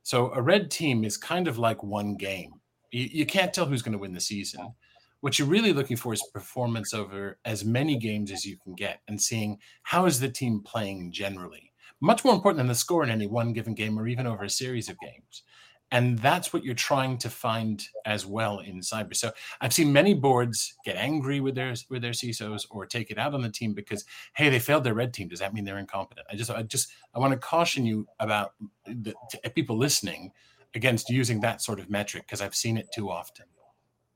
So 0.03 0.31
a 0.34 0.41
red 0.41 0.69
team 0.69 1.03
is 1.03 1.17
kind 1.17 1.47
of 1.47 1.58
like 1.58 1.81
one 1.81 2.15
game. 2.15 2.53
You, 2.95 3.10
you 3.12 3.25
can't 3.25 3.53
tell 3.53 3.65
who's 3.65 3.81
going 3.81 3.91
to 3.91 3.99
win 3.99 4.13
the 4.13 4.21
season. 4.21 4.73
What 5.19 5.38
you're 5.38 5.49
really 5.49 5.73
looking 5.73 5.97
for 5.97 6.13
is 6.13 6.23
performance 6.34 6.93
over 6.93 7.38
as 7.43 7.65
many 7.65 7.97
games 7.97 8.31
as 8.31 8.45
you 8.45 8.58
can 8.58 8.73
get 8.73 9.01
and 9.10 9.21
seeing 9.21 9.58
how 9.84 10.05
is 10.05 10.17
the 10.17 10.29
team 10.29 10.62
playing 10.63 11.12
generally. 11.12 11.73
Much 11.99 12.23
more 12.23 12.34
important 12.34 12.60
than 12.60 12.67
the 12.67 12.75
score 12.75 13.03
in 13.03 13.10
any 13.10 13.27
one 13.27 13.51
given 13.51 13.73
game 13.73 13.99
or 13.99 14.08
even 14.08 14.25
over 14.25 14.45
a 14.45 14.49
series 14.49 14.88
of 14.88 14.97
games. 15.01 15.43
And 15.91 16.17
that's 16.19 16.53
what 16.53 16.63
you're 16.63 16.73
trying 16.73 17.17
to 17.17 17.29
find 17.29 17.86
as 18.05 18.25
well 18.25 18.60
in 18.60 18.79
cyber. 18.79 19.15
So 19.15 19.31
i've 19.60 19.73
seen 19.73 19.91
many 19.91 20.13
boards 20.13 20.73
get 20.86 20.95
angry 20.95 21.41
with 21.41 21.55
their 21.55 21.73
with 21.89 22.01
their 22.01 22.12
cisos 22.12 22.65
or 22.71 22.86
take 22.86 23.12
it 23.12 23.17
out 23.17 23.34
on 23.34 23.41
the 23.41 23.49
team 23.49 23.73
because 23.73 24.05
hey 24.36 24.49
they 24.49 24.60
failed 24.60 24.86
their 24.86 24.93
red 24.93 25.13
team. 25.13 25.27
Does 25.27 25.39
that 25.39 25.53
mean 25.53 25.65
they're 25.65 25.79
incompetent? 25.79 26.27
I 26.31 26.36
just 26.38 26.49
i 26.49 26.63
just 26.63 26.91
i 27.13 27.19
want 27.19 27.34
to 27.34 27.39
caution 27.39 27.86
you 27.86 28.08
about 28.19 28.53
the 28.86 29.13
people 29.53 29.77
listening 29.77 30.31
against 30.75 31.09
using 31.09 31.39
that 31.41 31.61
sort 31.61 31.79
of 31.79 31.89
metric 31.89 32.23
because 32.25 32.41
i've 32.41 32.55
seen 32.55 32.77
it 32.77 32.88
too 32.93 33.09
often. 33.09 33.45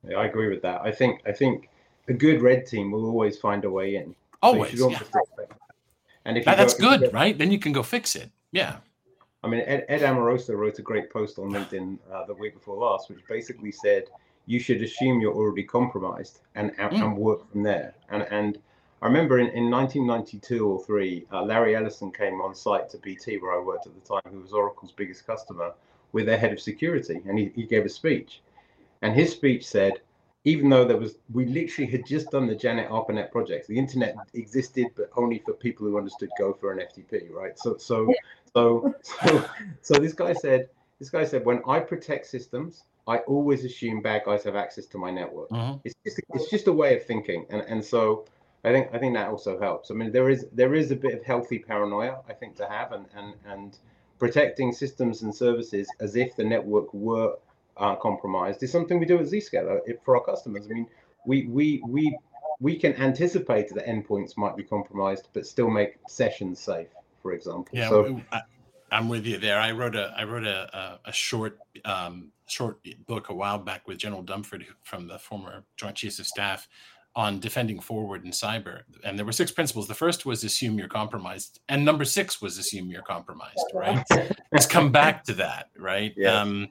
Yeah, 0.07 0.17
i 0.17 0.25
agree 0.25 0.49
with 0.49 0.61
that. 0.61 0.81
I 0.81 0.91
think 0.91 1.21
i 1.25 1.31
think 1.31 1.69
a 2.07 2.13
good 2.13 2.41
red 2.41 2.65
team 2.65 2.91
will 2.91 3.05
always 3.05 3.37
find 3.37 3.63
a 3.65 3.69
way 3.69 3.95
in. 3.95 4.15
Always 4.41 4.77
so 4.77 4.89
yeah. 4.89 4.99
and 6.25 6.37
if 6.37 6.45
that, 6.45 6.57
go, 6.57 6.61
that's 6.61 6.73
good 6.73 7.01
get, 7.01 7.13
right? 7.13 7.37
Then 7.37 7.51
you 7.51 7.59
can 7.59 7.71
go 7.71 7.83
fix 7.83 8.15
it. 8.15 8.31
Yeah. 8.51 8.77
I 9.43 9.47
mean, 9.47 9.61
Ed, 9.61 9.85
Ed 9.87 10.03
Amoroso 10.03 10.53
wrote 10.53 10.79
a 10.79 10.81
great 10.81 11.09
post 11.09 11.39
on 11.39 11.51
LinkedIn 11.51 11.97
uh, 12.11 12.25
the 12.25 12.33
week 12.33 12.55
before 12.55 12.75
last, 12.77 13.09
which 13.09 13.19
basically 13.27 13.71
said 13.71 14.05
you 14.47 14.59
should 14.59 14.81
assume 14.81 15.21
you're 15.21 15.33
already 15.33 15.63
compromised 15.63 16.39
and 16.55 16.71
and, 16.77 16.91
mm. 16.91 17.03
and 17.03 17.17
work 17.17 17.49
from 17.51 17.63
there. 17.63 17.93
And 18.09 18.23
and 18.31 18.57
I 19.01 19.05
remember 19.05 19.39
in, 19.39 19.47
in 19.47 19.69
1992 19.69 20.67
or 20.67 20.83
three, 20.83 21.25
uh, 21.31 21.43
Larry 21.43 21.75
Ellison 21.75 22.11
came 22.11 22.41
on 22.41 22.53
site 22.53 22.89
to 22.89 22.97
BT 22.97 23.37
where 23.37 23.53
I 23.53 23.63
worked 23.63 23.87
at 23.87 23.93
the 23.93 24.01
time, 24.01 24.33
who 24.33 24.41
was 24.41 24.51
Oracle's 24.51 24.91
biggest 24.91 25.25
customer, 25.25 25.73
with 26.11 26.25
their 26.25 26.37
head 26.37 26.53
of 26.53 26.59
security, 26.59 27.21
and 27.25 27.37
he, 27.37 27.51
he 27.55 27.63
gave 27.63 27.85
a 27.85 27.89
speech, 27.89 28.41
and 29.01 29.13
his 29.13 29.31
speech 29.31 29.67
said, 29.67 29.93
even 30.45 30.69
though 30.69 30.85
there 30.85 30.97
was, 30.97 31.15
we 31.33 31.45
literally 31.45 31.89
had 31.89 32.05
just 32.05 32.31
done 32.31 32.47
the 32.47 32.55
Janet 32.55 32.89
ARPANET 32.89 33.29
project. 33.29 33.67
The 33.67 33.77
internet 33.77 34.15
existed, 34.33 34.87
but 34.95 35.09
only 35.17 35.39
for 35.39 35.53
people 35.53 35.85
who 35.85 35.97
understood 35.97 36.29
Gopher 36.39 36.71
and 36.71 36.81
FTP, 36.81 37.29
right? 37.29 37.59
So 37.59 37.77
so 37.77 38.11
so, 38.53 38.93
so, 39.01 39.45
so 39.81 39.93
this 39.95 40.13
guy 40.13 40.33
said, 40.33 40.69
this 40.97 41.09
guy 41.09 41.25
said, 41.25 41.45
when 41.45 41.61
I 41.67 41.79
protect 41.79 42.25
systems, 42.25 42.83
I 43.07 43.17
always 43.19 43.65
assume 43.65 44.01
bad 44.01 44.23
guys 44.25 44.43
have 44.43 44.55
access 44.55 44.85
to 44.87 44.97
my 44.97 45.11
network. 45.11 45.49
Mm-hmm. 45.49 45.79
It's 45.83 45.95
just, 46.05 46.21
it's 46.33 46.49
just 46.49 46.67
a 46.67 46.73
way 46.73 46.95
of 46.95 47.05
thinking, 47.05 47.45
and 47.49 47.61
and 47.63 47.83
so 47.83 48.25
I 48.63 48.71
think 48.71 48.89
I 48.93 48.99
think 48.99 49.15
that 49.15 49.29
also 49.29 49.59
helps. 49.59 49.89
I 49.89 49.95
mean, 49.95 50.11
there 50.11 50.29
is 50.29 50.45
there 50.51 50.75
is 50.75 50.91
a 50.91 50.95
bit 50.95 51.15
of 51.15 51.23
healthy 51.23 51.59
paranoia 51.59 52.19
I 52.29 52.33
think 52.33 52.55
to 52.57 52.67
have, 52.67 52.91
and 52.91 53.05
and 53.15 53.33
and 53.45 53.77
protecting 54.19 54.71
systems 54.71 55.21
and 55.21 55.33
services 55.33 55.87
as 55.99 56.15
if 56.15 56.35
the 56.35 56.43
network 56.43 56.93
were 56.93 57.35
uh, 57.77 57.95
compromised 57.95 58.61
is 58.61 58.71
something 58.71 58.99
we 58.99 59.05
do 59.05 59.17
at 59.17 59.25
Zscaler 59.25 59.79
for 60.03 60.17
our 60.17 60.23
customers. 60.23 60.67
I 60.69 60.73
mean, 60.73 60.87
we 61.25 61.47
we 61.47 61.81
we 61.87 62.17
we 62.59 62.77
can 62.77 62.93
anticipate 62.95 63.73
that 63.73 63.87
endpoints 63.87 64.37
might 64.37 64.57
be 64.57 64.63
compromised, 64.63 65.29
but 65.33 65.47
still 65.47 65.69
make 65.69 65.95
sessions 66.07 66.59
safe 66.59 66.89
for 67.21 67.33
example. 67.33 67.67
Yeah, 67.71 67.89
so, 67.89 68.21
I, 68.31 68.41
am 68.91 69.09
with 69.09 69.25
you 69.25 69.37
there. 69.37 69.59
I 69.59 69.71
wrote 69.71 69.95
a 69.95 70.13
I 70.17 70.23
wrote 70.23 70.45
a 70.45 70.99
a, 71.05 71.09
a 71.09 71.13
short 71.13 71.59
um, 71.85 72.31
short 72.47 72.79
book 73.07 73.29
a 73.29 73.33
while 73.33 73.59
back 73.59 73.87
with 73.87 73.97
General 73.97 74.23
Dunford 74.23 74.65
from 74.83 75.07
the 75.07 75.19
former 75.19 75.63
Joint 75.77 75.95
Chiefs 75.95 76.19
of 76.19 76.27
Staff 76.27 76.67
on 77.19 77.37
defending 77.37 77.81
forward 77.81 78.23
in 78.23 78.31
cyber. 78.31 78.83
And 79.03 79.19
there 79.19 79.25
were 79.25 79.33
six 79.33 79.51
principles. 79.51 79.89
The 79.89 79.93
first 79.93 80.25
was 80.25 80.45
assume 80.45 80.79
you're 80.79 80.87
compromised, 80.87 81.59
and 81.67 81.83
number 81.83 82.05
six 82.05 82.41
was 82.41 82.57
assume 82.57 82.89
you're 82.89 83.01
compromised. 83.01 83.59
Right? 83.73 84.01
Let's 84.53 84.65
come 84.65 84.89
back 84.89 85.25
to 85.25 85.33
that. 85.33 85.67
Right? 85.77 86.13
Yeah. 86.15 86.39
Um, 86.39 86.69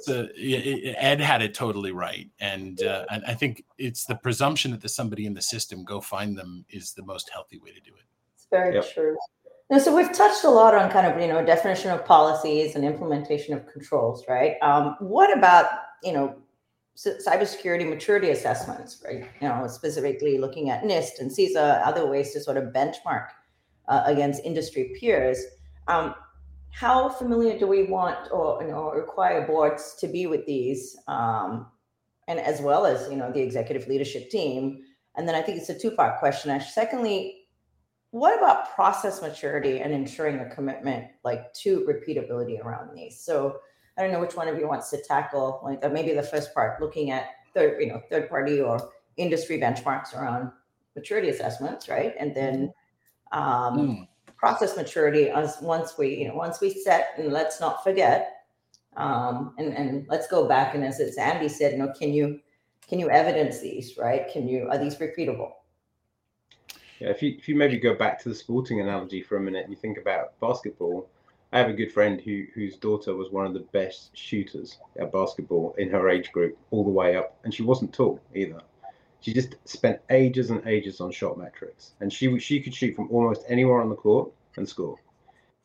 so 0.00 0.28
Ed 0.38 1.20
had 1.20 1.42
it 1.42 1.52
totally 1.52 1.92
right, 1.92 2.26
and 2.40 2.82
uh, 2.82 3.04
and 3.10 3.22
I 3.26 3.34
think 3.34 3.64
it's 3.76 4.06
the 4.06 4.14
presumption 4.14 4.70
that 4.70 4.80
there's 4.80 4.94
somebody 4.94 5.26
in 5.26 5.34
the 5.34 5.42
system. 5.42 5.84
Go 5.84 6.00
find 6.00 6.38
them 6.38 6.64
is 6.70 6.94
the 6.94 7.04
most 7.04 7.28
healthy 7.30 7.58
way 7.58 7.72
to 7.72 7.80
do 7.80 7.92
it. 7.94 8.06
It's 8.34 8.46
very 8.50 8.74
yep. 8.76 8.90
true. 8.94 9.14
Now, 9.68 9.78
so 9.78 9.94
we've 9.94 10.12
touched 10.12 10.44
a 10.44 10.50
lot 10.50 10.74
on 10.74 10.90
kind 10.90 11.06
of 11.06 11.20
you 11.20 11.28
know 11.28 11.44
definition 11.44 11.90
of 11.90 12.06
policies 12.06 12.76
and 12.76 12.84
implementation 12.86 13.52
of 13.52 13.66
controls, 13.66 14.24
right? 14.26 14.54
Um, 14.62 14.96
what 15.00 15.36
about 15.36 15.66
you 16.02 16.14
know 16.14 16.34
cybersecurity 16.96 17.88
maturity 17.88 18.30
assessments, 18.30 19.02
right? 19.04 19.28
You 19.40 19.48
know, 19.48 19.66
specifically 19.66 20.38
looking 20.38 20.70
at 20.70 20.82
NIST 20.82 21.20
and 21.20 21.30
CISA, 21.30 21.86
other 21.86 22.06
ways 22.06 22.32
to 22.32 22.40
sort 22.40 22.56
of 22.56 22.72
benchmark 22.72 23.28
uh, 23.88 24.02
against 24.04 24.44
industry 24.44 24.94
peers. 24.98 25.42
Um, 25.88 26.14
how 26.70 27.08
familiar 27.08 27.58
do 27.58 27.66
we 27.66 27.84
want 27.84 28.30
or 28.30 28.62
you 28.62 28.70
know 28.70 28.90
require 28.90 29.46
boards 29.46 29.94
to 30.00 30.08
be 30.08 30.26
with 30.26 30.46
these, 30.46 30.96
um, 31.06 31.66
and 32.28 32.38
as 32.38 32.60
well 32.60 32.86
as 32.86 33.10
you 33.10 33.16
know 33.16 33.30
the 33.30 33.40
executive 33.40 33.88
leadership 33.88 34.30
team? 34.30 34.82
And 35.16 35.28
then 35.28 35.34
I 35.34 35.42
think 35.42 35.58
it's 35.58 35.68
a 35.68 35.78
two-part 35.78 36.18
question. 36.18 36.58
Secondly, 36.60 37.42
what 38.12 38.36
about 38.36 38.74
process 38.74 39.20
maturity 39.20 39.80
and 39.80 39.92
ensuring 39.92 40.38
a 40.38 40.48
commitment 40.48 41.06
like 41.24 41.52
to 41.54 41.80
repeatability 41.80 42.62
around 42.64 42.96
these? 42.96 43.22
So 43.22 43.58
I 43.96 44.02
don't 44.02 44.12
know 44.12 44.20
which 44.20 44.36
one 44.36 44.48
of 44.48 44.58
you 44.58 44.66
wants 44.66 44.90
to 44.90 45.02
tackle 45.02 45.60
like 45.62 45.92
maybe 45.92 46.14
the 46.14 46.22
first 46.22 46.54
part, 46.54 46.80
looking 46.80 47.10
at 47.10 47.30
third, 47.54 47.80
you 47.80 47.88
know, 47.88 48.00
third 48.10 48.28
party 48.28 48.60
or 48.60 48.90
industry 49.16 49.58
benchmarks 49.58 50.14
around 50.14 50.50
maturity 50.96 51.28
assessments, 51.28 51.88
right? 51.88 52.14
And 52.18 52.34
then 52.34 52.72
um, 53.32 53.78
mm. 53.78 54.08
process 54.36 54.76
maturity 54.76 55.28
as 55.30 55.58
once 55.60 55.98
we, 55.98 56.14
you 56.14 56.28
know, 56.28 56.34
once 56.34 56.60
we 56.60 56.70
set 56.70 57.14
and 57.18 57.32
let's 57.32 57.60
not 57.60 57.84
forget, 57.84 58.44
um, 58.96 59.54
and 59.58 59.74
and 59.74 60.06
let's 60.08 60.26
go 60.26 60.46
back 60.46 60.74
and 60.74 60.84
as 60.84 61.00
it's 61.00 61.16
Andy 61.18 61.48
said, 61.48 61.72
you 61.72 61.78
know, 61.78 61.92
can 61.98 62.12
you 62.12 62.40
can 62.88 62.98
you 62.98 63.08
evidence 63.10 63.60
these, 63.60 63.96
right? 63.96 64.30
Can 64.30 64.48
you 64.48 64.68
are 64.70 64.78
these 64.78 64.96
repeatable? 64.96 65.52
Yeah, 67.00 67.08
if 67.08 67.22
you 67.22 67.34
if 67.38 67.48
you 67.48 67.54
maybe 67.54 67.78
go 67.78 67.94
back 67.94 68.22
to 68.22 68.28
the 68.28 68.34
sporting 68.34 68.80
analogy 68.80 69.22
for 69.22 69.36
a 69.36 69.40
minute 69.40 69.64
and 69.64 69.72
you 69.72 69.76
think 69.76 69.98
about 69.98 70.38
basketball, 70.40 71.08
I 71.52 71.58
have 71.58 71.68
a 71.68 71.74
good 71.74 71.92
friend 71.92 72.18
who 72.18 72.46
whose 72.54 72.76
daughter 72.76 73.14
was 73.14 73.30
one 73.30 73.44
of 73.44 73.52
the 73.52 73.60
best 73.60 74.16
shooters 74.16 74.78
at 74.98 75.12
basketball 75.12 75.74
in 75.76 75.90
her 75.90 76.08
age 76.08 76.32
group, 76.32 76.56
all 76.70 76.82
the 76.82 76.90
way 76.90 77.14
up, 77.14 77.36
and 77.44 77.52
she 77.52 77.62
wasn't 77.62 77.92
tall 77.92 78.20
either. 78.34 78.60
She 79.20 79.34
just 79.34 79.56
spent 79.66 80.00
ages 80.10 80.50
and 80.50 80.66
ages 80.66 81.00
on 81.00 81.12
shot 81.12 81.38
metrics, 81.38 81.92
and 82.00 82.10
she 82.10 82.38
she 82.38 82.60
could 82.60 82.74
shoot 82.74 82.96
from 82.96 83.10
almost 83.10 83.44
anywhere 83.48 83.82
on 83.82 83.90
the 83.90 83.94
court 83.94 84.32
and 84.56 84.66
score. 84.66 84.96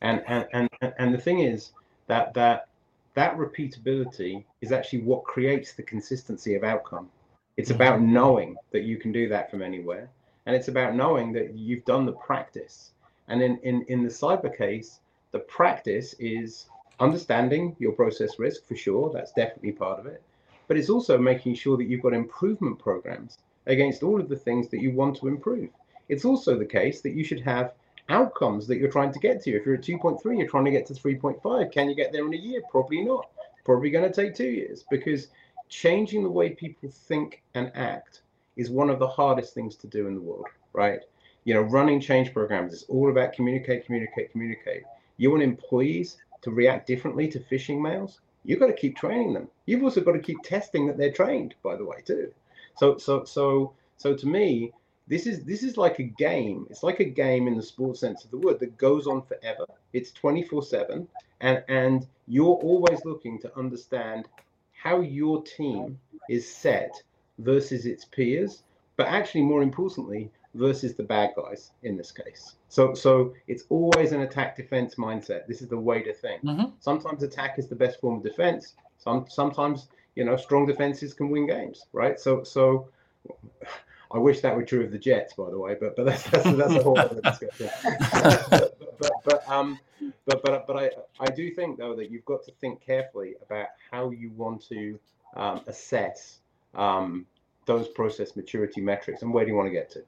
And 0.02 0.22
and 0.28 0.46
and 0.52 0.68
and 0.98 1.14
the 1.14 1.18
thing 1.18 1.40
is 1.40 1.72
that 2.06 2.34
that 2.34 2.68
that 3.14 3.38
repeatability 3.38 4.44
is 4.60 4.72
actually 4.72 5.00
what 5.00 5.24
creates 5.24 5.72
the 5.72 5.82
consistency 5.82 6.54
of 6.54 6.64
outcome. 6.64 7.08
It's 7.56 7.70
mm-hmm. 7.70 7.80
about 7.80 8.02
knowing 8.02 8.56
that 8.72 8.82
you 8.82 8.98
can 8.98 9.10
do 9.10 9.26
that 9.30 9.50
from 9.50 9.62
anywhere, 9.62 10.10
and 10.44 10.54
it's 10.54 10.68
about 10.68 10.94
knowing 10.94 11.32
that 11.32 11.54
you've 11.54 11.86
done 11.86 12.04
the 12.04 12.12
practice. 12.12 12.92
And 13.28 13.42
in 13.42 13.56
in 13.62 13.86
in 13.88 14.02
the 14.02 14.10
cyber 14.10 14.54
case 14.54 15.00
the 15.32 15.40
practice 15.40 16.14
is 16.18 16.66
understanding 17.00 17.76
your 17.78 17.92
process 17.92 18.38
risk 18.38 18.66
for 18.66 18.76
sure. 18.76 19.10
That's 19.12 19.32
definitely 19.32 19.72
part 19.72 19.98
of 19.98 20.06
it. 20.06 20.22
But 20.66 20.76
it's 20.76 20.90
also 20.90 21.16
making 21.16 21.54
sure 21.54 21.76
that 21.76 21.84
you've 21.84 22.02
got 22.02 22.12
improvement 22.12 22.78
programs 22.78 23.38
against 23.66 24.02
all 24.02 24.20
of 24.20 24.28
the 24.28 24.36
things 24.36 24.68
that 24.68 24.80
you 24.80 24.90
want 24.92 25.16
to 25.16 25.28
improve. 25.28 25.70
It's 26.08 26.24
also 26.24 26.58
the 26.58 26.64
case 26.64 27.00
that 27.02 27.14
you 27.14 27.24
should 27.24 27.40
have 27.40 27.72
outcomes 28.08 28.66
that 28.66 28.78
you're 28.78 28.90
trying 28.90 29.12
to 29.12 29.18
get 29.18 29.42
to. 29.42 29.52
If 29.52 29.66
you're 29.66 29.76
at 29.76 29.82
2.3, 29.82 30.38
you're 30.38 30.48
trying 30.48 30.64
to 30.64 30.70
get 30.70 30.86
to 30.86 30.94
3.5. 30.94 31.72
Can 31.72 31.88
you 31.88 31.94
get 31.94 32.12
there 32.12 32.26
in 32.26 32.32
a 32.32 32.36
year? 32.36 32.62
Probably 32.70 33.02
not. 33.02 33.28
Probably 33.64 33.90
going 33.90 34.10
to 34.10 34.14
take 34.14 34.34
two 34.34 34.48
years 34.48 34.84
because 34.90 35.28
changing 35.68 36.22
the 36.22 36.30
way 36.30 36.50
people 36.50 36.88
think 36.90 37.42
and 37.54 37.70
act 37.74 38.22
is 38.56 38.70
one 38.70 38.90
of 38.90 38.98
the 38.98 39.06
hardest 39.06 39.54
things 39.54 39.76
to 39.76 39.86
do 39.86 40.06
in 40.06 40.14
the 40.14 40.20
world, 40.20 40.46
right? 40.72 41.00
You 41.44 41.54
know, 41.54 41.62
running 41.62 42.00
change 42.00 42.32
programs 42.32 42.72
is 42.72 42.84
all 42.88 43.10
about 43.10 43.34
communicate, 43.34 43.84
communicate, 43.84 44.32
communicate. 44.32 44.82
You 45.18 45.30
want 45.30 45.42
employees 45.42 46.16
to 46.42 46.50
react 46.50 46.86
differently 46.86 47.28
to 47.28 47.40
phishing 47.40 47.80
mails? 47.80 48.20
You've 48.44 48.60
got 48.60 48.68
to 48.68 48.72
keep 48.72 48.96
training 48.96 49.34
them. 49.34 49.48
You've 49.66 49.82
also 49.82 50.00
got 50.00 50.12
to 50.12 50.20
keep 50.20 50.42
testing 50.42 50.86
that 50.86 50.96
they're 50.96 51.12
trained, 51.12 51.54
by 51.62 51.76
the 51.76 51.84
way, 51.84 52.00
too. 52.04 52.32
So, 52.76 52.96
so, 52.96 53.24
so, 53.24 53.74
so 53.98 54.16
to 54.16 54.26
me, 54.26 54.72
this 55.08 55.26
is 55.26 55.42
this 55.44 55.62
is 55.62 55.76
like 55.76 55.98
a 55.98 56.04
game. 56.04 56.66
It's 56.70 56.82
like 56.82 57.00
a 57.00 57.04
game 57.04 57.48
in 57.48 57.56
the 57.56 57.62
sports 57.62 58.00
sense 58.00 58.24
of 58.24 58.30
the 58.30 58.38
word 58.38 58.60
that 58.60 58.78
goes 58.78 59.06
on 59.06 59.22
forever. 59.22 59.64
It's 59.92 60.12
24/7 60.12 61.06
and 61.40 61.64
and 61.68 62.06
you're 62.26 62.56
always 62.56 63.04
looking 63.04 63.38
to 63.40 63.58
understand 63.58 64.28
how 64.72 65.00
your 65.00 65.42
team 65.42 65.98
is 66.28 66.48
set 66.48 67.02
versus 67.38 67.86
its 67.86 68.04
peers, 68.04 68.62
but 68.96 69.06
actually 69.06 69.42
more 69.42 69.62
importantly, 69.62 70.30
versus 70.58 70.94
the 70.94 71.02
bad 71.02 71.30
guys 71.36 71.70
in 71.82 71.96
this 71.96 72.10
case. 72.12 72.56
So 72.68 72.94
so 72.94 73.34
it's 73.46 73.64
always 73.68 74.12
an 74.12 74.22
attack 74.22 74.56
defense 74.56 74.96
mindset. 74.96 75.46
This 75.46 75.62
is 75.62 75.68
the 75.68 75.78
way 75.78 76.02
to 76.02 76.12
think. 76.12 76.42
Mm-hmm. 76.42 76.66
Sometimes 76.80 77.22
attack 77.22 77.58
is 77.58 77.68
the 77.68 77.76
best 77.76 78.00
form 78.00 78.16
of 78.16 78.22
defense. 78.22 78.74
Some 78.98 79.26
sometimes 79.28 79.88
you 80.16 80.24
know 80.24 80.36
strong 80.36 80.66
defenses 80.66 81.14
can 81.14 81.30
win 81.30 81.46
games, 81.46 81.86
right? 81.92 82.18
So 82.18 82.42
so 82.42 82.88
I 84.10 84.16
wish 84.16 84.40
that 84.40 84.56
were 84.56 84.64
true 84.64 84.84
of 84.84 84.90
the 84.90 84.98
Jets, 84.98 85.34
by 85.34 85.50
the 85.50 85.58
way, 85.58 85.76
but 85.78 85.94
but 85.94 86.06
that's 86.06 86.24
that's, 86.30 86.50
that's 86.56 86.74
a 86.74 86.82
whole 86.82 86.98
other 86.98 87.20
discussion. 87.20 87.70
but, 88.50 88.78
but, 88.98 89.12
but 89.24 89.48
um 89.48 89.78
but 90.26 90.42
but 90.42 90.66
but 90.66 90.76
I 90.76 90.90
I 91.20 91.26
do 91.26 91.50
think 91.50 91.78
though 91.78 91.94
that 91.94 92.10
you've 92.10 92.24
got 92.24 92.44
to 92.44 92.52
think 92.60 92.80
carefully 92.84 93.34
about 93.44 93.68
how 93.90 94.10
you 94.10 94.30
want 94.30 94.66
to 94.68 94.98
um, 95.36 95.60
assess 95.66 96.40
um, 96.74 97.26
those 97.66 97.88
process 97.88 98.36
maturity 98.36 98.80
metrics 98.80 99.22
and 99.22 99.32
where 99.32 99.44
do 99.44 99.50
you 99.50 99.56
want 99.56 99.66
to 99.66 99.72
get 99.72 99.90
to. 99.90 100.02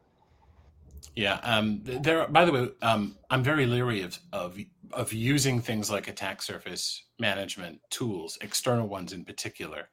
Yeah. 1.20 1.38
Um, 1.42 1.80
there. 1.84 2.26
By 2.28 2.46
the 2.46 2.52
way, 2.52 2.68
um, 2.80 3.18
I'm 3.28 3.42
very 3.42 3.66
leery 3.66 4.00
of, 4.00 4.18
of 4.32 4.58
of 4.92 5.12
using 5.12 5.60
things 5.60 5.90
like 5.90 6.08
attack 6.08 6.40
surface 6.40 7.04
management 7.18 7.78
tools, 7.90 8.38
external 8.40 8.88
ones 8.88 9.12
in 9.12 9.26
particular, 9.26 9.90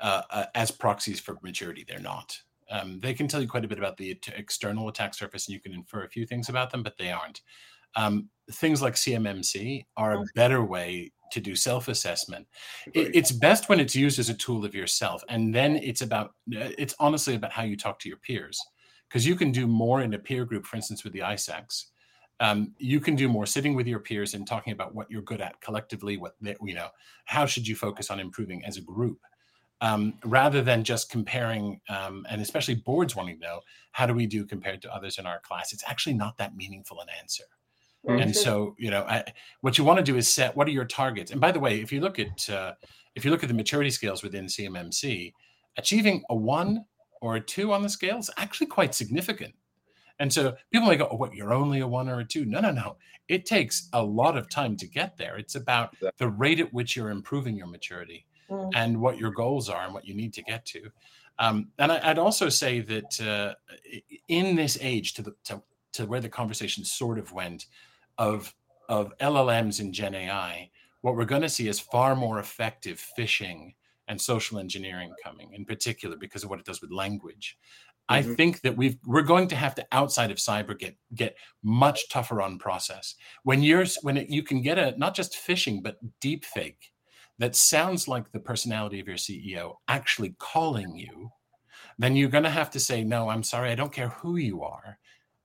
uh, 0.00 0.22
uh, 0.30 0.46
as 0.54 0.70
proxies 0.70 1.20
for 1.20 1.36
maturity. 1.42 1.84
They're 1.86 2.00
not. 2.00 2.38
Um, 2.70 3.00
they 3.00 3.12
can 3.12 3.28
tell 3.28 3.42
you 3.42 3.48
quite 3.48 3.66
a 3.66 3.68
bit 3.68 3.76
about 3.76 3.98
the 3.98 4.18
external 4.34 4.88
attack 4.88 5.12
surface, 5.12 5.46
and 5.46 5.52
you 5.52 5.60
can 5.60 5.74
infer 5.74 6.04
a 6.04 6.08
few 6.08 6.24
things 6.24 6.48
about 6.48 6.70
them, 6.70 6.82
but 6.82 6.96
they 6.96 7.12
aren't. 7.12 7.42
Um, 7.94 8.30
things 8.52 8.80
like 8.80 8.94
CMMC 8.94 9.84
are 9.98 10.14
a 10.14 10.24
better 10.34 10.64
way 10.64 11.12
to 11.32 11.40
do 11.40 11.54
self-assessment. 11.54 12.46
It, 12.94 13.14
it's 13.14 13.30
best 13.30 13.68
when 13.68 13.78
it's 13.78 13.94
used 13.94 14.18
as 14.18 14.30
a 14.30 14.34
tool 14.34 14.64
of 14.64 14.74
yourself, 14.74 15.22
and 15.28 15.54
then 15.54 15.76
it's 15.76 16.00
about. 16.00 16.32
It's 16.48 16.94
honestly 16.98 17.34
about 17.34 17.52
how 17.52 17.62
you 17.62 17.76
talk 17.76 17.98
to 17.98 18.08
your 18.08 18.18
peers 18.18 18.58
because 19.12 19.26
you 19.26 19.36
can 19.36 19.52
do 19.52 19.66
more 19.66 20.00
in 20.00 20.14
a 20.14 20.18
peer 20.18 20.46
group, 20.46 20.64
for 20.64 20.76
instance, 20.76 21.04
with 21.04 21.12
the 21.12 21.18
ISACs. 21.18 21.86
Um, 22.40 22.72
you 22.78 22.98
can 22.98 23.14
do 23.14 23.28
more 23.28 23.44
sitting 23.44 23.74
with 23.74 23.86
your 23.86 23.98
peers 23.98 24.32
and 24.32 24.46
talking 24.46 24.72
about 24.72 24.94
what 24.94 25.10
you're 25.10 25.22
good 25.22 25.42
at 25.42 25.60
collectively. 25.60 26.16
What 26.16 26.34
they, 26.40 26.56
you 26.64 26.74
know, 26.74 26.88
how 27.26 27.44
should 27.44 27.68
you 27.68 27.76
focus 27.76 28.10
on 28.10 28.18
improving 28.18 28.64
as 28.64 28.78
a 28.78 28.80
group, 28.80 29.18
um, 29.82 30.14
rather 30.24 30.62
than 30.62 30.82
just 30.82 31.10
comparing. 31.10 31.78
Um, 31.90 32.26
and 32.30 32.40
especially 32.40 32.76
boards 32.76 33.14
wanting 33.14 33.38
to 33.38 33.46
know 33.46 33.60
how 33.92 34.06
do 34.06 34.14
we 34.14 34.26
do 34.26 34.46
compared 34.46 34.80
to 34.82 34.94
others 34.94 35.18
in 35.18 35.26
our 35.26 35.40
class. 35.40 35.74
It's 35.74 35.84
actually 35.86 36.14
not 36.14 36.38
that 36.38 36.56
meaningful 36.56 37.00
an 37.00 37.08
answer. 37.20 37.44
Mm-hmm. 38.08 38.22
And 38.22 38.34
so, 38.34 38.74
you 38.78 38.90
know, 38.90 39.02
I, 39.02 39.24
what 39.60 39.76
you 39.76 39.84
want 39.84 39.98
to 39.98 40.02
do 40.02 40.16
is 40.16 40.26
set 40.26 40.56
what 40.56 40.66
are 40.66 40.72
your 40.72 40.86
targets. 40.86 41.32
And 41.32 41.40
by 41.40 41.52
the 41.52 41.60
way, 41.60 41.80
if 41.82 41.92
you 41.92 42.00
look 42.00 42.18
at 42.18 42.48
uh, 42.48 42.72
if 43.14 43.26
you 43.26 43.30
look 43.30 43.42
at 43.42 43.48
the 43.48 43.54
maturity 43.54 43.90
scales 43.90 44.22
within 44.22 44.46
CMMC, 44.46 45.34
achieving 45.76 46.22
a 46.30 46.34
one 46.34 46.86
or 47.22 47.36
a 47.36 47.40
two 47.40 47.72
on 47.72 47.82
the 47.82 47.88
scale 47.88 48.18
is 48.18 48.30
actually 48.36 48.66
quite 48.66 48.94
significant. 48.94 49.54
And 50.18 50.30
so 50.30 50.56
people 50.72 50.88
may 50.88 50.96
go, 50.96 51.08
oh, 51.10 51.16
what, 51.16 51.34
you're 51.34 51.54
only 51.54 51.80
a 51.80 51.86
one 51.86 52.08
or 52.08 52.18
a 52.18 52.24
two? 52.24 52.44
No, 52.44 52.60
no, 52.60 52.72
no. 52.72 52.96
It 53.28 53.46
takes 53.46 53.88
a 53.92 54.02
lot 54.02 54.36
of 54.36 54.50
time 54.50 54.76
to 54.78 54.86
get 54.86 55.16
there. 55.16 55.38
It's 55.38 55.54
about 55.54 55.94
the 56.18 56.28
rate 56.28 56.60
at 56.60 56.74
which 56.74 56.96
you're 56.96 57.10
improving 57.10 57.56
your 57.56 57.68
maturity 57.68 58.26
mm. 58.50 58.70
and 58.74 59.00
what 59.00 59.18
your 59.18 59.30
goals 59.30 59.68
are 59.68 59.84
and 59.84 59.94
what 59.94 60.04
you 60.04 60.14
need 60.14 60.34
to 60.34 60.42
get 60.42 60.66
to. 60.66 60.90
Um, 61.38 61.68
and 61.78 61.92
I, 61.92 62.08
would 62.08 62.18
also 62.18 62.48
say 62.48 62.80
that 62.80 63.20
uh, 63.20 63.54
in 64.28 64.56
this 64.56 64.76
age, 64.80 65.14
to, 65.14 65.22
the, 65.22 65.34
to, 65.44 65.62
to 65.92 66.06
where 66.06 66.20
the 66.20 66.28
conversation 66.28 66.84
sort 66.84 67.18
of 67.18 67.32
went 67.32 67.66
of, 68.18 68.52
of 68.88 69.16
LLMs 69.18 69.78
and 69.78 69.94
Gen 69.94 70.16
AI, 70.16 70.70
what 71.02 71.14
we're 71.14 71.24
going 71.24 71.42
to 71.42 71.48
see 71.48 71.68
is 71.68 71.78
far 71.78 72.16
more 72.16 72.40
effective 72.40 73.04
phishing 73.16 73.74
and 74.08 74.20
social 74.20 74.58
engineering 74.58 75.12
coming 75.22 75.52
in 75.52 75.64
particular 75.64 76.16
because 76.16 76.44
of 76.44 76.50
what 76.50 76.58
it 76.58 76.66
does 76.66 76.80
with 76.80 76.90
language 76.90 77.56
I 78.08 78.22
mm-hmm. 78.22 78.34
think 78.34 78.60
that 78.62 78.76
we've 78.76 78.98
we're 79.06 79.22
going 79.22 79.48
to 79.48 79.56
have 79.56 79.74
to 79.76 79.86
outside 79.92 80.30
of 80.30 80.38
cyber 80.38 80.78
get 80.78 80.96
get 81.14 81.36
much 81.62 82.08
tougher 82.08 82.42
on 82.42 82.58
process. 82.58 83.14
When 83.44 83.62
you're 83.62 83.86
when 84.02 84.16
it, 84.16 84.28
you 84.28 84.42
can 84.42 84.60
get 84.60 84.78
a 84.78 84.96
not 84.98 85.14
just 85.14 85.34
phishing 85.34 85.82
but 85.82 85.98
deep 86.20 86.44
fake 86.44 86.92
that 87.38 87.56
sounds 87.56 88.08
like 88.08 88.30
the 88.30 88.40
personality 88.40 89.00
of 89.00 89.08
your 89.08 89.16
CEO 89.16 89.76
actually 89.88 90.34
calling 90.38 90.96
you, 90.96 91.30
then 91.98 92.14
you're 92.14 92.28
going 92.28 92.44
to 92.44 92.50
have 92.50 92.70
to 92.70 92.80
say 92.80 93.02
no. 93.02 93.28
I'm 93.28 93.42
sorry. 93.42 93.70
I 93.70 93.74
don't 93.74 93.92
care 93.92 94.10
who 94.10 94.36
you 94.36 94.62
are, 94.62 94.98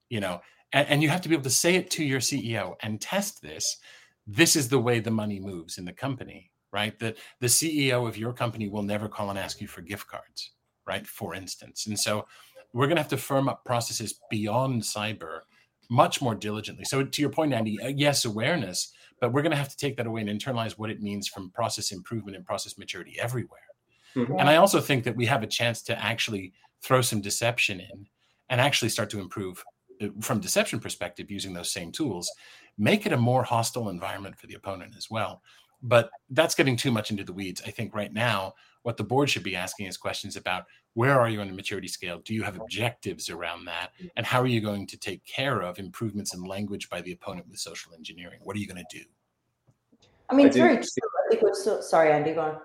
you 0.08 0.20
know, 0.20 0.40
and, 0.72 0.86
and 0.88 1.02
you 1.02 1.08
have 1.08 1.22
to 1.22 1.28
be 1.28 1.34
able 1.34 1.44
to 1.44 1.50
say 1.50 1.76
it 1.76 1.90
to 1.92 2.04
your 2.04 2.20
CEO 2.20 2.74
and 2.82 3.00
test 3.00 3.40
this. 3.40 3.78
This 4.26 4.54
is 4.54 4.68
the 4.68 4.78
way 4.78 5.00
the 5.00 5.10
money 5.10 5.40
moves 5.40 5.78
in 5.78 5.86
the 5.86 5.92
company, 5.92 6.50
right? 6.72 6.98
That 6.98 7.16
the 7.40 7.46
CEO 7.46 8.06
of 8.06 8.16
your 8.16 8.32
company 8.32 8.68
will 8.68 8.82
never 8.82 9.08
call 9.08 9.30
and 9.30 9.38
ask 9.38 9.60
you 9.60 9.68
for 9.68 9.80
gift 9.80 10.06
cards, 10.06 10.52
right? 10.86 11.06
For 11.06 11.34
instance, 11.34 11.86
and 11.86 11.98
so 11.98 12.26
we're 12.72 12.86
going 12.86 12.96
to 12.96 13.02
have 13.02 13.10
to 13.10 13.16
firm 13.16 13.48
up 13.48 13.64
processes 13.64 14.20
beyond 14.30 14.82
cyber 14.82 15.40
much 15.90 16.20
more 16.20 16.34
diligently. 16.34 16.84
So, 16.84 17.02
to 17.02 17.22
your 17.22 17.30
point, 17.30 17.54
Andy, 17.54 17.80
uh, 17.80 17.88
yes, 17.88 18.24
awareness, 18.24 18.92
but 19.20 19.32
we're 19.32 19.42
going 19.42 19.52
to 19.52 19.56
have 19.56 19.70
to 19.70 19.76
take 19.76 19.96
that 19.96 20.06
away 20.06 20.20
and 20.20 20.28
internalize 20.28 20.72
what 20.72 20.90
it 20.90 21.00
means 21.00 21.28
from 21.28 21.50
process 21.50 21.92
improvement 21.92 22.36
and 22.36 22.44
process 22.44 22.76
maturity 22.76 23.16
everywhere. 23.18 23.60
Mm-hmm. 24.14 24.34
And 24.38 24.48
I 24.48 24.56
also 24.56 24.80
think 24.80 25.04
that 25.04 25.16
we 25.16 25.26
have 25.26 25.42
a 25.42 25.46
chance 25.46 25.82
to 25.82 25.98
actually 25.98 26.52
throw 26.82 27.00
some 27.00 27.20
deception 27.20 27.80
in 27.80 28.06
and 28.50 28.60
actually 28.60 28.88
start 28.88 29.10
to 29.10 29.20
improve 29.20 29.64
uh, 30.00 30.08
from 30.20 30.40
deception 30.40 30.80
perspective 30.80 31.30
using 31.30 31.52
those 31.52 31.72
same 31.72 31.90
tools 31.90 32.30
make 32.78 33.06
it 33.06 33.12
a 33.12 33.16
more 33.16 33.42
hostile 33.42 33.88
environment 33.88 34.38
for 34.38 34.46
the 34.46 34.54
opponent 34.54 34.94
as 34.96 35.08
well 35.10 35.42
but 35.82 36.10
that's 36.30 36.54
getting 36.54 36.76
too 36.76 36.90
much 36.90 37.10
into 37.10 37.24
the 37.24 37.32
weeds 37.32 37.62
i 37.66 37.70
think 37.70 37.94
right 37.94 38.12
now 38.12 38.54
what 38.82 38.96
the 38.96 39.04
board 39.04 39.28
should 39.28 39.42
be 39.42 39.56
asking 39.56 39.86
is 39.86 39.96
questions 39.96 40.36
about 40.36 40.64
where 40.94 41.20
are 41.20 41.28
you 41.28 41.40
on 41.40 41.46
the 41.46 41.52
maturity 41.52 41.88
scale? 41.88 42.20
Do 42.24 42.34
you 42.34 42.42
have 42.42 42.58
objectives 42.58 43.28
around 43.28 43.66
that? 43.66 43.90
And 44.16 44.24
how 44.24 44.40
are 44.40 44.46
you 44.46 44.60
going 44.60 44.86
to 44.86 44.96
take 44.96 45.24
care 45.24 45.60
of 45.60 45.78
improvements 45.78 46.34
in 46.34 46.42
language 46.42 46.88
by 46.88 47.00
the 47.02 47.12
opponent 47.12 47.48
with 47.48 47.58
social 47.58 47.92
engineering? 47.94 48.40
What 48.42 48.56
are 48.56 48.58
you 48.58 48.66
going 48.66 48.82
to 48.88 48.98
do? 48.98 49.04
I 50.30 50.34
mean, 50.34 50.46
it's 50.46 50.56
I 50.56 50.60
very 50.60 50.76
true. 50.76 51.54
So, 51.54 51.80
sorry, 51.80 52.12
Andy, 52.12 52.32
go 52.32 52.40
on. 52.40 52.56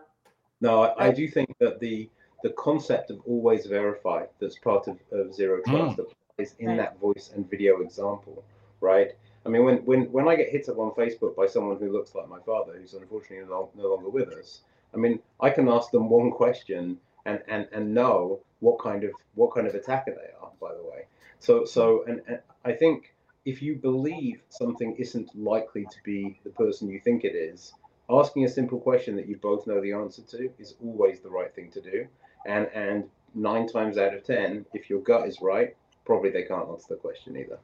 No, 0.62 0.84
I, 0.84 1.08
I, 1.08 1.12
do 1.12 1.28
think 1.28 1.54
that 1.60 1.80
the 1.80 2.10
the 2.42 2.52
concept 2.52 3.12
of 3.12 3.20
always 3.28 3.66
verify 3.66 4.26
that's 4.40 4.58
part 4.60 4.88
of, 4.88 4.98
of 5.12 5.34
zero 5.34 5.62
trust 5.68 5.98
mm. 5.98 6.06
is 6.38 6.56
in 6.60 6.70
right. 6.70 6.78
that 6.78 7.00
voice 7.00 7.32
and 7.36 7.50
video 7.50 7.82
example, 7.82 8.44
right? 8.82 9.12
I 9.46 9.50
mean, 9.50 9.66
when, 9.66 9.78
when, 9.86 10.12
when 10.12 10.28
I 10.28 10.36
get 10.36 10.50
hit 10.50 10.70
up 10.70 10.78
on 10.78 10.92
Facebook 10.92 11.36
by 11.36 11.48
someone 11.48 11.78
who 11.78 11.92
looks 11.92 12.16
like 12.16 12.30
my 12.30 12.40
father, 12.46 12.74
who's 12.78 12.94
unfortunately 12.94 13.46
no, 13.50 13.70
no 13.76 13.88
longer 13.90 14.10
with 14.10 14.30
us, 14.30 14.62
I 14.94 14.98
mean, 14.98 15.20
I 15.40 15.50
can 15.50 15.68
ask 15.68 15.92
them 15.92 16.10
one 16.10 16.32
question 16.32 16.98
and, 17.26 17.42
and, 17.48 17.68
and 17.72 17.94
know 17.94 18.40
what 18.60 18.80
kind 18.80 19.04
of 19.04 19.12
what 19.36 19.54
kind 19.54 19.68
of 19.68 19.76
attacker 19.76 20.12
they 20.12 20.32
are, 20.42 20.52
by 20.62 20.74
the 20.74 20.84
way. 20.84 21.06
So 21.40 21.66
so 21.66 22.06
and, 22.08 22.22
and 22.28 22.40
I 22.64 22.74
think 22.74 23.14
if 23.46 23.62
you 23.62 23.76
believe 23.76 24.42
something 24.50 24.96
isn't 24.98 25.36
likely 25.36 25.84
to 25.84 25.98
be 26.06 26.40
the 26.44 26.50
person 26.52 26.90
you 26.90 27.00
think 27.00 27.26
it 27.26 27.36
is, 27.36 27.74
asking 28.10 28.46
a 28.46 28.50
simple 28.50 28.80
question 28.80 29.16
that 29.18 29.28
you 29.28 29.36
both 29.38 29.68
know 29.68 29.82
the 29.82 29.92
answer 29.92 30.22
to 30.22 30.50
is 30.60 30.76
always 30.82 31.20
the 31.20 31.30
right 31.30 31.54
thing 31.54 31.70
to 31.72 31.82
do. 31.82 32.08
And 32.46 32.68
and 32.74 33.10
nine 33.36 33.68
times 33.68 33.98
out 33.98 34.14
of 34.14 34.24
ten, 34.24 34.66
if 34.74 34.90
your 34.90 35.02
gut 35.02 35.28
is 35.28 35.42
right, 35.42 35.76
probably 36.06 36.30
they 36.30 36.44
can't 36.44 36.70
answer 36.70 36.88
the 36.90 36.96
question 36.96 37.36
either. 37.38 37.60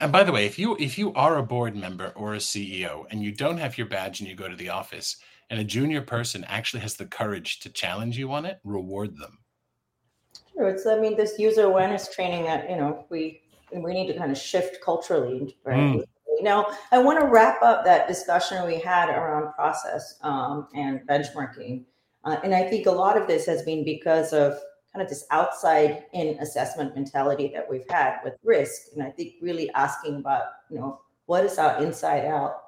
And 0.00 0.10
by 0.10 0.24
the 0.24 0.32
way, 0.32 0.46
if 0.46 0.58
you 0.58 0.76
if 0.76 0.96
you 0.98 1.12
are 1.14 1.38
a 1.38 1.42
board 1.42 1.76
member 1.76 2.12
or 2.16 2.34
a 2.34 2.38
CEO 2.38 3.04
and 3.10 3.22
you 3.22 3.32
don't 3.32 3.58
have 3.58 3.76
your 3.76 3.86
badge 3.86 4.20
and 4.20 4.28
you 4.28 4.34
go 4.34 4.48
to 4.48 4.56
the 4.56 4.70
office, 4.70 5.16
and 5.50 5.60
a 5.60 5.64
junior 5.64 6.00
person 6.00 6.44
actually 6.48 6.80
has 6.80 6.94
the 6.96 7.06
courage 7.06 7.60
to 7.60 7.68
challenge 7.68 8.18
you 8.18 8.32
on 8.32 8.46
it, 8.46 8.60
reward 8.64 9.16
them. 9.18 9.38
Sure. 10.52 10.68
It's, 10.68 10.86
I 10.86 10.98
mean, 10.98 11.16
this 11.16 11.38
user 11.38 11.62
awareness 11.62 12.12
training 12.14 12.44
that, 12.44 12.70
you 12.70 12.76
know, 12.76 13.06
we, 13.10 13.42
we 13.72 13.92
need 13.92 14.06
to 14.08 14.18
kind 14.18 14.30
of 14.30 14.38
shift 14.38 14.78
culturally, 14.82 15.56
right? 15.64 15.78
Mm. 15.78 16.04
Now, 16.40 16.66
I 16.92 16.98
want 16.98 17.20
to 17.20 17.26
wrap 17.26 17.62
up 17.62 17.84
that 17.84 18.08
discussion 18.08 18.66
we 18.66 18.80
had 18.80 19.08
around 19.08 19.52
process 19.54 20.18
um, 20.22 20.68
and 20.74 21.00
benchmarking. 21.08 21.84
Uh, 22.24 22.36
and 22.42 22.54
I 22.54 22.64
think 22.64 22.86
a 22.86 22.92
lot 22.92 23.20
of 23.20 23.26
this 23.26 23.46
has 23.46 23.62
been 23.62 23.84
because 23.84 24.32
of 24.32 24.58
kind 24.94 25.02
of 25.02 25.08
this 25.08 25.26
outside 25.30 26.04
in 26.12 26.38
assessment 26.38 26.94
mentality 26.94 27.50
that 27.52 27.68
we've 27.68 27.88
had 27.90 28.18
with 28.24 28.34
risk. 28.44 28.92
And 28.94 29.02
I 29.02 29.10
think 29.10 29.34
really 29.42 29.70
asking 29.70 30.16
about, 30.16 30.44
you 30.70 30.78
know, 30.78 31.00
what 31.26 31.44
is 31.44 31.58
our 31.58 31.82
inside 31.82 32.24
out 32.26 32.64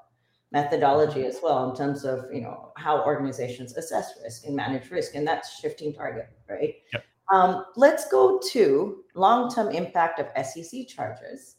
methodology 0.53 1.24
as 1.24 1.39
well 1.43 1.68
in 1.68 1.77
terms 1.77 2.05
of 2.05 2.24
you 2.33 2.41
know 2.41 2.72
how 2.77 3.05
organizations 3.05 3.77
assess 3.77 4.12
risk 4.22 4.47
and 4.47 4.55
manage 4.55 4.91
risk 4.91 5.14
and 5.14 5.27
that's 5.27 5.59
shifting 5.61 5.93
target 5.93 6.29
right 6.49 6.77
yep. 6.93 7.05
um, 7.33 7.64
let's 7.77 8.09
go 8.11 8.41
to 8.53 9.03
long-term 9.14 9.70
impact 9.72 10.20
of 10.20 10.47
SEC 10.47 10.87
charges 10.87 11.55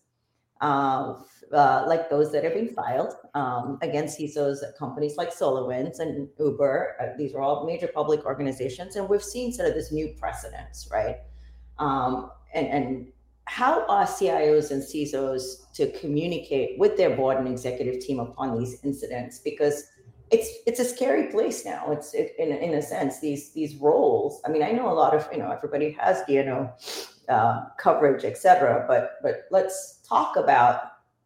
uh, 0.61 1.15
uh, 1.53 1.85
like 1.87 2.09
those 2.09 2.31
that 2.31 2.43
have 2.43 2.53
been 2.53 2.73
filed 2.73 3.13
um, 3.33 3.77
against 3.81 4.19
CISOs 4.19 4.63
at 4.63 4.77
companies 4.77 5.15
like 5.17 5.33
SolarWinds 5.33 5.99
and 5.99 6.27
Uber. 6.39 6.95
Uh, 6.99 7.17
these 7.17 7.33
are 7.33 7.41
all 7.41 7.65
major 7.65 7.87
public 7.87 8.25
organizations, 8.25 8.95
and 8.95 9.07
we've 9.07 9.23
seen 9.23 9.51
sort 9.51 9.69
of 9.69 9.75
this 9.75 9.91
new 9.91 10.13
precedence, 10.19 10.89
right? 10.91 11.17
Um, 11.79 12.31
and, 12.53 12.67
and 12.67 13.07
how 13.45 13.85
are 13.87 14.05
CIOs 14.05 14.71
and 14.71 14.83
CISOs 14.83 15.71
to 15.73 15.89
communicate 15.99 16.77
with 16.77 16.97
their 16.97 17.15
board 17.15 17.37
and 17.37 17.47
executive 17.47 18.01
team 18.01 18.19
upon 18.19 18.59
these 18.59 18.83
incidents? 18.83 19.39
Because 19.39 19.85
it's 20.29 20.49
it's 20.65 20.81
a 20.81 20.85
scary 20.85 21.31
place 21.31 21.63
now. 21.63 21.89
It's 21.91 22.13
it, 22.13 22.35
in 22.37 22.51
in 22.51 22.73
a 22.73 22.81
sense 22.81 23.21
these 23.21 23.53
these 23.53 23.75
roles. 23.75 24.41
I 24.45 24.49
mean, 24.49 24.63
I 24.63 24.71
know 24.71 24.91
a 24.91 24.93
lot 24.93 25.15
of 25.15 25.27
you 25.31 25.37
know 25.37 25.49
everybody 25.49 25.91
has 25.91 26.23
D&O 26.27 26.69
uh, 27.29 27.65
coverage, 27.77 28.23
etc. 28.23 28.85
But 28.87 29.17
but 29.21 29.45
let's 29.51 29.99
talk 30.07 30.35
about 30.35 30.81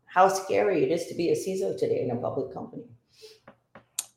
how 0.05 0.27
scary 0.27 0.83
it 0.83 0.91
is 0.91 1.07
to 1.07 1.15
be 1.15 1.29
a 1.29 1.35
CISO 1.35 1.77
today 1.77 2.01
in 2.01 2.11
a 2.11 2.15
public 2.15 2.53
company. 2.53 2.83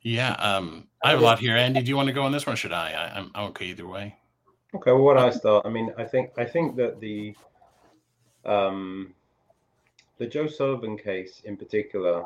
Yeah, 0.03 0.32
um, 0.32 0.89
I 1.03 1.11
have 1.11 1.20
a 1.20 1.22
lot 1.22 1.39
here. 1.39 1.57
Andy, 1.57 1.80
do 1.80 1.89
you 1.89 1.97
want 1.97 2.09
to 2.09 2.12
go 2.12 2.22
on 2.22 2.32
this 2.32 2.47
one? 2.47 2.57
should 2.57 2.72
I? 2.72 2.93
I 2.93 3.18
I'm, 3.18 3.30
I'm 3.35 3.45
okay 3.51 3.66
either 3.66 3.87
way. 3.87 4.16
Okay, 4.74 4.91
well, 4.91 5.03
what 5.03 5.16
I 5.16 5.30
start. 5.30 5.64
I 5.64 5.70
mean, 5.70 5.95
I 5.97 6.05
think 6.05 6.30
I 6.37 6.45
think 6.45 6.76
that 6.76 7.01
the 7.01 7.35
um, 8.45 9.14
the 10.18 10.26
Joe 10.26 10.47
Sullivan 10.47 10.99
case 10.99 11.43
in 11.45 11.57
particular 11.57 12.24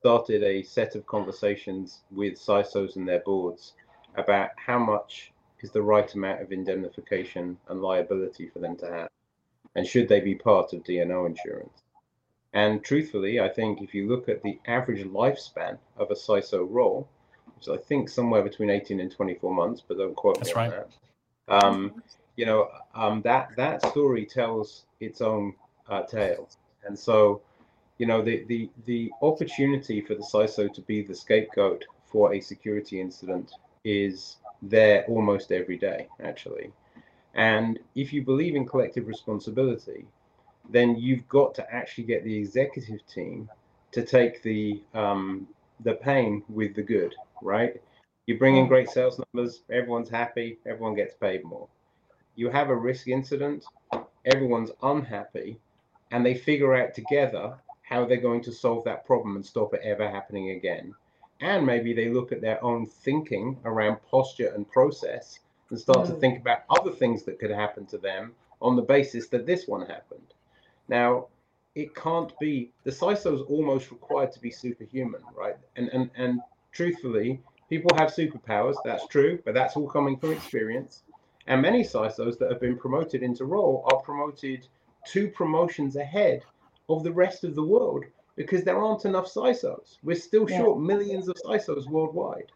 started 0.00 0.42
a 0.42 0.62
set 0.62 0.94
of 0.94 1.04
conversations 1.06 2.00
with 2.10 2.34
CISOs 2.34 2.96
and 2.96 3.06
their 3.06 3.20
boards 3.20 3.74
about 4.16 4.50
how 4.56 4.78
much 4.78 5.32
is 5.62 5.70
the 5.70 5.82
right 5.82 6.12
amount 6.14 6.42
of 6.42 6.52
indemnification 6.52 7.56
and 7.68 7.82
liability 7.82 8.48
for 8.48 8.58
them 8.58 8.76
to 8.76 8.86
have, 8.86 9.08
and 9.74 9.86
should 9.86 10.08
they 10.08 10.20
be 10.20 10.34
part 10.34 10.72
of 10.72 10.84
D&O 10.84 11.26
insurance. 11.26 11.82
And 12.52 12.82
truthfully, 12.82 13.40
I 13.40 13.48
think 13.48 13.80
if 13.80 13.94
you 13.94 14.08
look 14.08 14.28
at 14.28 14.42
the 14.42 14.58
average 14.66 15.04
lifespan 15.06 15.78
of 15.96 16.10
a 16.10 16.14
CISO 16.14 16.66
role, 16.68 17.08
which 17.56 17.68
I 17.68 17.80
think 17.80 18.08
somewhere 18.08 18.42
between 18.42 18.70
18 18.70 19.00
and 19.00 19.10
24 19.10 19.54
months, 19.54 19.82
but 19.86 19.98
don't 19.98 20.16
quote 20.16 20.38
That's 20.38 20.48
me 20.50 20.54
right. 20.54 20.72
on 20.72 20.84
that. 21.48 21.64
Um, 21.64 22.02
you 22.36 22.46
know, 22.46 22.68
um, 22.94 23.22
that 23.22 23.50
that 23.56 23.84
story 23.86 24.24
tells 24.24 24.84
its 25.00 25.20
own 25.20 25.54
uh, 25.88 26.02
tale, 26.02 26.48
and 26.84 26.98
so, 26.98 27.42
you 27.98 28.06
know, 28.06 28.22
the 28.22 28.44
the 28.44 28.70
the 28.86 29.10
opportunity 29.20 30.00
for 30.00 30.14
the 30.14 30.22
CISO 30.22 30.72
to 30.72 30.80
be 30.82 31.02
the 31.02 31.14
scapegoat 31.14 31.84
for 32.06 32.32
a 32.34 32.40
security 32.40 33.00
incident 33.00 33.52
is 33.84 34.36
there 34.62 35.04
almost 35.06 35.52
every 35.52 35.78
day, 35.78 36.08
actually. 36.22 36.72
And 37.34 37.78
if 37.94 38.12
you 38.12 38.22
believe 38.22 38.56
in 38.56 38.66
collective 38.66 39.06
responsibility, 39.06 40.06
then 40.68 40.96
you've 40.96 41.28
got 41.28 41.54
to 41.54 41.74
actually 41.74 42.04
get 42.04 42.24
the 42.24 42.36
executive 42.36 43.06
team 43.06 43.48
to 43.92 44.04
take 44.04 44.42
the 44.42 44.82
um, 44.94 45.48
the 45.82 45.94
pain 45.94 46.42
with 46.48 46.74
the 46.74 46.82
good, 46.82 47.14
right? 47.42 47.80
You 48.26 48.38
bring 48.38 48.56
in 48.56 48.68
great 48.68 48.88
sales 48.90 49.20
numbers, 49.34 49.62
everyone's 49.70 50.10
happy, 50.10 50.58
everyone 50.66 50.94
gets 50.94 51.14
paid 51.14 51.42
more 51.44 51.68
you 52.40 52.48
have 52.48 52.70
a 52.70 52.74
risk 52.74 53.06
incident, 53.08 53.66
everyone's 54.24 54.70
unhappy, 54.82 55.58
and 56.10 56.24
they 56.24 56.34
figure 56.34 56.74
out 56.74 56.94
together 56.94 57.54
how 57.82 58.06
they're 58.06 58.16
going 58.16 58.42
to 58.42 58.52
solve 58.52 58.84
that 58.84 59.04
problem 59.04 59.36
and 59.36 59.44
stop 59.44 59.74
it 59.74 59.82
ever 59.84 60.08
happening 60.08 60.50
again. 60.50 60.94
And 61.40 61.64
maybe 61.64 61.92
they 61.92 62.10
look 62.10 62.32
at 62.32 62.40
their 62.40 62.62
own 62.62 62.86
thinking 62.86 63.58
around 63.64 63.98
posture 64.10 64.52
and 64.54 64.70
process 64.70 65.38
and 65.70 65.78
start 65.78 66.06
mm. 66.06 66.06
to 66.08 66.14
think 66.14 66.38
about 66.38 66.64
other 66.68 66.90
things 66.90 67.22
that 67.24 67.38
could 67.38 67.50
happen 67.50 67.86
to 67.86 67.98
them 67.98 68.32
on 68.60 68.76
the 68.76 68.82
basis 68.82 69.28
that 69.28 69.46
this 69.46 69.66
one 69.66 69.86
happened. 69.86 70.34
Now, 70.88 71.28
it 71.74 71.94
can't 71.94 72.36
be 72.40 72.72
the 72.84 72.90
CISO 72.90 73.34
is 73.34 73.42
almost 73.42 73.90
required 73.90 74.32
to 74.32 74.40
be 74.40 74.50
superhuman, 74.50 75.22
right? 75.36 75.56
And 75.76 75.88
and 75.90 76.10
and 76.16 76.40
truthfully, 76.72 77.40
people 77.68 77.96
have 77.96 78.10
superpowers. 78.10 78.76
That's 78.84 79.06
true, 79.06 79.40
but 79.44 79.54
that's 79.54 79.76
all 79.76 79.88
coming 79.88 80.18
from 80.18 80.32
experience. 80.32 81.04
And 81.46 81.62
many 81.62 81.82
CISOs 81.82 82.38
that 82.38 82.50
have 82.50 82.60
been 82.60 82.76
promoted 82.76 83.22
into 83.22 83.44
role 83.44 83.82
are 83.90 84.00
promoted 84.00 84.66
two 85.06 85.28
promotions 85.28 85.96
ahead 85.96 86.42
of 86.88 87.02
the 87.02 87.12
rest 87.12 87.44
of 87.44 87.54
the 87.54 87.62
world 87.62 88.04
because 88.36 88.64
there 88.64 88.78
aren't 88.78 89.04
enough 89.04 89.32
CISOs. 89.32 89.98
We're 90.02 90.16
still 90.16 90.48
yeah. 90.48 90.58
short 90.58 90.80
millions 90.80 91.28
of 91.28 91.36
CISOs 91.44 91.88
worldwide. 91.88 92.52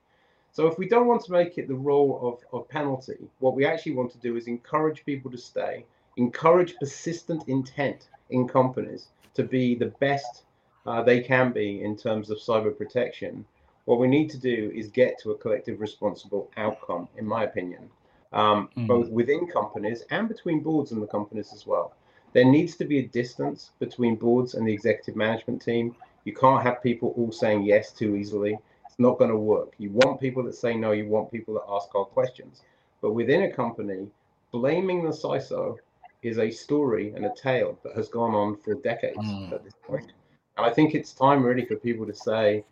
So 0.52 0.66
if 0.66 0.78
we 0.78 0.88
don't 0.88 1.08
want 1.08 1.24
to 1.24 1.32
make 1.32 1.58
it 1.58 1.66
the 1.66 1.74
role 1.74 2.20
of, 2.22 2.58
of 2.58 2.68
penalty, 2.68 3.28
what 3.40 3.56
we 3.56 3.66
actually 3.66 3.94
want 3.94 4.12
to 4.12 4.18
do 4.18 4.36
is 4.36 4.46
encourage 4.46 5.04
people 5.04 5.30
to 5.32 5.38
stay, 5.38 5.84
encourage 6.16 6.76
persistent 6.76 7.48
intent 7.48 8.08
in 8.30 8.46
companies 8.46 9.08
to 9.34 9.42
be 9.42 9.74
the 9.74 9.92
best 9.98 10.44
uh, 10.86 11.02
they 11.02 11.20
can 11.20 11.52
be 11.52 11.82
in 11.82 11.96
terms 11.96 12.30
of 12.30 12.38
cyber 12.38 12.76
protection, 12.76 13.44
what 13.84 13.98
we 13.98 14.06
need 14.06 14.30
to 14.30 14.38
do 14.38 14.72
is 14.74 14.88
get 14.88 15.18
to 15.20 15.32
a 15.32 15.38
collective 15.38 15.80
responsible 15.80 16.50
outcome, 16.56 17.08
in 17.16 17.26
my 17.26 17.44
opinion, 17.44 17.90
um, 18.32 18.68
mm. 18.76 18.86
both 18.86 19.08
within 19.08 19.46
companies 19.46 20.04
and 20.10 20.28
between 20.28 20.60
boards 20.60 20.92
and 20.92 21.02
the 21.02 21.06
companies 21.06 21.52
as 21.52 21.66
well. 21.66 21.94
There 22.34 22.44
needs 22.44 22.74
to 22.76 22.84
be 22.84 22.98
a 22.98 23.06
distance 23.06 23.70
between 23.78 24.16
boards 24.16 24.54
and 24.54 24.66
the 24.66 24.72
executive 24.72 25.14
management 25.14 25.62
team. 25.62 25.94
You 26.24 26.34
can't 26.34 26.64
have 26.64 26.82
people 26.82 27.14
all 27.16 27.30
saying 27.30 27.62
yes 27.62 27.92
too 27.92 28.16
easily. 28.16 28.58
It's 28.84 28.98
not 28.98 29.18
going 29.18 29.30
to 29.30 29.36
work. 29.36 29.72
You 29.78 29.90
want 29.90 30.20
people 30.20 30.42
that 30.42 30.56
say 30.56 30.74
no, 30.76 30.90
you 30.90 31.06
want 31.06 31.30
people 31.30 31.54
that 31.54 31.64
ask 31.68 31.90
hard 31.92 32.08
questions. 32.08 32.62
But 33.00 33.12
within 33.12 33.44
a 33.44 33.52
company, 33.52 34.08
blaming 34.50 35.04
the 35.04 35.10
CISO 35.10 35.76
is 36.22 36.38
a 36.38 36.50
story 36.50 37.12
and 37.14 37.24
a 37.24 37.32
tale 37.40 37.78
that 37.84 37.94
has 37.94 38.08
gone 38.08 38.34
on 38.34 38.56
for 38.56 38.74
decades 38.74 39.18
mm. 39.18 39.52
at 39.52 39.62
this 39.62 39.74
point. 39.86 40.12
And 40.56 40.66
I 40.66 40.70
think 40.70 40.94
it's 40.94 41.12
time 41.12 41.44
really 41.44 41.64
for 41.64 41.76
people 41.76 42.04
to 42.06 42.14
say, 42.14 42.64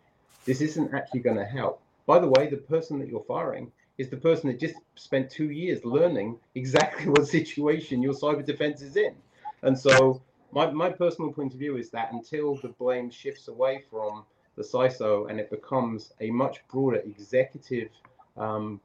this 0.43 0.59
isn't 0.59 0.93
actually 0.93 1.21
going 1.21 1.37
to 1.37 1.45
help. 1.45 1.81
By 2.05 2.19
the 2.19 2.27
way, 2.27 2.47
the 2.47 2.57
person 2.57 2.99
that 2.99 3.07
you're 3.07 3.23
firing 3.27 3.71
is 3.97 4.09
the 4.09 4.17
person 4.17 4.49
that 4.49 4.59
just 4.59 4.75
spent 4.95 5.29
two 5.29 5.51
years 5.51 5.85
learning 5.85 6.37
exactly 6.55 7.07
what 7.09 7.27
situation 7.27 8.01
your 8.01 8.13
cyber 8.13 8.45
defense 8.45 8.81
is 8.81 8.97
in. 8.97 9.15
And 9.63 9.77
so 9.77 10.21
my, 10.51 10.69
my 10.69 10.89
personal 10.89 11.31
point 11.31 11.53
of 11.53 11.59
view 11.59 11.77
is 11.77 11.89
that 11.89 12.11
until 12.13 12.55
the 12.55 12.69
blame 12.69 13.09
shifts 13.09 13.47
away 13.47 13.83
from 13.89 14.23
the 14.55 14.63
CISO 14.63 15.29
and 15.29 15.39
it 15.39 15.49
becomes 15.49 16.13
a 16.21 16.29
much 16.29 16.61
broader 16.71 16.97
executive 16.97 17.89
um, 18.37 18.79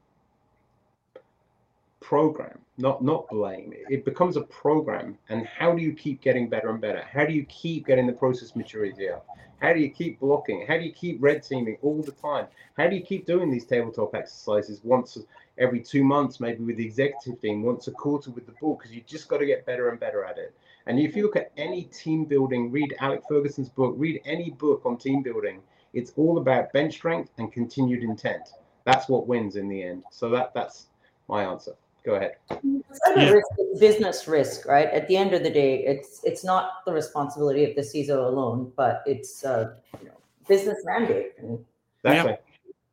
program, 1.99 2.57
not 2.77 3.03
not 3.03 3.27
blame. 3.29 3.73
It 3.89 4.03
becomes 4.03 4.35
a 4.35 4.41
program. 4.41 5.17
And 5.29 5.45
how 5.45 5.75
do 5.75 5.81
you 5.81 5.93
keep 5.93 6.21
getting 6.21 6.49
better 6.49 6.69
and 6.69 6.81
better? 6.81 7.03
How 7.11 7.25
do 7.25 7.33
you 7.33 7.45
keep 7.45 7.85
getting 7.85 8.07
the 8.07 8.13
process 8.13 8.55
maturity 8.55 9.09
up? 9.09 9.27
How 9.61 9.73
do 9.73 9.79
you 9.79 9.89
keep 9.89 10.19
blocking? 10.19 10.65
How 10.65 10.77
do 10.77 10.83
you 10.83 10.93
keep 10.93 11.21
red 11.21 11.43
teaming 11.43 11.77
all 11.81 12.01
the 12.01 12.13
time? 12.13 12.47
How 12.77 12.87
do 12.87 12.95
you 12.95 13.03
keep 13.03 13.25
doing 13.25 13.51
these 13.51 13.65
tabletop 13.65 14.15
exercises 14.15 14.81
once 14.83 15.17
every 15.57 15.81
two 15.81 16.03
months, 16.03 16.39
maybe 16.39 16.63
with 16.63 16.77
the 16.77 16.85
executive 16.85 17.41
team, 17.41 17.61
once 17.61 17.87
a 17.87 17.91
quarter 17.91 18.31
with 18.31 18.45
the 18.45 18.53
board? 18.53 18.79
Because 18.79 18.95
you 18.95 19.01
just 19.05 19.27
got 19.27 19.39
to 19.39 19.45
get 19.45 19.65
better 19.65 19.89
and 19.89 19.99
better 19.99 20.23
at 20.23 20.37
it. 20.37 20.55
And 20.87 20.99
if 20.99 21.15
you 21.15 21.23
look 21.23 21.35
at 21.35 21.51
any 21.57 21.83
team 21.83 22.25
building, 22.25 22.71
read 22.71 22.95
Alex 22.99 23.25
Ferguson's 23.29 23.69
book, 23.69 23.93
read 23.97 24.21
any 24.25 24.51
book 24.51 24.81
on 24.85 24.97
team 24.97 25.21
building, 25.21 25.61
it's 25.93 26.13
all 26.15 26.37
about 26.37 26.71
bench 26.73 26.95
strength 26.95 27.31
and 27.37 27.51
continued 27.51 28.03
intent. 28.03 28.49
That's 28.85 29.07
what 29.07 29.27
wins 29.27 29.55
in 29.55 29.67
the 29.67 29.83
end. 29.83 30.03
So 30.11 30.29
that 30.29 30.53
that's 30.53 30.87
my 31.27 31.43
answer 31.43 31.75
go 32.03 32.15
ahead. 32.15 32.35
Yeah. 32.63 33.29
Risk, 33.31 33.47
business 33.79 34.27
risk, 34.27 34.65
right? 34.65 34.87
At 34.89 35.07
the 35.07 35.17
end 35.17 35.33
of 35.33 35.43
the 35.43 35.49
day, 35.49 35.83
it's 35.83 36.21
it's 36.23 36.43
not 36.43 36.85
the 36.85 36.93
responsibility 36.93 37.63
of 37.63 37.75
the 37.75 37.81
CISO 37.81 38.27
alone, 38.27 38.71
but 38.75 39.03
it's 39.05 39.43
uh, 39.43 39.75
you 40.01 40.07
know, 40.07 40.17
business 40.47 40.77
mandate, 40.85 41.33
and 41.37 41.63
exactly. 42.03 42.37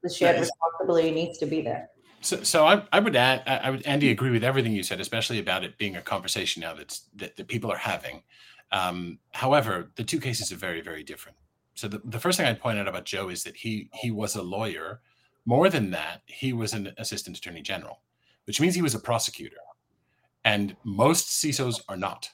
the 0.03 0.11
shared 0.11 0.41
responsibility 0.41 1.11
needs 1.11 1.39
to 1.39 1.47
be 1.47 1.61
there. 1.61 1.89
So, 2.27 2.43
so 2.43 2.67
I, 2.67 2.83
I 2.93 3.01
would 3.01 3.17
add, 3.17 3.43
I 3.47 3.71
would, 3.71 3.87
Andy, 3.87 4.11
agree 4.11 4.31
with 4.31 4.45
everything 4.45 4.73
you 4.73 4.83
said, 4.83 5.01
especially 5.01 5.39
about 5.39 5.65
it 5.65 5.79
being 5.79 5.97
a 5.97 6.03
conversation 6.03 6.61
now 6.61 6.75
that's 6.75 7.09
that, 7.17 7.37
that 7.37 7.49
people 7.49 7.71
are 7.71 7.77
having. 7.77 8.23
Um, 8.73 9.19
however, 9.33 9.91
the 9.97 10.05
two 10.05 10.21
cases 10.21 10.53
are 10.53 10.57
very, 10.57 10.81
very 10.81 11.05
different. 11.05 11.39
So 11.75 11.89
the, 11.89 12.01
the 12.05 12.19
first 12.19 12.39
thing 12.39 12.47
I'd 12.47 12.61
point 12.61 12.79
out 12.79 12.89
about 12.89 13.05
Joe 13.05 13.29
is 13.29 13.45
that 13.45 13.57
he 13.57 13.91
he 13.93 14.11
was 14.11 14.35
a 14.35 14.43
lawyer. 14.43 15.01
More 15.45 15.69
than 15.69 15.91
that, 15.93 16.23
he 16.27 16.53
was 16.53 16.73
an 16.73 16.93
assistant 16.99 17.39
attorney 17.39 17.63
general 17.63 18.01
which 18.47 18.61
means 18.61 18.75
he 18.75 18.83
was 18.83 18.95
a 18.95 19.01
prosecutor. 19.01 19.57
And 20.45 20.77
most 20.85 21.43
CISOs 21.43 21.83
are 21.89 21.97
not, 21.97 22.31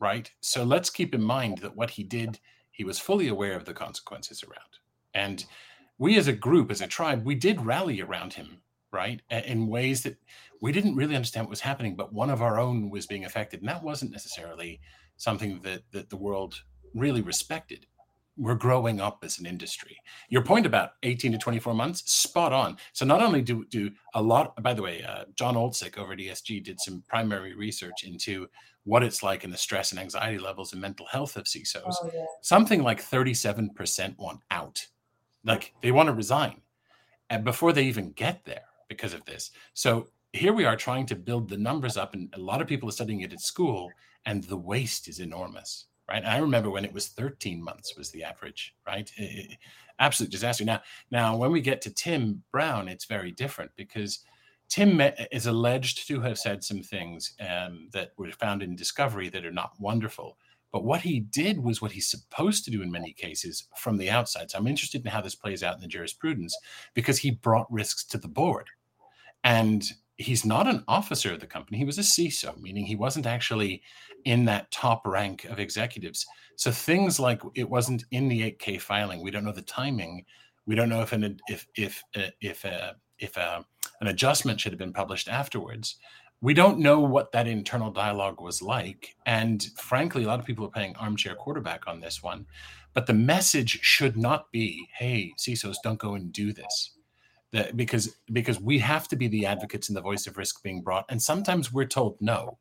right? 0.00 0.30
So 0.40 0.62
let's 0.64 0.90
keep 0.90 1.14
in 1.14 1.22
mind 1.22 1.58
that 1.58 1.76
what 1.76 1.90
he 1.90 2.04
did, 2.04 2.38
he 2.70 2.84
was 2.84 3.00
fully 3.00 3.28
aware 3.28 3.56
of 3.56 3.64
the 3.64 3.74
consequences 3.74 4.44
around. 4.44 4.78
And 5.14 5.44
we 5.98 6.16
as 6.16 6.28
a 6.28 6.32
group, 6.32 6.70
as 6.70 6.80
a 6.80 6.86
tribe, 6.86 7.24
we 7.24 7.34
did 7.34 7.60
rally 7.60 8.00
around 8.00 8.32
him, 8.34 8.60
right? 8.92 9.20
In 9.30 9.68
ways 9.68 10.02
that 10.02 10.16
we 10.60 10.72
didn't 10.72 10.96
really 10.96 11.14
understand 11.14 11.46
what 11.46 11.50
was 11.50 11.60
happening, 11.60 11.96
but 11.96 12.12
one 12.12 12.30
of 12.30 12.42
our 12.42 12.58
own 12.58 12.90
was 12.90 13.06
being 13.06 13.24
affected. 13.24 13.60
And 13.60 13.68
that 13.68 13.82
wasn't 13.82 14.10
necessarily 14.10 14.80
something 15.16 15.60
that, 15.62 15.82
that 15.92 16.10
the 16.10 16.16
world 16.16 16.62
really 16.94 17.20
respected 17.20 17.86
we're 18.38 18.54
growing 18.54 19.00
up 19.00 19.18
as 19.24 19.38
an 19.38 19.46
industry. 19.46 19.98
Your 20.28 20.42
point 20.42 20.64
about 20.64 20.92
18 21.02 21.32
to 21.32 21.38
24 21.38 21.74
months, 21.74 22.10
spot 22.10 22.52
on. 22.52 22.78
So 22.92 23.04
not 23.04 23.20
only 23.20 23.42
do 23.42 23.64
do 23.66 23.90
a 24.14 24.22
lot, 24.22 24.60
by 24.62 24.72
the 24.72 24.82
way, 24.82 25.02
uh, 25.02 25.24
Jon 25.34 25.56
Oltsik 25.56 25.98
over 25.98 26.12
at 26.12 26.20
ESG 26.20 26.62
did 26.62 26.80
some 26.80 27.02
primary 27.08 27.54
research 27.54 28.04
into 28.04 28.46
what 28.84 29.02
it's 29.02 29.22
like 29.22 29.44
in 29.44 29.50
the 29.50 29.56
stress 29.56 29.90
and 29.90 30.00
anxiety 30.00 30.38
levels 30.38 30.72
and 30.72 30.80
mental 30.80 31.04
health 31.06 31.36
of 31.36 31.44
CISOs. 31.44 31.94
Oh, 32.02 32.10
yeah. 32.14 32.24
Something 32.40 32.82
like 32.82 33.02
37% 33.02 34.16
want 34.18 34.40
out. 34.50 34.86
Like 35.44 35.74
they 35.82 35.90
want 35.90 36.06
to 36.06 36.14
resign. 36.14 36.62
And 37.28 37.44
before 37.44 37.72
they 37.72 37.84
even 37.84 38.12
get 38.12 38.44
there 38.44 38.62
because 38.88 39.14
of 39.14 39.24
this. 39.24 39.50
So 39.74 40.08
here 40.32 40.52
we 40.52 40.64
are 40.64 40.76
trying 40.76 41.06
to 41.06 41.16
build 41.16 41.48
the 41.48 41.56
numbers 41.56 41.96
up, 41.96 42.14
and 42.14 42.32
a 42.34 42.40
lot 42.40 42.60
of 42.60 42.68
people 42.68 42.88
are 42.88 42.92
studying 42.92 43.20
it 43.20 43.32
at 43.32 43.40
school, 43.40 43.90
and 44.26 44.44
the 44.44 44.56
waste 44.56 45.08
is 45.08 45.20
enormous 45.20 45.86
right? 46.08 46.24
I 46.24 46.38
remember 46.38 46.70
when 46.70 46.84
it 46.84 46.92
was 46.92 47.08
13 47.08 47.62
months 47.62 47.96
was 47.96 48.10
the 48.10 48.24
average, 48.24 48.74
right? 48.86 49.10
Absolute 49.98 50.32
disaster. 50.32 50.64
Now, 50.64 50.80
now 51.10 51.36
when 51.36 51.52
we 51.52 51.60
get 51.60 51.82
to 51.82 51.94
Tim 51.94 52.42
Brown, 52.50 52.88
it's 52.88 53.04
very 53.04 53.30
different 53.30 53.70
because 53.76 54.20
Tim 54.68 55.00
is 55.32 55.46
alleged 55.46 56.06
to 56.08 56.20
have 56.20 56.38
said 56.38 56.64
some 56.64 56.82
things 56.82 57.34
um, 57.40 57.88
that 57.92 58.12
were 58.16 58.30
found 58.32 58.62
in 58.62 58.76
discovery 58.76 59.28
that 59.30 59.44
are 59.44 59.52
not 59.52 59.72
wonderful. 59.78 60.38
But 60.70 60.84
what 60.84 61.00
he 61.00 61.20
did 61.20 61.58
was 61.58 61.80
what 61.80 61.92
he's 61.92 62.10
supposed 62.10 62.64
to 62.66 62.70
do 62.70 62.82
in 62.82 62.90
many 62.90 63.12
cases 63.12 63.66
from 63.76 63.96
the 63.96 64.10
outside. 64.10 64.50
So 64.50 64.58
I'm 64.58 64.66
interested 64.66 65.02
in 65.02 65.10
how 65.10 65.22
this 65.22 65.34
plays 65.34 65.62
out 65.62 65.76
in 65.76 65.80
the 65.80 65.86
jurisprudence 65.86 66.54
because 66.92 67.18
he 67.18 67.30
brought 67.30 67.72
risks 67.72 68.04
to 68.06 68.18
the 68.18 68.28
board. 68.28 68.68
And 69.44 69.84
he's 70.18 70.44
not 70.44 70.66
an 70.66 70.84
officer 70.88 71.32
of 71.32 71.40
the 71.40 71.46
company. 71.46 71.78
He 71.78 71.84
was 71.84 71.98
a 71.98 72.02
CISO, 72.02 72.60
meaning 72.60 72.84
he 72.84 72.96
wasn't 72.96 73.26
actually 73.26 73.82
in 74.24 74.44
that 74.46 74.70
top 74.70 75.06
rank 75.06 75.44
of 75.44 75.60
executives. 75.60 76.26
So 76.56 76.72
things 76.72 77.20
like 77.20 77.40
it 77.54 77.68
wasn't 77.68 78.04
in 78.10 78.28
the 78.28 78.52
8K 78.52 78.80
filing. 78.80 79.22
We 79.22 79.30
don't 79.30 79.44
know 79.44 79.52
the 79.52 79.62
timing. 79.62 80.24
We 80.66 80.74
don't 80.74 80.88
know 80.88 81.00
if 81.00 81.12
an 81.12 81.40
if 81.48 81.66
if 81.76 82.02
uh, 82.16 82.30
if 82.40 82.64
uh, 82.64 82.92
if 83.18 83.38
uh, 83.38 83.62
an 84.00 84.08
adjustment 84.08 84.60
should 84.60 84.72
have 84.72 84.78
been 84.78 84.92
published 84.92 85.28
afterwards. 85.28 85.96
We 86.40 86.54
don't 86.54 86.78
know 86.78 87.00
what 87.00 87.32
that 87.32 87.48
internal 87.48 87.90
dialogue 87.90 88.40
was 88.40 88.62
like, 88.62 89.16
and 89.26 89.66
frankly, 89.76 90.22
a 90.22 90.26
lot 90.26 90.38
of 90.38 90.46
people 90.46 90.64
are 90.66 90.70
playing 90.70 90.94
armchair 90.96 91.34
quarterback 91.34 91.88
on 91.88 92.00
this 92.00 92.22
one. 92.22 92.46
But 92.94 93.06
the 93.06 93.14
message 93.14 93.80
should 93.82 94.16
not 94.16 94.50
be, 94.52 94.86
"Hey, 94.92 95.32
CISOs, 95.38 95.76
don't 95.82 95.98
go 95.98 96.14
and 96.14 96.32
do 96.32 96.52
this." 96.52 96.97
That 97.52 97.76
because 97.76 98.16
because 98.32 98.60
we 98.60 98.78
have 98.78 99.08
to 99.08 99.16
be 99.16 99.28
the 99.28 99.46
advocates 99.46 99.88
and 99.88 99.96
the 99.96 100.02
voice 100.02 100.26
of 100.26 100.36
risk 100.36 100.62
being 100.62 100.82
brought. 100.82 101.06
And 101.08 101.20
sometimes 101.20 101.72
we're 101.72 101.86
told 101.86 102.16
no. 102.20 102.58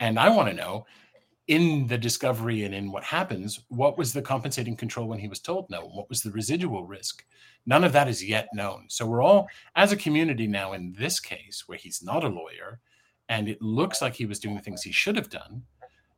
And 0.00 0.18
i 0.18 0.28
want 0.28 0.48
to 0.48 0.54
know 0.54 0.86
in 1.46 1.86
the 1.86 1.98
discovery 1.98 2.64
and 2.64 2.74
in 2.74 2.90
what 2.90 3.04
happens 3.04 3.60
what 3.68 3.98
was 3.98 4.14
the 4.14 4.22
compensating 4.22 4.74
control 4.74 5.06
when 5.06 5.18
he 5.18 5.28
was 5.28 5.40
told 5.40 5.68
no? 5.70 5.82
What 5.82 6.08
was 6.08 6.22
the 6.22 6.32
residual 6.32 6.86
risk? 6.86 7.24
None 7.66 7.84
of 7.84 7.92
that 7.92 8.08
is 8.08 8.24
yet 8.24 8.48
known. 8.54 8.86
So 8.88 9.06
we're 9.06 9.22
all 9.22 9.48
as 9.76 9.92
a 9.92 9.96
community 9.96 10.46
now 10.46 10.72
in 10.72 10.94
this 10.98 11.20
case 11.20 11.64
where 11.66 11.78
he's 11.78 12.02
not 12.02 12.24
a 12.24 12.28
lawyer 12.28 12.80
and 13.28 13.48
it 13.48 13.62
looks 13.62 14.02
like 14.02 14.14
he 14.14 14.26
was 14.26 14.38
doing 14.38 14.56
the 14.56 14.62
things 14.62 14.82
he 14.82 14.92
should 14.92 15.16
have 15.16 15.30
done 15.30 15.62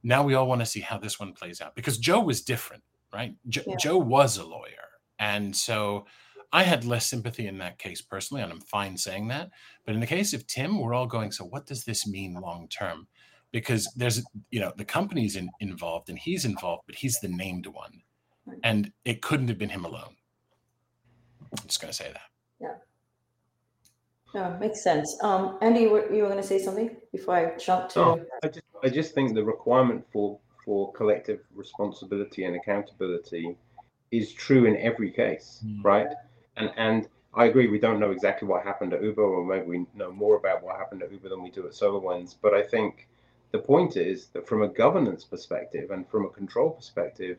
now 0.02 0.22
we 0.22 0.34
all 0.34 0.46
want 0.46 0.60
to 0.60 0.66
see 0.66 0.80
how 0.80 0.96
this 0.96 1.18
one 1.18 1.32
plays 1.32 1.60
out. 1.60 1.74
Because 1.74 1.98
joe 1.98 2.20
was 2.20 2.42
different 2.42 2.82
right? 3.12 3.34
Jo- 3.48 3.62
yeah. 3.66 3.76
joe 3.76 3.98
was 3.98 4.36
a 4.36 4.44
lawyer. 4.44 4.88
And 5.18 5.54
so 5.54 6.06
I 6.56 6.62
had 6.62 6.86
less 6.86 7.04
sympathy 7.04 7.48
in 7.48 7.58
that 7.58 7.78
case 7.78 8.00
personally, 8.00 8.42
and 8.42 8.50
I'm 8.50 8.62
fine 8.62 8.96
saying 8.96 9.28
that. 9.28 9.50
But 9.84 9.94
in 9.94 10.00
the 10.00 10.06
case 10.06 10.32
of 10.32 10.46
Tim, 10.46 10.80
we're 10.80 10.94
all 10.94 11.06
going, 11.06 11.30
so 11.30 11.44
what 11.44 11.66
does 11.66 11.84
this 11.84 12.06
mean 12.06 12.32
long 12.32 12.66
term? 12.68 13.06
Because 13.52 13.86
there's, 13.94 14.24
you 14.50 14.60
know, 14.60 14.72
the 14.78 14.84
company's 14.84 15.36
in, 15.36 15.50
involved 15.60 16.08
and 16.08 16.18
he's 16.18 16.46
involved, 16.46 16.84
but 16.86 16.94
he's 16.94 17.20
the 17.20 17.28
named 17.28 17.66
one. 17.66 18.00
And 18.62 18.90
it 19.04 19.20
couldn't 19.20 19.48
have 19.48 19.58
been 19.58 19.68
him 19.68 19.84
alone. 19.84 20.16
I'm 21.42 21.66
just 21.66 21.82
going 21.82 21.90
to 21.90 21.96
say 21.96 22.10
that. 22.10 22.30
Yeah. 22.58 22.76
Yeah, 24.34 24.56
makes 24.58 24.82
sense. 24.82 25.14
Um, 25.22 25.58
Andy, 25.60 25.80
you 25.80 25.90
were, 25.90 26.10
you 26.10 26.22
were 26.22 26.30
going 26.30 26.40
to 26.40 26.46
say 26.46 26.58
something 26.58 26.96
before 27.12 27.34
I 27.34 27.58
jump 27.58 27.90
to. 27.90 28.00
Oh, 28.00 28.24
I 28.42 28.48
just, 28.48 28.66
I 28.82 28.88
just 28.88 29.14
think 29.14 29.34
the 29.34 29.44
requirement 29.44 30.06
for 30.10 30.38
for 30.64 30.92
collective 30.94 31.40
responsibility 31.54 32.44
and 32.44 32.56
accountability 32.56 33.56
is 34.10 34.32
true 34.32 34.64
in 34.64 34.76
every 34.78 35.10
case, 35.10 35.62
mm. 35.64 35.84
right? 35.84 36.08
And 36.56 36.70
and 36.76 37.08
I 37.34 37.46
agree, 37.46 37.68
we 37.68 37.78
don't 37.78 38.00
know 38.00 38.10
exactly 38.10 38.48
what 38.48 38.62
happened 38.64 38.94
at 38.94 39.02
Uber, 39.02 39.22
or 39.22 39.44
maybe 39.44 39.66
we 39.66 39.86
know 39.94 40.10
more 40.10 40.36
about 40.36 40.62
what 40.62 40.76
happened 40.76 41.02
at 41.02 41.12
Uber 41.12 41.28
than 41.28 41.42
we 41.42 41.50
do 41.50 41.66
at 41.66 41.72
SolarWinds. 41.72 42.36
But 42.40 42.54
I 42.54 42.62
think 42.62 43.08
the 43.52 43.58
point 43.58 43.96
is 43.96 44.28
that 44.28 44.48
from 44.48 44.62
a 44.62 44.68
governance 44.68 45.24
perspective 45.24 45.90
and 45.90 46.08
from 46.08 46.24
a 46.24 46.30
control 46.30 46.70
perspective, 46.70 47.36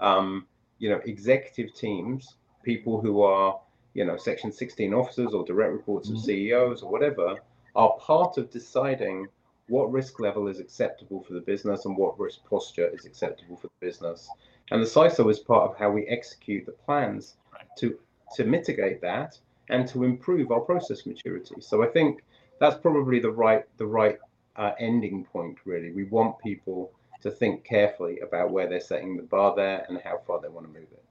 um, 0.00 0.46
you 0.78 0.90
know, 0.90 1.00
executive 1.04 1.74
teams, 1.74 2.34
people 2.64 3.00
who 3.00 3.22
are, 3.22 3.60
you 3.94 4.04
know, 4.04 4.16
Section 4.16 4.50
16 4.50 4.92
officers 4.92 5.32
or 5.32 5.44
direct 5.44 5.72
reports 5.72 6.08
of 6.08 6.16
mm-hmm. 6.16 6.24
CEOs 6.24 6.82
or 6.82 6.90
whatever, 6.90 7.36
are 7.76 7.96
part 7.98 8.38
of 8.38 8.50
deciding 8.50 9.28
what 9.68 9.92
risk 9.92 10.20
level 10.20 10.48
is 10.48 10.60
acceptable 10.60 11.22
for 11.22 11.34
the 11.34 11.40
business 11.40 11.84
and 11.84 11.96
what 11.96 12.18
risk 12.18 12.44
posture 12.48 12.88
is 12.88 13.04
acceptable 13.04 13.56
for 13.56 13.68
the 13.68 13.86
business. 13.86 14.28
And 14.70 14.82
the 14.82 14.86
CISO 14.86 15.30
is 15.30 15.38
part 15.38 15.70
of 15.70 15.76
how 15.76 15.90
we 15.90 16.06
execute 16.06 16.66
the 16.66 16.72
plans 16.72 17.36
to 17.78 17.98
to 18.34 18.44
mitigate 18.44 19.00
that 19.02 19.38
and 19.68 19.86
to 19.88 20.04
improve 20.04 20.50
our 20.50 20.60
process 20.60 21.06
maturity. 21.06 21.56
So 21.60 21.82
I 21.82 21.86
think 21.88 22.22
that's 22.60 22.76
probably 22.76 23.20
the 23.20 23.30
right 23.30 23.64
the 23.78 23.86
right 23.86 24.18
uh, 24.56 24.72
ending 24.78 25.24
point. 25.24 25.58
Really, 25.64 25.92
we 25.92 26.04
want 26.04 26.38
people 26.38 26.92
to 27.22 27.30
think 27.30 27.64
carefully 27.64 28.20
about 28.20 28.50
where 28.50 28.68
they're 28.68 28.80
setting 28.80 29.16
the 29.16 29.22
bar 29.22 29.54
there 29.54 29.84
and 29.88 29.98
how 30.04 30.20
far 30.26 30.40
they 30.40 30.48
want 30.48 30.66
to 30.66 30.72
move 30.72 30.88
it. 30.92 31.04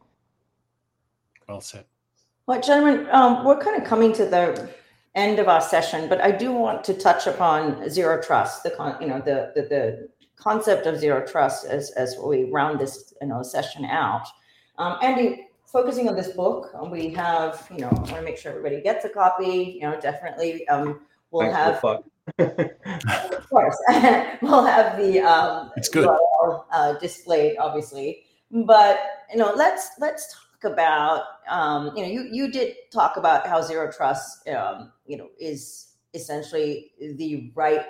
Well 1.47 1.61
said. 1.61 1.85
Well, 2.47 2.61
gentlemen, 2.61 3.07
um, 3.11 3.43
we're 3.43 3.59
kind 3.59 3.81
of 3.81 3.87
coming 3.87 4.13
to 4.13 4.25
the 4.25 4.69
end 5.15 5.39
of 5.39 5.47
our 5.47 5.61
session, 5.61 6.07
but 6.07 6.21
I 6.21 6.31
do 6.31 6.51
want 6.51 6.83
to 6.85 6.93
touch 6.93 7.25
upon 7.27 7.89
zero 7.89 8.21
trust. 8.21 8.63
The 8.63 8.71
con, 8.71 8.97
you 9.01 9.07
know, 9.07 9.19
the 9.19 9.51
the, 9.55 9.61
the 9.63 10.09
concept 10.35 10.85
of 10.85 10.99
zero 10.99 11.25
trust 11.25 11.65
as 11.65 11.91
as 11.91 12.17
we 12.23 12.45
round 12.45 12.79
this 12.79 13.13
you 13.21 13.27
know 13.27 13.41
session 13.41 13.85
out. 13.85 14.27
Um, 14.77 14.97
Andy, 15.01 15.47
focusing 15.65 16.07
on 16.07 16.15
this 16.15 16.29
book, 16.29 16.71
we 16.91 17.09
have 17.09 17.67
you 17.71 17.79
know 17.79 17.89
I 17.89 17.93
want 17.93 18.07
to 18.07 18.21
make 18.21 18.37
sure 18.37 18.51
everybody 18.51 18.81
gets 18.81 19.05
a 19.05 19.09
copy. 19.09 19.79
You 19.81 19.89
know, 19.89 19.99
definitely 19.99 20.67
um, 20.67 21.01
we'll 21.31 21.51
Thanks 21.51 21.81
have. 21.81 22.03
of 22.39 23.49
course, 23.49 23.77
we'll 24.41 24.65
have 24.65 24.97
the 24.97 25.19
um, 25.19 25.71
it's 25.77 25.89
good 25.89 26.07
URL, 26.07 26.65
uh, 26.71 26.93
displayed, 26.93 27.57
obviously. 27.57 28.23
But 28.51 28.99
you 29.31 29.37
know, 29.37 29.53
let's 29.55 29.89
let's 29.99 30.33
talk 30.33 30.71
about 30.71 31.23
um, 31.49 31.91
you 31.95 32.03
know 32.03 32.09
you 32.09 32.27
you 32.31 32.51
did 32.51 32.75
talk 32.91 33.17
about 33.17 33.47
how 33.47 33.61
zero 33.61 33.91
trust 33.91 34.47
um, 34.49 34.91
you 35.05 35.17
know 35.17 35.29
is 35.39 35.93
essentially 36.13 36.91
the 36.99 37.51
right 37.55 37.85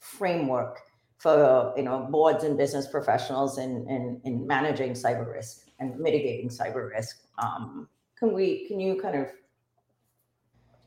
framework 0.00 0.80
for 1.18 1.74
you 1.76 1.82
know 1.82 2.06
boards 2.10 2.44
and 2.44 2.56
business 2.56 2.86
professionals 2.86 3.58
in 3.58 3.86
in, 3.88 4.20
in 4.24 4.46
managing 4.46 4.92
cyber 4.92 5.30
risk 5.32 5.67
and 5.78 5.98
mitigating 5.98 6.48
cyber 6.48 6.90
risk. 6.90 7.22
Um, 7.38 7.88
can 8.18 8.32
we 8.32 8.66
can 8.66 8.80
you 8.80 9.00
kind 9.00 9.16
of 9.16 9.28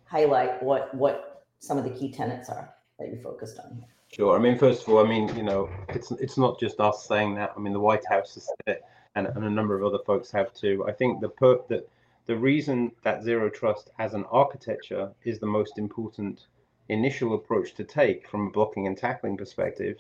highlight 0.06 0.62
what 0.62 0.94
what 0.94 1.46
some 1.60 1.78
of 1.78 1.84
the 1.84 1.92
key 1.92 2.12
tenets 2.12 2.50
are 2.50 2.74
that 3.00 3.10
you 3.10 3.20
focused 3.22 3.60
on? 3.60 3.84
Sure. 4.12 4.36
I 4.38 4.40
mean, 4.42 4.58
first 4.58 4.84
of 4.84 4.90
all, 4.90 5.06
I 5.06 5.08
mean, 5.08 5.34
you 5.38 5.44
know, 5.44 5.70
it's 5.90 6.12
it's 6.12 6.38
not 6.38 6.60
just 6.60 6.80
us 6.80 7.08
saying 7.08 7.36
that. 7.36 7.54
I 7.56 7.60
mean, 7.60 7.74
the 7.74 7.80
White 7.80 8.06
House 8.06 8.34
has 8.36 8.46
said 8.46 8.76
it, 8.76 8.84
and, 9.16 9.28
and 9.28 9.46
a 9.46 9.50
number 9.50 9.78
of 9.78 9.86
other 9.86 10.04
folks 10.06 10.30
have 10.32 10.54
too. 10.54 10.86
I 10.88 10.92
think 10.92 11.22
the 11.22 11.30
per 11.30 11.60
that 11.70 11.88
the 12.26 12.36
reason 12.36 12.92
that 13.04 13.24
zero 13.24 13.50
trust 13.50 13.90
as 14.00 14.14
an 14.14 14.26
architecture 14.26 15.12
is 15.24 15.40
the 15.40 15.46
most 15.46 15.78
important 15.78 16.48
initial 16.90 17.36
approach 17.36 17.74
to 17.76 17.84
take 17.86 18.28
from 18.28 18.48
a 18.48 18.50
blocking 18.52 18.86
and 18.86 18.98
tackling 18.98 19.38
perspective 19.38 19.98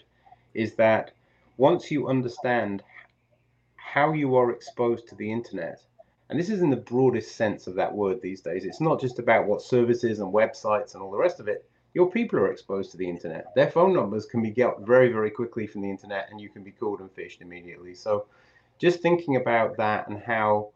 is 0.53 0.75
that 0.75 1.11
once 1.57 1.89
you 1.89 2.07
understand 2.07 2.83
how 3.91 4.13
you 4.13 4.37
are 4.37 4.51
exposed 4.51 5.05
to 5.09 5.15
the 5.15 5.29
internet, 5.29 5.81
and 6.29 6.39
this 6.39 6.49
is 6.49 6.61
in 6.61 6.69
the 6.69 6.77
broadest 6.77 7.35
sense 7.35 7.67
of 7.67 7.75
that 7.75 7.93
word 7.93 8.21
these 8.21 8.39
days, 8.39 8.63
it's 8.63 8.79
not 8.79 9.01
just 9.01 9.19
about 9.19 9.45
what 9.45 9.61
services 9.61 10.19
and 10.19 10.33
websites 10.33 10.93
and 10.93 11.03
all 11.03 11.11
the 11.11 11.17
rest 11.17 11.41
of 11.41 11.49
it. 11.49 11.69
Your 11.93 12.09
people 12.09 12.39
are 12.39 12.49
exposed 12.49 12.91
to 12.91 12.97
the 12.97 13.09
internet. 13.09 13.53
Their 13.53 13.69
phone 13.69 13.93
numbers 13.93 14.25
can 14.25 14.41
be 14.41 14.51
got 14.51 14.87
very, 14.87 15.11
very 15.11 15.29
quickly 15.29 15.67
from 15.67 15.81
the 15.81 15.89
internet, 15.89 16.29
and 16.31 16.39
you 16.39 16.47
can 16.47 16.63
be 16.63 16.71
called 16.71 17.01
and 17.01 17.13
phished 17.13 17.41
immediately. 17.41 17.93
So, 17.93 18.27
just 18.79 19.01
thinking 19.01 19.35
about 19.35 19.75
that 19.75 20.07
and 20.07 20.17
how 20.23 20.69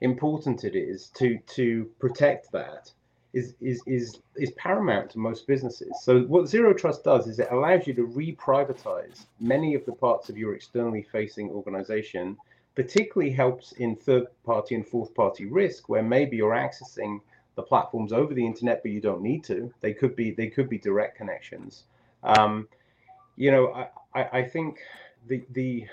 important 0.00 0.62
it 0.62 0.76
is 0.76 1.08
to 1.16 1.38
to 1.56 1.90
protect 1.98 2.52
that 2.52 2.92
is 3.34 3.54
is 3.60 3.82
is 3.86 4.20
is 4.36 4.50
paramount 4.52 5.10
to 5.10 5.18
most 5.18 5.46
businesses. 5.46 5.92
So 6.02 6.22
what 6.22 6.48
zero 6.48 6.72
trust 6.72 7.04
does 7.04 7.26
is 7.26 7.38
it 7.38 7.48
allows 7.50 7.86
you 7.86 7.94
to 7.94 8.04
re-privatize 8.04 9.26
many 9.40 9.74
of 9.74 9.84
the 9.84 9.92
parts 9.92 10.30
of 10.30 10.38
your 10.38 10.54
externally 10.54 11.02
facing 11.02 11.50
organization. 11.50 12.36
Particularly 12.76 13.32
helps 13.32 13.70
in 13.72 13.94
third 13.94 14.26
party 14.44 14.74
and 14.74 14.84
fourth 14.84 15.14
party 15.14 15.44
risk, 15.46 15.88
where 15.88 16.02
maybe 16.02 16.36
you're 16.36 16.56
accessing 16.56 17.20
the 17.54 17.62
platforms 17.62 18.12
over 18.12 18.34
the 18.34 18.44
internet, 18.44 18.82
but 18.82 18.90
you 18.90 19.00
don't 19.00 19.22
need 19.22 19.44
to. 19.44 19.72
They 19.80 19.92
could 19.92 20.16
be 20.16 20.32
they 20.32 20.48
could 20.48 20.68
be 20.68 20.78
direct 20.78 21.16
connections. 21.16 21.84
Um, 22.24 22.68
you 23.36 23.50
know, 23.52 23.72
I, 23.72 23.88
I, 24.20 24.38
I 24.38 24.42
think 24.42 24.78
the 25.28 25.44
the 25.52 25.86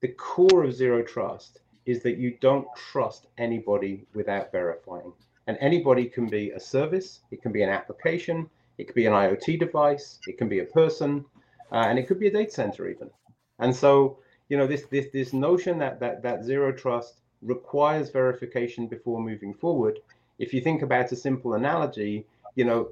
the 0.00 0.08
core 0.08 0.64
of 0.64 0.74
zero 0.74 1.02
trust 1.02 1.60
is 1.86 2.02
that 2.02 2.18
you 2.18 2.36
don't 2.40 2.68
trust 2.76 3.26
anybody 3.38 4.06
without 4.14 4.52
verifying. 4.52 5.12
And 5.46 5.56
anybody 5.60 6.06
can 6.06 6.26
be 6.26 6.50
a 6.50 6.60
service, 6.60 7.20
it 7.30 7.42
can 7.42 7.52
be 7.52 7.62
an 7.62 7.70
application, 7.70 8.48
it 8.78 8.84
could 8.84 8.94
be 8.94 9.06
an 9.06 9.12
IoT 9.12 9.58
device, 9.58 10.20
it 10.26 10.38
can 10.38 10.48
be 10.48 10.60
a 10.60 10.64
person, 10.64 11.24
uh, 11.72 11.86
and 11.88 11.98
it 11.98 12.06
could 12.06 12.20
be 12.20 12.28
a 12.28 12.32
data 12.32 12.50
center 12.50 12.88
even. 12.88 13.10
And 13.58 13.74
so, 13.74 14.18
you 14.48 14.56
know, 14.56 14.66
this 14.66 14.84
this 14.86 15.08
this 15.12 15.32
notion 15.32 15.78
that 15.78 16.00
that 16.00 16.22
that 16.22 16.44
zero 16.44 16.72
trust 16.72 17.20
requires 17.42 18.10
verification 18.10 18.86
before 18.86 19.20
moving 19.20 19.54
forward. 19.54 19.98
If 20.38 20.54
you 20.54 20.60
think 20.60 20.82
about 20.82 21.12
a 21.12 21.16
simple 21.16 21.54
analogy, 21.54 22.26
you 22.54 22.64
know, 22.64 22.90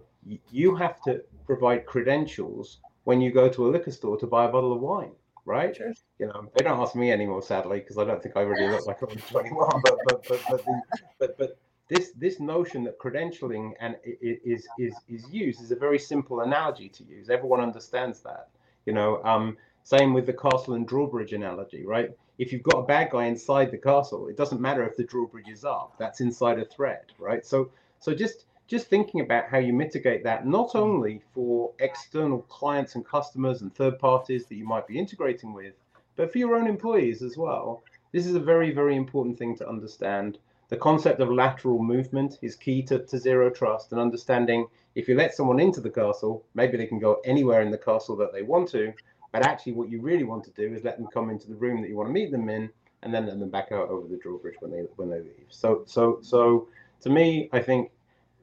you 0.51 0.77
have 0.77 1.01
to 1.03 1.23
provide 1.47 1.87
credentials 1.87 2.79
when 3.05 3.21
you 3.21 3.31
go 3.31 3.49
to 3.49 3.67
a 3.67 3.71
liquor 3.71 3.91
store 3.91 4.19
to 4.19 4.27
buy 4.27 4.45
a 4.45 4.49
bottle 4.49 4.73
of 4.73 4.81
wine, 4.81 5.13
right? 5.47 5.75
Sure. 5.75 5.93
You 6.19 6.27
know, 6.27 6.51
they 6.55 6.65
don't 6.65 6.79
ask 6.79 6.95
me 6.95 7.11
anymore, 7.11 7.43
sadly, 7.43 7.81
because 7.81 7.97
I 7.97 8.05
don't 8.05 8.23
think 8.23 8.37
I 8.37 8.43
really 8.43 8.69
look 8.69 8.87
like 8.87 9.01
I'm 9.03 9.09
21. 9.09 9.83
But 9.83 9.97
but 10.07 10.29
but 10.29 10.41
but 10.51 10.65
the, 10.65 10.83
but, 11.19 11.39
but 11.39 11.59
this 11.89 12.13
this 12.17 12.39
notion 12.39 12.85
that 12.85 12.99
credentialing 12.99 13.73
and 13.81 13.97
is 14.05 14.69
is 14.79 14.95
is 15.09 15.25
used 15.31 15.63
is 15.63 15.73
a 15.73 15.77
very 15.77 15.99
simple 15.99 16.41
analogy 16.41 16.89
to 16.91 17.05
use. 17.05 17.31
Everyone 17.31 17.61
understands 17.61 18.21
that. 18.21 18.49
You 18.85 18.93
know, 18.93 19.23
um, 19.25 19.57
same 19.83 20.13
with 20.13 20.27
the 20.27 20.33
castle 20.33 20.75
and 20.75 20.87
drawbridge 20.87 21.33
analogy, 21.33 21.85
right? 21.85 22.11
If 22.39 22.53
you've 22.53 22.63
got 22.63 22.79
a 22.79 22.87
bad 22.87 23.11
guy 23.11 23.25
inside 23.27 23.71
the 23.71 23.79
castle, 23.79 24.29
it 24.29 24.37
doesn't 24.37 24.61
matter 24.61 24.87
if 24.87 24.97
the 24.97 25.05
drawbridge 25.05 25.49
is 25.49 25.65
up. 25.65 25.95
That's 25.99 26.21
inside 26.21 26.59
a 26.59 26.65
threat, 26.65 27.11
right? 27.19 27.45
So 27.45 27.71
so 28.01 28.15
just 28.15 28.45
just 28.67 28.89
thinking 28.89 29.23
about 29.23 29.49
how 29.49 29.59
you 29.59 29.73
mitigate 29.73 30.23
that 30.25 30.47
not 30.47 30.75
only 30.75 31.23
for 31.33 31.73
external 31.79 32.43
clients 32.43 32.95
and 32.97 33.07
customers 33.07 33.63
and 33.63 33.75
third 33.75 33.99
parties 33.99 34.45
that 34.47 34.57
you 34.57 34.67
might 34.67 34.87
be 34.87 34.99
integrating 34.99 35.55
with, 35.55 35.73
but 36.17 36.31
for 36.31 36.37
your 36.37 36.55
own 36.55 36.67
employees 36.67 37.23
as 37.23 37.39
well. 37.39 37.83
This 38.13 38.27
is 38.27 38.35
a 38.35 38.41
very, 38.41 38.71
very 38.71 38.97
important 38.97 39.39
thing 39.39 39.57
to 39.57 39.69
understand 39.69 40.39
the 40.69 40.77
concept 40.77 41.21
of 41.21 41.31
lateral 41.31 41.83
movement 41.83 42.39
is 42.43 42.55
key 42.55 42.83
to, 42.83 43.05
to 43.07 43.19
zero 43.19 43.51
trust 43.51 43.93
and 43.93 44.01
understanding 44.01 44.67
if 44.95 45.09
you 45.09 45.15
let 45.15 45.35
someone 45.35 45.61
into 45.61 45.81
the 45.81 45.91
castle, 45.91 46.45
maybe 46.55 46.77
they 46.77 46.87
can 46.87 46.99
go 46.99 47.21
anywhere 47.25 47.63
in 47.63 47.71
the 47.71 47.79
castle 47.79 48.17
that 48.17 48.33
they 48.33 48.43
want 48.43 48.69
to. 48.71 48.93
But 49.33 49.47
actually, 49.47 49.73
what 49.73 49.91
you 49.91 50.01
really 50.01 50.25
want 50.25 50.45
to 50.45 50.51
do 50.51 50.75
is 50.75 50.85
let 50.85 50.99
them 50.99 51.09
come 51.13 51.31
into 51.31 51.49
the 51.49 51.55
room 51.55 51.81
that 51.83 51.89
you 51.89 51.97
want 51.97 52.09
to 52.09 52.13
meet 52.13 52.31
them 52.31 52.49
in, 52.49 52.71
and 53.03 53.15
then 53.15 53.27
let 53.27 53.39
them 53.39 53.51
back 53.51 53.73
out 53.73 53.89
over 53.89 54.09
the 54.09 54.17
drawbridge 54.17 54.57
when 54.61 54.73
they 54.73 54.81
when 54.97 55.11
they 55.11 55.21
leave. 55.21 55.47
So 55.51 55.83
so 55.87 56.19
so 56.23 56.69
to 57.03 57.11
me, 57.11 57.49
I 57.53 57.61
think 57.61 57.91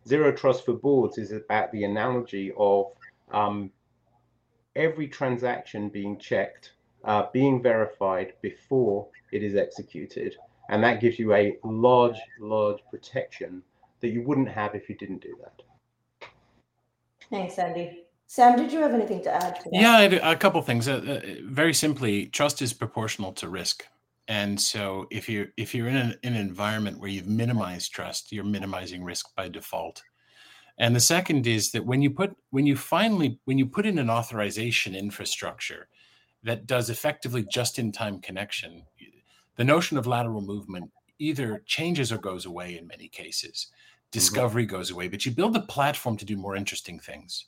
zero 0.08 0.32
trust 0.32 0.66
for 0.66 0.74
boards 0.74 1.18
is 1.18 1.32
about 1.32 1.72
the 1.72 1.84
analogy 1.84 2.54
of 2.58 2.92
um, 3.32 3.72
every 4.76 5.08
transaction 5.08 5.90
being 5.90 6.18
checked, 6.18 6.74
uh, 7.04 7.24
being 7.34 7.62
verified 7.62 8.34
before 8.42 9.08
it 9.32 9.44
is 9.44 9.56
executed, 9.56 10.36
and 10.70 10.84
that 10.84 11.02
gives 11.02 11.20
you 11.20 11.34
a 11.34 11.58
large, 11.64 12.18
large 12.40 12.80
protection 12.90 13.62
that 14.02 14.10
you 14.10 14.22
wouldn't 14.24 14.50
have 14.50 14.76
if 14.76 14.90
you 14.90 14.96
didn't 14.96 15.22
do 15.22 15.36
that. 15.42 16.30
Thanks, 17.30 17.58
Andy. 17.58 18.06
Sam, 18.28 18.58
did 18.58 18.72
you 18.72 18.80
have 18.80 18.94
anything 18.94 19.22
to 19.24 19.34
add 19.34 19.60
to? 19.62 19.70
Yeah, 19.72 20.02
a 20.02 20.36
couple 20.36 20.62
things. 20.62 20.88
Uh, 20.88 21.22
uh, 21.24 21.32
very 21.44 21.74
simply, 21.74 22.26
trust 22.28 22.62
is 22.62 22.74
proportional 22.74 23.32
to 23.34 23.50
risk. 23.50 23.86
And 24.28 24.60
so 24.60 25.08
if 25.12 25.30
you're 25.30 25.48
if 25.56 25.76
you're 25.76 25.88
in 25.88 25.96
an, 25.96 26.16
in 26.24 26.34
an 26.34 26.42
environment 26.42 27.00
where 27.00 27.10
you've 27.10 27.28
minimized 27.28 27.94
trust, 27.94 28.32
you're 28.32 28.44
minimizing 28.44 29.04
risk 29.04 29.36
by 29.36 29.48
default. 29.50 30.02
And 30.78 30.96
the 30.96 31.00
second 31.00 31.46
is 31.48 31.72
that 31.72 31.86
when 31.86 32.02
you 32.02 32.10
put 32.10 32.36
when 32.50 32.66
you 32.66 32.76
finally 32.76 33.40
when 33.46 33.60
you 33.60 33.68
put 33.68 33.86
in 33.86 34.00
an 34.00 34.10
authorization 34.10 34.96
infrastructure 34.96 35.88
that 36.44 36.66
does 36.66 36.90
effectively 36.90 37.46
just 37.52 37.78
in 37.78 37.92
time 37.92 38.20
connection, 38.20 38.84
the 39.56 39.64
notion 39.64 39.98
of 39.98 40.08
lateral 40.08 40.42
movement 40.42 40.92
either 41.20 41.64
changes 41.66 42.12
or 42.12 42.18
goes 42.18 42.46
away 42.46 42.78
in 42.78 42.88
many 42.88 43.08
cases. 43.08 43.68
Mm-hmm. 43.70 44.10
Discovery 44.12 44.64
mm-hmm. 44.64 44.76
goes 44.76 44.92
away, 44.92 45.08
but 45.08 45.26
you 45.26 45.32
build 45.32 45.54
the 45.54 45.62
platform 45.62 46.18
to 46.18 46.26
do 46.26 46.38
more 46.38 46.56
interesting 46.56 47.00
things. 47.00 47.46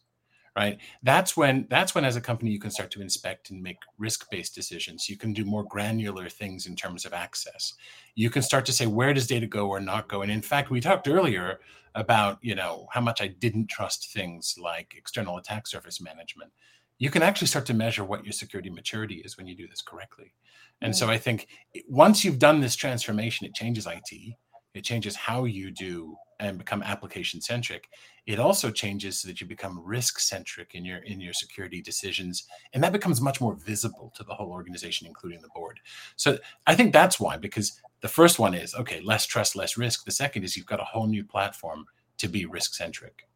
Right. 0.56 0.80
That's 1.04 1.38
when 1.38 1.68
that's 1.70 1.94
when 1.94 2.04
as 2.04 2.16
a 2.16 2.22
company 2.22 2.50
you 2.50 2.60
can 2.60 2.72
start 2.72 2.90
to 2.92 3.02
inspect 3.02 3.52
and 3.52 3.62
make 3.62 3.78
risk-based 4.00 4.56
decisions. 4.56 5.08
You 5.08 5.16
can 5.16 5.32
do 5.32 5.46
more 5.46 5.64
granular 5.64 6.30
things 6.30 6.66
in 6.66 6.76
terms 6.76 7.06
of 7.06 7.14
access. 7.14 7.76
You 8.16 8.32
can 8.32 8.42
start 8.42 8.66
to 8.66 8.74
say 8.74 8.88
where 8.88 9.14
does 9.14 9.28
data 9.28 9.46
go 9.46 9.70
or 9.70 9.80
not 9.80 10.08
go. 10.08 10.24
And 10.24 10.32
in 10.32 10.42
fact, 10.42 10.72
we 10.72 10.82
talked 10.82 11.08
earlier 11.08 11.60
about, 11.94 12.40
you 12.42 12.56
know, 12.56 12.88
how 12.92 13.02
much 13.02 13.22
I 13.22 13.28
didn't 13.28 13.70
trust 13.70 14.12
things 14.12 14.56
like 14.58 14.96
external 14.98 15.38
attack 15.38 15.68
surface 15.68 16.02
management. 16.02 16.52
You 17.00 17.10
can 17.10 17.22
actually 17.22 17.48
start 17.48 17.66
to 17.68 17.74
measure 17.74 18.04
what 18.04 18.26
your 18.26 18.34
security 18.34 18.70
maturity 18.70 19.22
is 19.26 19.38
when 19.38 19.48
you 19.48 19.56
do 19.56 19.68
this 19.68 19.82
correctly. 19.82 20.34
And 20.82 20.96
so 20.96 21.08
mm. 21.08 21.12
I 21.12 21.18
think 21.18 21.48
once 21.88 22.24
you've 22.24 22.40
done 22.40 22.60
this 22.60 22.76
transformation, 22.76 23.46
it 23.46 23.54
changes 23.54 23.88
IT. 23.88 24.36
it 24.74 24.84
changes 24.84 25.16
how 25.16 25.46
you 25.46 25.72
do 25.72 26.16
and 26.40 26.58
become 26.58 26.84
application 26.84 27.42
centric 27.42 27.90
it 28.26 28.40
also 28.40 28.70
changes 28.70 29.20
so 29.20 29.28
that 29.28 29.40
you 29.42 29.48
become 29.48 29.82
risk 29.84 30.20
centric 30.20 30.76
in 30.76 30.86
your 30.86 31.00
in 31.00 31.20
your 31.20 31.34
security 31.34 31.82
decisions 31.82 32.46
and 32.74 32.84
that 32.84 32.92
becomes 32.92 33.20
much 33.20 33.42
more 33.42 33.56
visible 33.56 34.12
to 34.16 34.24
the 34.24 34.34
whole 34.34 34.52
organization 34.52 35.08
including 35.08 35.42
the 35.42 35.50
board 35.56 35.80
so 36.16 36.38
i 36.68 36.76
think 36.76 36.94
that's 36.94 37.20
why 37.20 37.38
because 37.38 37.82
the 38.02 38.08
first 38.08 38.38
one 38.40 38.54
is 38.54 38.76
okay 38.76 39.02
less 39.02 39.26
trust 39.26 39.56
less 39.56 39.78
risk 39.78 40.06
the 40.06 40.12
second 40.12 40.44
is 40.44 40.56
you've 40.56 40.66
got 40.66 40.80
a 40.80 40.86
whole 40.86 41.08
new 41.08 41.24
platform 41.24 41.86
to 42.18 42.28
be 42.28 42.46
risk 42.46 42.74
centric 42.74 43.28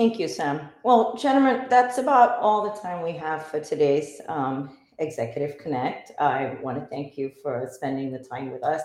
thank 0.00 0.18
you 0.18 0.26
sam 0.26 0.60
well 0.82 1.14
gentlemen 1.16 1.66
that's 1.68 1.98
about 1.98 2.38
all 2.38 2.62
the 2.62 2.80
time 2.80 3.02
we 3.02 3.12
have 3.12 3.46
for 3.46 3.60
today's 3.60 4.22
um, 4.28 4.74
executive 4.98 5.58
connect 5.58 6.10
i 6.18 6.56
want 6.62 6.78
to 6.78 6.86
thank 6.86 7.18
you 7.18 7.30
for 7.42 7.68
spending 7.70 8.10
the 8.10 8.18
time 8.18 8.50
with 8.50 8.64
us 8.64 8.80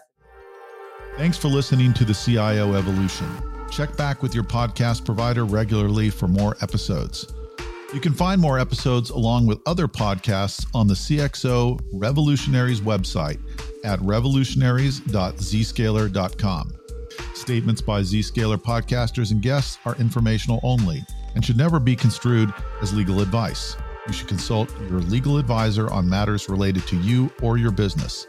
Thanks 1.18 1.38
for 1.38 1.48
listening 1.48 1.94
to 1.94 2.04
the 2.04 2.14
CIO 2.14 2.74
Evolution. 2.74 3.26
Check 3.72 3.96
back 3.96 4.22
with 4.22 4.36
your 4.36 4.44
podcast 4.44 5.06
provider 5.06 5.46
regularly 5.46 6.10
for 6.10 6.28
more 6.28 6.58
episodes. 6.62 7.34
You 7.94 8.02
can 8.02 8.14
find 8.14 8.42
more 8.42 8.60
episodes 8.60 9.12
along 9.12 9.48
with 9.48 9.60
other 9.66 9.88
podcasts 9.88 10.68
on 10.76 10.88
the 10.88 10.94
CXO 10.94 11.80
Revolutionaries 11.94 12.82
website 12.82 13.40
at 13.86 13.98
revolutionaries.zscaler.com. 14.00 16.74
Statements 17.34 17.82
by 17.82 18.02
Zscaler 18.02 18.58
podcasters 18.58 19.32
and 19.32 19.42
guests 19.42 19.78
are 19.86 19.96
informational 19.96 20.60
only 20.64 21.04
and 21.36 21.44
should 21.44 21.58
never 21.58 21.80
be 21.80 21.96
construed 21.96 22.54
as 22.82 22.94
legal 22.94 23.22
advice. 23.22 23.78
You 24.08 24.14
should 24.14 24.28
consult 24.28 24.74
your 24.90 25.00
legal 25.00 25.38
advisor 25.38 25.92
on 25.92 26.08
matters 26.08 26.50
related 26.50 26.86
to 26.88 27.00
you 27.02 27.32
or 27.42 27.58
your 27.58 27.72
business. 27.72 28.28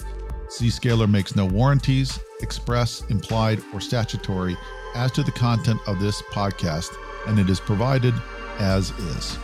Zscaler 0.48 1.10
makes 1.10 1.36
no 1.36 1.44
warranties, 1.44 2.18
express, 2.40 3.02
implied, 3.10 3.60
or 3.74 3.80
statutory 3.80 4.56
as 4.94 5.12
to 5.12 5.22
the 5.22 5.32
content 5.32 5.80
of 5.86 6.00
this 6.00 6.22
podcast, 6.22 6.96
and 7.26 7.38
it 7.38 7.50
is 7.50 7.60
provided 7.60 8.14
as 8.58 8.90
is. 8.90 9.38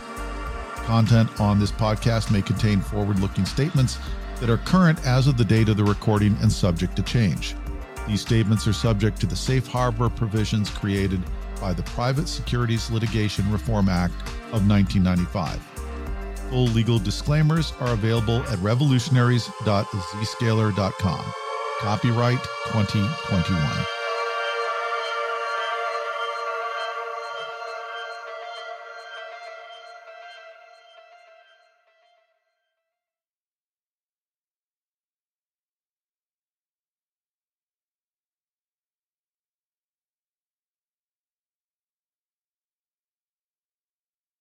Content 0.85 1.39
on 1.39 1.59
this 1.59 1.71
podcast 1.71 2.31
may 2.31 2.41
contain 2.41 2.81
forward 2.81 3.19
looking 3.19 3.45
statements 3.45 3.97
that 4.39 4.49
are 4.49 4.57
current 4.57 5.05
as 5.05 5.27
of 5.27 5.37
the 5.37 5.45
date 5.45 5.69
of 5.69 5.77
the 5.77 5.83
recording 5.83 6.35
and 6.41 6.51
subject 6.51 6.95
to 6.95 7.03
change. 7.03 7.55
These 8.07 8.21
statements 8.21 8.65
are 8.67 8.73
subject 8.73 9.19
to 9.21 9.25
the 9.25 9.35
safe 9.35 9.65
harbor 9.67 10.09
provisions 10.09 10.69
created 10.69 11.21
by 11.61 11.73
the 11.73 11.83
Private 11.83 12.27
Securities 12.27 12.89
Litigation 12.91 13.49
Reform 13.51 13.89
Act 13.89 14.13
of 14.51 14.67
1995. 14.67 15.59
Full 16.49 16.65
legal 16.67 16.99
disclaimers 16.99 17.71
are 17.79 17.93
available 17.93 18.43
at 18.43 18.59
revolutionaries.zscaler.com. 18.59 21.33
Copyright 21.79 22.43
2021. 22.67 24.02